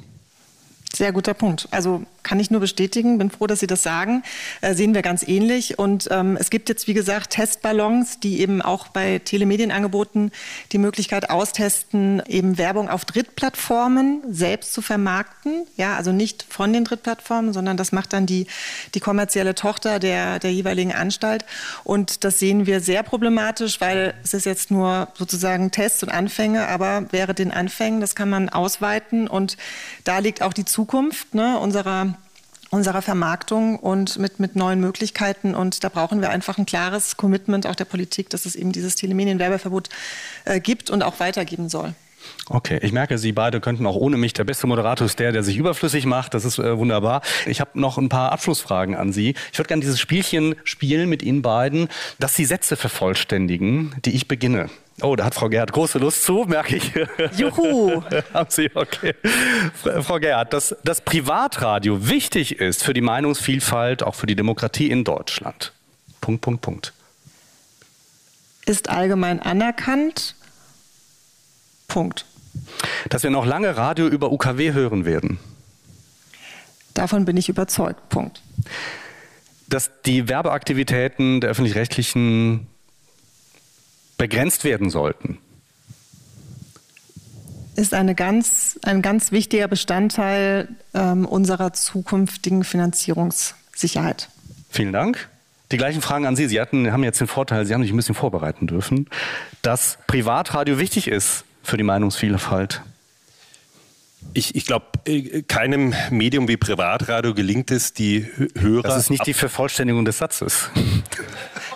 Sehr 0.95 1.13
guter 1.13 1.33
Punkt. 1.33 1.69
Also 1.71 2.03
kann 2.23 2.39
ich 2.39 2.51
nur 2.51 2.61
bestätigen, 2.61 3.19
bin 3.19 3.31
froh, 3.31 3.47
dass 3.47 3.61
Sie 3.61 3.67
das 3.67 3.83
sagen. 3.83 4.23
Äh, 4.61 4.75
sehen 4.75 4.95
wir 4.95 5.01
ganz 5.03 5.27
ähnlich. 5.27 5.79
Und 5.79 6.09
ähm, 6.11 6.37
es 6.39 6.51
gibt 6.51 6.69
jetzt, 6.69 6.87
wie 6.87 6.95
gesagt, 6.95 7.31
Testballons, 7.31 8.21
die 8.21 8.41
eben 8.41 8.61
auch 8.61 8.89
bei 8.89 9.19
Telemedienangeboten 9.19 10.33
die 10.71 10.79
Möglichkeit 10.79 11.31
austesten, 11.31 12.23
eben 12.29 12.59
Werbung 12.59 12.91
auf 12.91 13.07
Drittplattformen 13.07 14.23
selbst 14.29 14.75
zu 14.75 14.83
vermarkten. 14.83 15.67
Ja, 15.77 15.97
also 15.97 16.13
nicht 16.13 16.45
von 16.49 16.73
den 16.73 16.85
Drittplattformen, 16.85 17.55
sondern 17.55 17.79
das 17.79 17.93
macht 17.93 18.13
dann 18.13 18.27
die, 18.27 18.47
die 18.95 19.01
kommerzielle 19.01 19.55
Tochter 19.55 19.99
der, 19.99 20.39
der 20.39 20.53
jeweiligen 20.53 20.93
Anstalt. 20.93 21.47
Und 21.85 22.23
das 22.23 22.39
sehen 22.39 22.67
wir 22.67 22.81
sehr 22.81 23.03
problematisch, 23.03 23.81
weil 23.81 24.15
es 24.23 24.35
ist 24.35 24.45
jetzt 24.45 24.71
nur 24.71 25.09
sozusagen 25.15 25.71
Tests 25.71 26.03
und 26.03 26.11
Anfänge, 26.11 26.69
aber 26.69 27.11
wäre 27.13 27.33
den 27.33 27.51
Anfängen, 27.51 28.01
das 28.01 28.15
kann 28.15 28.29
man 28.29 28.51
ausweiten. 28.51 29.27
Und 29.27 29.57
da 30.05 30.19
liegt 30.19 30.43
auch 30.43 30.53
die 30.53 30.67
Zukunft 30.67 30.82
Zukunft 30.83 31.37
ne, 31.37 31.59
unserer 31.61 32.15
unserer 32.71 33.03
Vermarktung 33.03 33.79
und 33.79 34.19
mit, 34.19 34.41
mit 34.41 34.57
neuen 34.57 34.81
Möglichkeiten. 34.81 35.55
Und 35.55 35.85
da 35.85 35.91
brauchen 35.91 36.23
wir 36.23 36.31
einfach 36.31 36.57
ein 36.57 36.65
klares 36.65 37.19
Commitment 37.19 37.67
auch 37.67 37.75
der 37.75 37.85
Politik, 37.85 38.31
dass 38.31 38.47
es 38.47 38.57
eben 38.57 38.73
dieses 38.73 38.97
Telemedienwerbeverbot 38.97 39.91
äh, 40.47 40.59
gibt 40.59 40.89
und 40.89 41.03
auch 41.03 41.21
weitergeben 41.21 41.69
soll. 41.69 41.93
Okay, 42.49 42.79
ich 42.83 42.93
merke, 42.93 43.19
Sie 43.19 43.33
beide 43.33 43.61
könnten 43.61 43.87
auch 43.87 43.95
ohne 43.95 44.17
mich. 44.17 44.33
Der 44.33 44.45
beste 44.45 44.67
Moderator 44.67 45.07
ist 45.07 45.19
der, 45.19 45.33
der 45.33 45.43
sich 45.43 45.59
überflüssig 45.59 46.07
macht. 46.07 46.33
Das 46.33 46.47
ist 46.47 46.59
äh, 46.59 46.79
wunderbar. 46.79 47.21
Ich 47.45 47.61
habe 47.61 47.79
noch 47.79 47.99
ein 47.99 48.09
paar 48.09 48.33
Abschlussfragen 48.33 48.97
an 48.97 49.13
Sie. 49.13 49.35
Ich 49.53 49.59
würde 49.59 49.69
gerne 49.69 49.83
dieses 49.83 50.01
Spielchen 50.01 50.55
spielen 50.65 51.11
mit 51.11 51.23
Ihnen 51.23 51.43
beiden, 51.43 51.89
dass 52.19 52.35
Sie 52.35 52.47
Sätze 52.47 52.77
vervollständigen, 52.77 53.95
die 54.05 54.13
ich 54.13 54.29
beginne. 54.29 54.71
Oh, 55.01 55.17
da 55.17 55.25
hat 55.25 55.35
Frau 55.35 55.49
Gerhardt 55.49 55.73
große 55.73 55.99
Lust 55.99 56.23
zu, 56.23 56.45
merke 56.47 56.77
ich. 56.77 56.93
Juhu! 57.37 58.03
Haben 58.35 58.51
Sie, 58.51 58.71
okay. 58.75 59.15
Frau 60.03 60.19
Gerhardt, 60.19 60.53
dass 60.53 60.77
das 60.85 61.01
Privatradio 61.01 62.09
wichtig 62.09 62.61
ist 62.61 62.85
für 62.85 62.93
die 62.93 63.01
Meinungsvielfalt, 63.01 64.03
auch 64.03 64.15
für 64.15 64.27
die 64.27 64.37
Demokratie 64.37 64.91
in 64.91 65.05
Deutschland. 65.05 65.73
Punkt, 66.21 66.43
Punkt, 66.43 66.61
Punkt. 66.61 66.93
Ist 68.67 68.91
allgemein 68.91 69.41
anerkannt. 69.41 70.37
Punkt. 71.89 72.27
Dass 73.09 73.23
wir 73.23 73.31
noch 73.31 73.47
lange 73.47 73.77
Radio 73.77 74.07
über 74.07 74.31
UKW 74.31 74.73
hören 74.73 75.05
werden. 75.05 75.39
Davon 76.95 77.25
bin 77.25 77.37
ich 77.37 77.49
überzeugt. 77.49 78.09
Punkt. 78.09 78.43
Dass 79.69 79.91
die 80.05 80.29
Werbeaktivitäten 80.29 81.41
der 81.41 81.51
öffentlich-rechtlichen 81.51 82.67
begrenzt 84.23 84.63
werden 84.63 84.89
sollten? 84.89 85.39
Ist 87.75 87.93
eine 87.93 88.15
ganz, 88.15 88.79
ein 88.85 89.03
ganz 89.03 89.33
wichtiger 89.33 89.67
Bestandteil 89.67 90.69
ähm, 90.95 91.27
unserer 91.27 91.73
zukünftigen 91.73 92.63
Finanzierungssicherheit. 92.63 94.29
Vielen 94.71 94.93
Dank. 94.93 95.29
Die 95.73 95.77
gleichen 95.77 96.03
Fragen 96.03 96.27
an 96.27 96.37
Sie. 96.37 96.47
Sie 96.47 96.61
hatten, 96.61 96.93
haben 96.93 97.03
jetzt 97.03 97.21
den 97.21 97.27
Vorteil, 97.27 97.67
Sie 97.67 97.75
haben 97.75 97.83
sich 97.83 97.93
ein 97.93 97.97
bisschen 97.97 98.15
vorbereiten 98.15 98.69
dürfen, 98.69 99.09
dass 99.63 99.99
Privatradio 100.07 100.79
wichtig 100.79 101.09
ist 101.09 101.45
für 101.65 101.77
die 101.77 101.83
Meinungsvielfalt. 101.83 102.83
Ich, 104.35 104.55
ich 104.55 104.65
glaube, 104.65 104.87
äh, 105.07 105.43
keinem 105.43 105.95
Medium 106.11 106.49
wie 106.49 106.57
Privatradio 106.57 107.35
gelingt 107.35 107.71
es, 107.71 107.93
die 107.93 108.27
Hörer. 108.59 108.83
Das 108.83 108.97
ist 108.97 109.11
nicht 109.11 109.27
die 109.27 109.35
Vervollständigung 109.35 110.05
des 110.05 110.19
Satzes. 110.19 110.71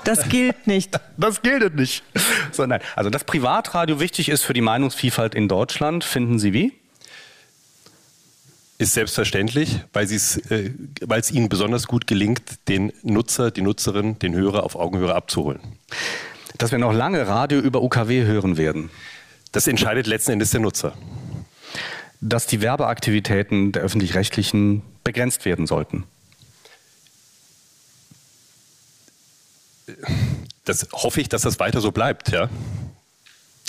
Das 0.04 0.28
gilt 0.28 0.66
nicht. 0.66 0.98
Das 1.18 1.40
gilt 1.40 1.74
nicht. 1.74 2.04
So, 2.52 2.66
nein. 2.66 2.80
Also, 2.94 3.08
dass 3.10 3.24
Privatradio 3.24 4.00
wichtig 4.00 4.28
ist 4.28 4.42
für 4.42 4.52
die 4.52 4.60
Meinungsvielfalt 4.60 5.34
in 5.34 5.48
Deutschland, 5.48 6.04
finden 6.04 6.38
Sie 6.38 6.52
wie? 6.52 6.72
Ist 8.78 8.92
selbstverständlich, 8.92 9.80
weil 9.94 10.04
äh, 10.04 10.70
es 11.08 11.30
ihnen 11.30 11.48
besonders 11.48 11.86
gut 11.86 12.06
gelingt, 12.06 12.42
den 12.68 12.92
Nutzer, 13.02 13.50
die 13.50 13.62
Nutzerin, 13.62 14.18
den 14.18 14.34
Hörer 14.34 14.64
auf 14.64 14.76
Augenhöhe 14.76 15.14
abzuholen. 15.14 15.60
Dass 16.58 16.72
wir 16.72 16.78
noch 16.78 16.92
lange 16.92 17.26
Radio 17.26 17.58
über 17.58 17.82
UKW 17.82 18.24
hören 18.24 18.58
werden. 18.58 18.90
Das 19.52 19.66
entscheidet 19.66 20.06
letzten 20.06 20.32
Endes 20.32 20.50
der 20.50 20.60
Nutzer. 20.60 20.92
Dass 22.20 22.46
die 22.46 22.60
Werbeaktivitäten 22.60 23.72
der 23.72 23.82
öffentlich-rechtlichen 23.82 24.82
begrenzt 25.04 25.44
werden 25.44 25.66
sollten. 25.66 26.04
das 30.64 30.88
hoffe 30.92 31.20
ich, 31.20 31.28
dass 31.28 31.42
das 31.42 31.58
weiter 31.58 31.80
so 31.80 31.92
bleibt, 31.92 32.30
ja. 32.30 32.48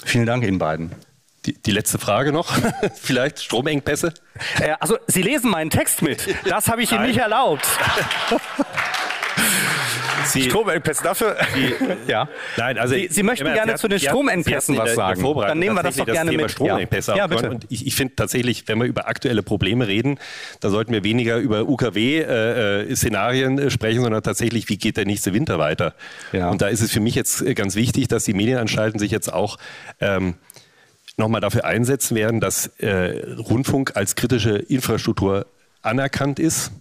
Vielen 0.03 0.25
Dank 0.25 0.43
Ihnen 0.43 0.57
beiden. 0.57 0.91
Die, 1.45 1.53
die 1.53 1.71
letzte 1.71 1.97
Frage 1.97 2.31
noch, 2.31 2.51
vielleicht 2.95 3.41
Stromengpässe? 3.41 4.13
Äh, 4.59 4.75
also 4.79 4.97
Sie 5.07 5.21
lesen 5.21 5.49
meinen 5.49 5.69
Text 5.69 6.01
mit. 6.01 6.27
Das 6.45 6.67
habe 6.67 6.83
ich 6.83 6.91
Ihnen 6.91 7.03
nicht 7.03 7.19
erlaubt. 7.19 7.65
Sie, 10.31 10.43
Stromengpässe, 10.43 11.03
dafür. 11.03 11.37
Sie, 11.53 11.73
ja. 12.11 12.27
Nein, 12.57 12.77
also 12.77 12.95
Sie, 12.95 13.07
Sie 13.09 13.23
möchten 13.23 13.45
gerne 13.45 13.75
zu 13.75 13.87
den 13.87 13.99
Stromengpässen 13.99 14.77
was 14.77 14.95
sagen. 14.95 15.21
Dann 15.21 15.59
nehmen 15.59 15.75
wir 15.75 15.83
das 15.83 15.95
doch 15.95 16.05
gerne 16.05 16.31
Thema 16.31 16.43
mit. 16.43 16.51
Stromengpässe 16.51 17.11
ja. 17.11 17.17
ja, 17.17 17.27
bitte. 17.27 17.49
Und 17.49 17.65
ich, 17.69 17.87
ich 17.87 17.95
finde 17.95 18.15
tatsächlich, 18.15 18.67
wenn 18.67 18.79
wir 18.79 18.85
über 18.85 19.07
aktuelle 19.07 19.43
Probleme 19.43 19.87
reden, 19.87 20.19
da 20.59 20.69
sollten 20.69 20.93
wir 20.93 21.03
weniger 21.03 21.37
über 21.37 21.67
UKW-Szenarien 21.67 23.57
äh, 23.59 23.65
äh, 23.65 23.69
sprechen, 23.69 24.01
sondern 24.01 24.23
tatsächlich, 24.23 24.69
wie 24.69 24.77
geht 24.77 24.97
der 24.97 25.05
nächste 25.05 25.33
Winter 25.33 25.59
weiter? 25.59 25.93
Ja. 26.31 26.49
Und 26.49 26.61
da 26.61 26.67
ist 26.67 26.81
es 26.81 26.91
für 26.91 26.99
mich 26.99 27.15
jetzt 27.15 27.41
äh, 27.41 27.53
ganz 27.53 27.75
wichtig, 27.75 28.07
dass 28.07 28.23
die 28.23 28.33
Medienanstalten 28.33 28.99
sich 28.99 29.11
jetzt 29.11 29.31
auch 29.31 29.57
ähm, 29.99 30.35
nochmal 31.17 31.41
dafür 31.41 31.65
einsetzen 31.65 32.15
werden, 32.15 32.39
dass 32.39 32.67
äh, 32.77 33.35
Rundfunk 33.37 33.95
als 33.95 34.15
kritische 34.15 34.57
Infrastruktur 34.57 35.47
anerkannt 35.81 36.39
ist. 36.39 36.71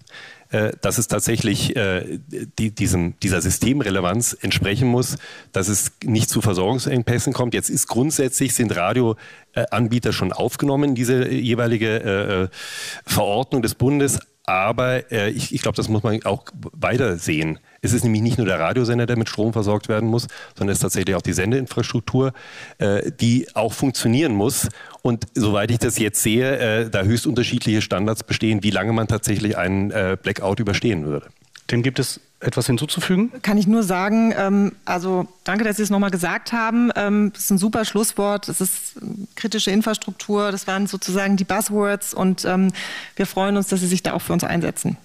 Äh, 0.51 0.72
dass 0.80 0.99
es 0.99 1.09
tatsächlich 1.09 1.74
äh, 1.74 2.20
die, 2.59 2.70
diesem, 2.70 3.18
dieser 3.18 3.40
Systemrelevanz 3.40 4.36
entsprechen 4.40 4.86
muss, 4.86 5.16
dass 5.51 5.66
es 5.66 5.92
nicht 6.05 6.30
zu 6.30 6.40
Versorgungsengpässen 6.40 7.32
kommt. 7.32 7.53
Jetzt 7.53 7.68
ist 7.68 7.88
grundsätzlich 7.88 8.55
sind 8.55 8.76
Radioanbieter 8.76 10.12
schon 10.12 10.32
aufgenommen, 10.32 10.94
diese 10.94 11.28
jeweilige 11.28 12.51
äh, 12.53 12.57
Verordnung 13.05 13.62
des 13.62 13.74
Bundes. 13.74 14.20
Aber 14.49 15.11
äh, 15.11 15.30
ich, 15.30 15.53
ich 15.53 15.61
glaube, 15.61 15.74
das 15.74 15.88
muss 15.88 16.05
man 16.05 16.22
auch 16.24 16.44
weiter 16.72 17.16
sehen. 17.16 17.59
Es 17.82 17.92
ist 17.92 18.05
nämlich 18.05 18.22
nicht 18.22 18.38
nur 18.38 18.47
der 18.47 18.61
Radiosender, 18.61 19.05
der 19.05 19.18
mit 19.18 19.28
Strom 19.28 19.53
versorgt 19.53 19.88
werden 19.88 20.09
muss, 20.09 20.28
sondern 20.55 20.72
es 20.72 20.78
ist 20.78 20.82
tatsächlich 20.82 21.16
auch 21.16 21.22
die 21.22 21.32
Sendeinfrastruktur, 21.32 22.32
äh, 22.78 23.11
die 23.11 23.49
auch 23.55 23.72
funktionieren 23.72 24.34
muss. 24.34 24.68
Und 25.03 25.24
soweit 25.34 25.72
ich 25.72 25.78
das 25.78 25.99
jetzt 25.99 26.22
sehe, 26.22 26.59
äh, 26.59 26.90
da 26.90 27.03
höchst 27.03 27.26
unterschiedliche 27.26 27.82
Standards 27.82 28.22
bestehen, 28.22 28.62
wie 28.62 28.70
lange 28.70 28.92
man 28.92 29.09
tatsächlich 29.09 29.59
einen 29.59 29.90
äh, 29.90 30.16
Blackout 30.20 30.61
überstehen 30.61 31.05
würde. 31.05 31.26
Dem 31.72 31.82
gibt 31.82 31.99
es 31.99 32.20
etwas 32.47 32.66
hinzuzufügen? 32.66 33.30
Kann 33.42 33.59
ich 33.59 33.66
nur 33.66 33.82
sagen, 33.82 34.32
ähm, 34.36 34.72
also 34.84 35.26
danke, 35.44 35.64
dass 35.64 35.76
Sie 35.76 35.82
es 35.82 35.90
nochmal 35.90 36.11
gesagt 36.11 36.53
haben. 36.53 36.90
Ähm, 36.97 37.30
das 37.34 37.44
ist 37.44 37.51
ein 37.51 37.59
super 37.59 37.84
Schlusswort. 37.84 38.49
Es 38.49 38.61
ist 38.61 38.94
kritische 39.34 39.70
Infrastruktur. 39.70 40.53
Das 40.53 40.66
waren 40.66 40.86
sozusagen 40.86 41.36
die 41.36 41.44
Buzzwords 41.44 42.14
und 42.14 42.44
ähm, 42.44 42.72
wir 43.16 43.26
freuen 43.26 43.57
uns, 43.57 43.68
dass 43.68 43.80
Sie 43.80 43.86
sich 43.86 44.03
da 44.03 44.12
auch 44.12 44.22
für 44.22 44.32
uns 44.32 44.44
einsetzen. 44.44 44.97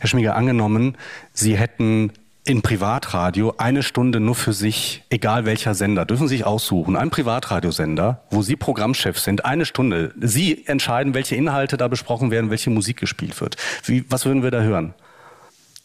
Herr 0.00 0.08
Schmieger, 0.08 0.36
angenommen, 0.36 0.96
Sie 1.32 1.56
hätten 1.56 2.12
in 2.48 2.62
Privatradio 2.62 3.54
eine 3.58 3.82
Stunde 3.82 4.20
nur 4.20 4.34
für 4.34 4.54
sich, 4.54 5.04
egal 5.10 5.44
welcher 5.44 5.74
Sender, 5.74 6.06
dürfen 6.06 6.28
Sie 6.28 6.36
sich 6.36 6.46
aussuchen, 6.46 6.96
ein 6.96 7.10
Privatradiosender, 7.10 8.22
wo 8.30 8.42
Sie 8.42 8.56
Programmchef 8.56 9.18
sind, 9.18 9.44
eine 9.44 9.66
Stunde. 9.66 10.14
Sie 10.18 10.66
entscheiden, 10.66 11.12
welche 11.12 11.36
Inhalte 11.36 11.76
da 11.76 11.88
besprochen 11.88 12.30
werden, 12.30 12.48
welche 12.50 12.70
Musik 12.70 12.96
gespielt 12.96 13.38
wird. 13.40 13.56
Wie, 13.84 14.10
was 14.10 14.24
würden 14.24 14.42
wir 14.42 14.50
da 14.50 14.62
hören? 14.62 14.94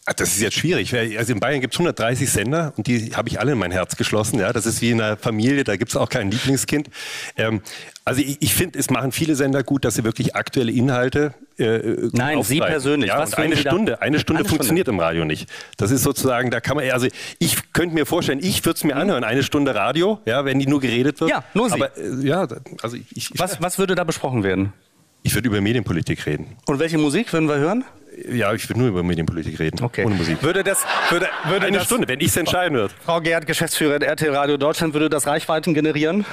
Das 0.06 0.20
ist 0.28 0.42
jetzt 0.42 0.56
schwierig. 0.56 0.94
Also 1.16 1.32
in 1.32 1.40
Bayern 1.40 1.62
gibt 1.62 1.72
es 1.72 1.80
130 1.80 2.30
Sender 2.30 2.74
und 2.76 2.86
die 2.86 3.16
habe 3.16 3.30
ich 3.30 3.40
alle 3.40 3.52
in 3.52 3.58
mein 3.58 3.72
Herz 3.72 3.96
geschlossen. 3.96 4.38
Ja, 4.38 4.52
das 4.52 4.66
ist 4.66 4.82
wie 4.82 4.90
in 4.90 5.00
einer 5.00 5.16
Familie, 5.16 5.64
da 5.64 5.76
gibt 5.76 5.92
es 5.92 5.96
auch 5.96 6.10
kein 6.10 6.30
Lieblingskind. 6.30 6.90
Ähm, 7.36 7.62
also 8.04 8.20
ich, 8.20 8.36
ich 8.42 8.54
finde, 8.54 8.78
es 8.78 8.90
machen 8.90 9.12
viele 9.12 9.34
Sender 9.34 9.62
gut, 9.62 9.86
dass 9.86 9.94
sie 9.94 10.04
wirklich 10.04 10.36
aktuelle 10.36 10.72
Inhalte. 10.72 11.32
Äh, 11.56 12.10
Nein, 12.12 12.42
Sie 12.42 12.58
persönlich. 12.58 13.08
Ja, 13.08 13.24
eine 13.36 13.56
Stunde, 13.56 14.02
eine 14.02 14.18
Stunde 14.18 14.40
eine 14.40 14.48
funktioniert 14.48 14.86
Stunde. 14.88 15.00
im 15.02 15.06
Radio 15.06 15.24
nicht. 15.24 15.48
Das 15.78 15.90
ist 15.90 16.02
sozusagen, 16.02 16.50
da 16.50 16.60
kann 16.60 16.76
man, 16.76 16.90
also 16.90 17.06
ich 17.38 17.72
könnte 17.72 17.94
mir 17.94 18.04
vorstellen, 18.04 18.40
ich 18.42 18.62
würde 18.66 18.76
es 18.76 18.84
mir 18.84 18.96
anhören, 18.96 19.24
eine 19.24 19.42
Stunde 19.42 19.74
Radio, 19.74 20.20
ja, 20.26 20.44
wenn 20.44 20.58
die 20.58 20.66
nur 20.66 20.82
geredet 20.82 21.18
wird. 21.22 21.30
Ja, 21.30 21.44
nur 21.54 21.70
Sie. 21.70 21.76
Aber, 21.76 21.96
äh, 21.96 22.26
ja, 22.26 22.46
also 22.82 22.98
ich, 23.14 23.30
was, 23.38 23.62
was 23.62 23.78
würde 23.78 23.94
da 23.94 24.04
besprochen 24.04 24.42
werden? 24.42 24.74
Ich 25.22 25.34
würde 25.34 25.48
über 25.48 25.62
Medienpolitik 25.62 26.26
reden. 26.26 26.58
Und 26.66 26.78
welche 26.78 26.98
Musik 26.98 27.32
würden 27.32 27.48
wir 27.48 27.56
hören? 27.56 27.84
Ja, 28.30 28.52
ich 28.52 28.68
würde 28.68 28.80
nur 28.80 28.88
über 28.88 29.02
Medienpolitik 29.02 29.58
reden. 29.58 29.82
Okay. 29.82 30.04
Ohne 30.04 30.14
Musik. 30.14 30.42
Würde 30.42 30.62
das, 30.62 30.84
würde, 31.10 31.28
würde 31.48 31.66
Eine 31.66 31.78
das, 31.78 31.86
Stunde, 31.86 32.06
wenn 32.08 32.20
ich 32.20 32.28
es 32.28 32.36
entscheiden 32.36 32.76
würde. 32.76 32.94
Frau 33.04 33.20
Gerd, 33.20 33.46
Geschäftsführerin 33.46 34.02
RTL 34.02 34.34
Radio 34.34 34.56
Deutschland, 34.56 34.94
würde 34.94 35.10
das 35.10 35.26
Reichweiten 35.26 35.74
generieren? 35.74 36.24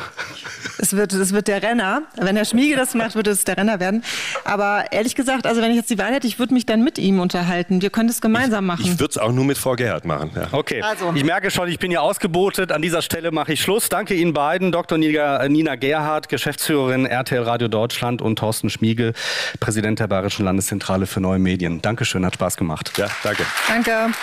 Es 0.77 0.95
wird, 0.95 1.13
es 1.13 1.33
wird 1.33 1.47
der 1.47 1.63
Renner. 1.63 2.03
Wenn 2.17 2.35
Herr 2.35 2.45
Schmiege 2.45 2.75
das 2.75 2.93
macht, 2.93 3.15
würde 3.15 3.31
es 3.31 3.43
der 3.43 3.57
Renner 3.57 3.79
werden. 3.79 4.03
Aber 4.45 4.85
ehrlich 4.91 5.15
gesagt, 5.15 5.45
also 5.45 5.61
wenn 5.61 5.71
ich 5.71 5.77
jetzt 5.77 5.89
die 5.89 5.97
Wahl 5.97 6.13
hätte, 6.13 6.27
ich 6.27 6.39
würde 6.39 6.53
mich 6.53 6.65
dann 6.65 6.83
mit 6.83 6.97
ihm 6.97 7.19
unterhalten. 7.19 7.81
Wir 7.81 7.89
können 7.89 8.07
das 8.07 8.21
gemeinsam 8.21 8.65
machen. 8.65 8.83
Ich 8.85 8.99
würde 8.99 9.11
es 9.11 9.17
auch 9.17 9.31
nur 9.31 9.45
mit 9.45 9.57
Frau 9.57 9.75
Gerhard 9.75 10.05
machen. 10.05 10.31
Ja. 10.35 10.47
Okay, 10.51 10.81
Also. 10.81 11.13
ich 11.15 11.23
merke 11.23 11.51
schon, 11.51 11.67
ich 11.67 11.79
bin 11.79 11.91
hier 11.91 12.01
ausgebotet. 12.01 12.71
An 12.71 12.81
dieser 12.81 13.01
Stelle 13.01 13.31
mache 13.31 13.53
ich 13.53 13.61
Schluss. 13.61 13.89
Danke 13.89 14.13
Ihnen 14.13 14.33
beiden, 14.33 14.71
Dr. 14.71 14.97
Nina, 14.97 15.47
Nina 15.47 15.75
Gerhardt, 15.75 16.29
Geschäftsführerin 16.29 17.05
RTL 17.05 17.43
Radio 17.43 17.67
Deutschland 17.67 18.21
und 18.21 18.37
Thorsten 18.39 18.69
Schmiegel, 18.69 19.13
Präsident 19.59 19.99
der 19.99 20.07
Bayerischen 20.07 20.45
Landeszentrale 20.45 21.05
für 21.05 21.21
neue 21.21 21.39
Medien. 21.39 21.70
Dankeschön, 21.79 22.25
hat 22.25 22.33
Spaß 22.33 22.57
gemacht. 22.57 22.91
ja, 22.97 23.07
danke. 23.23 23.45
Danke. 23.67 24.13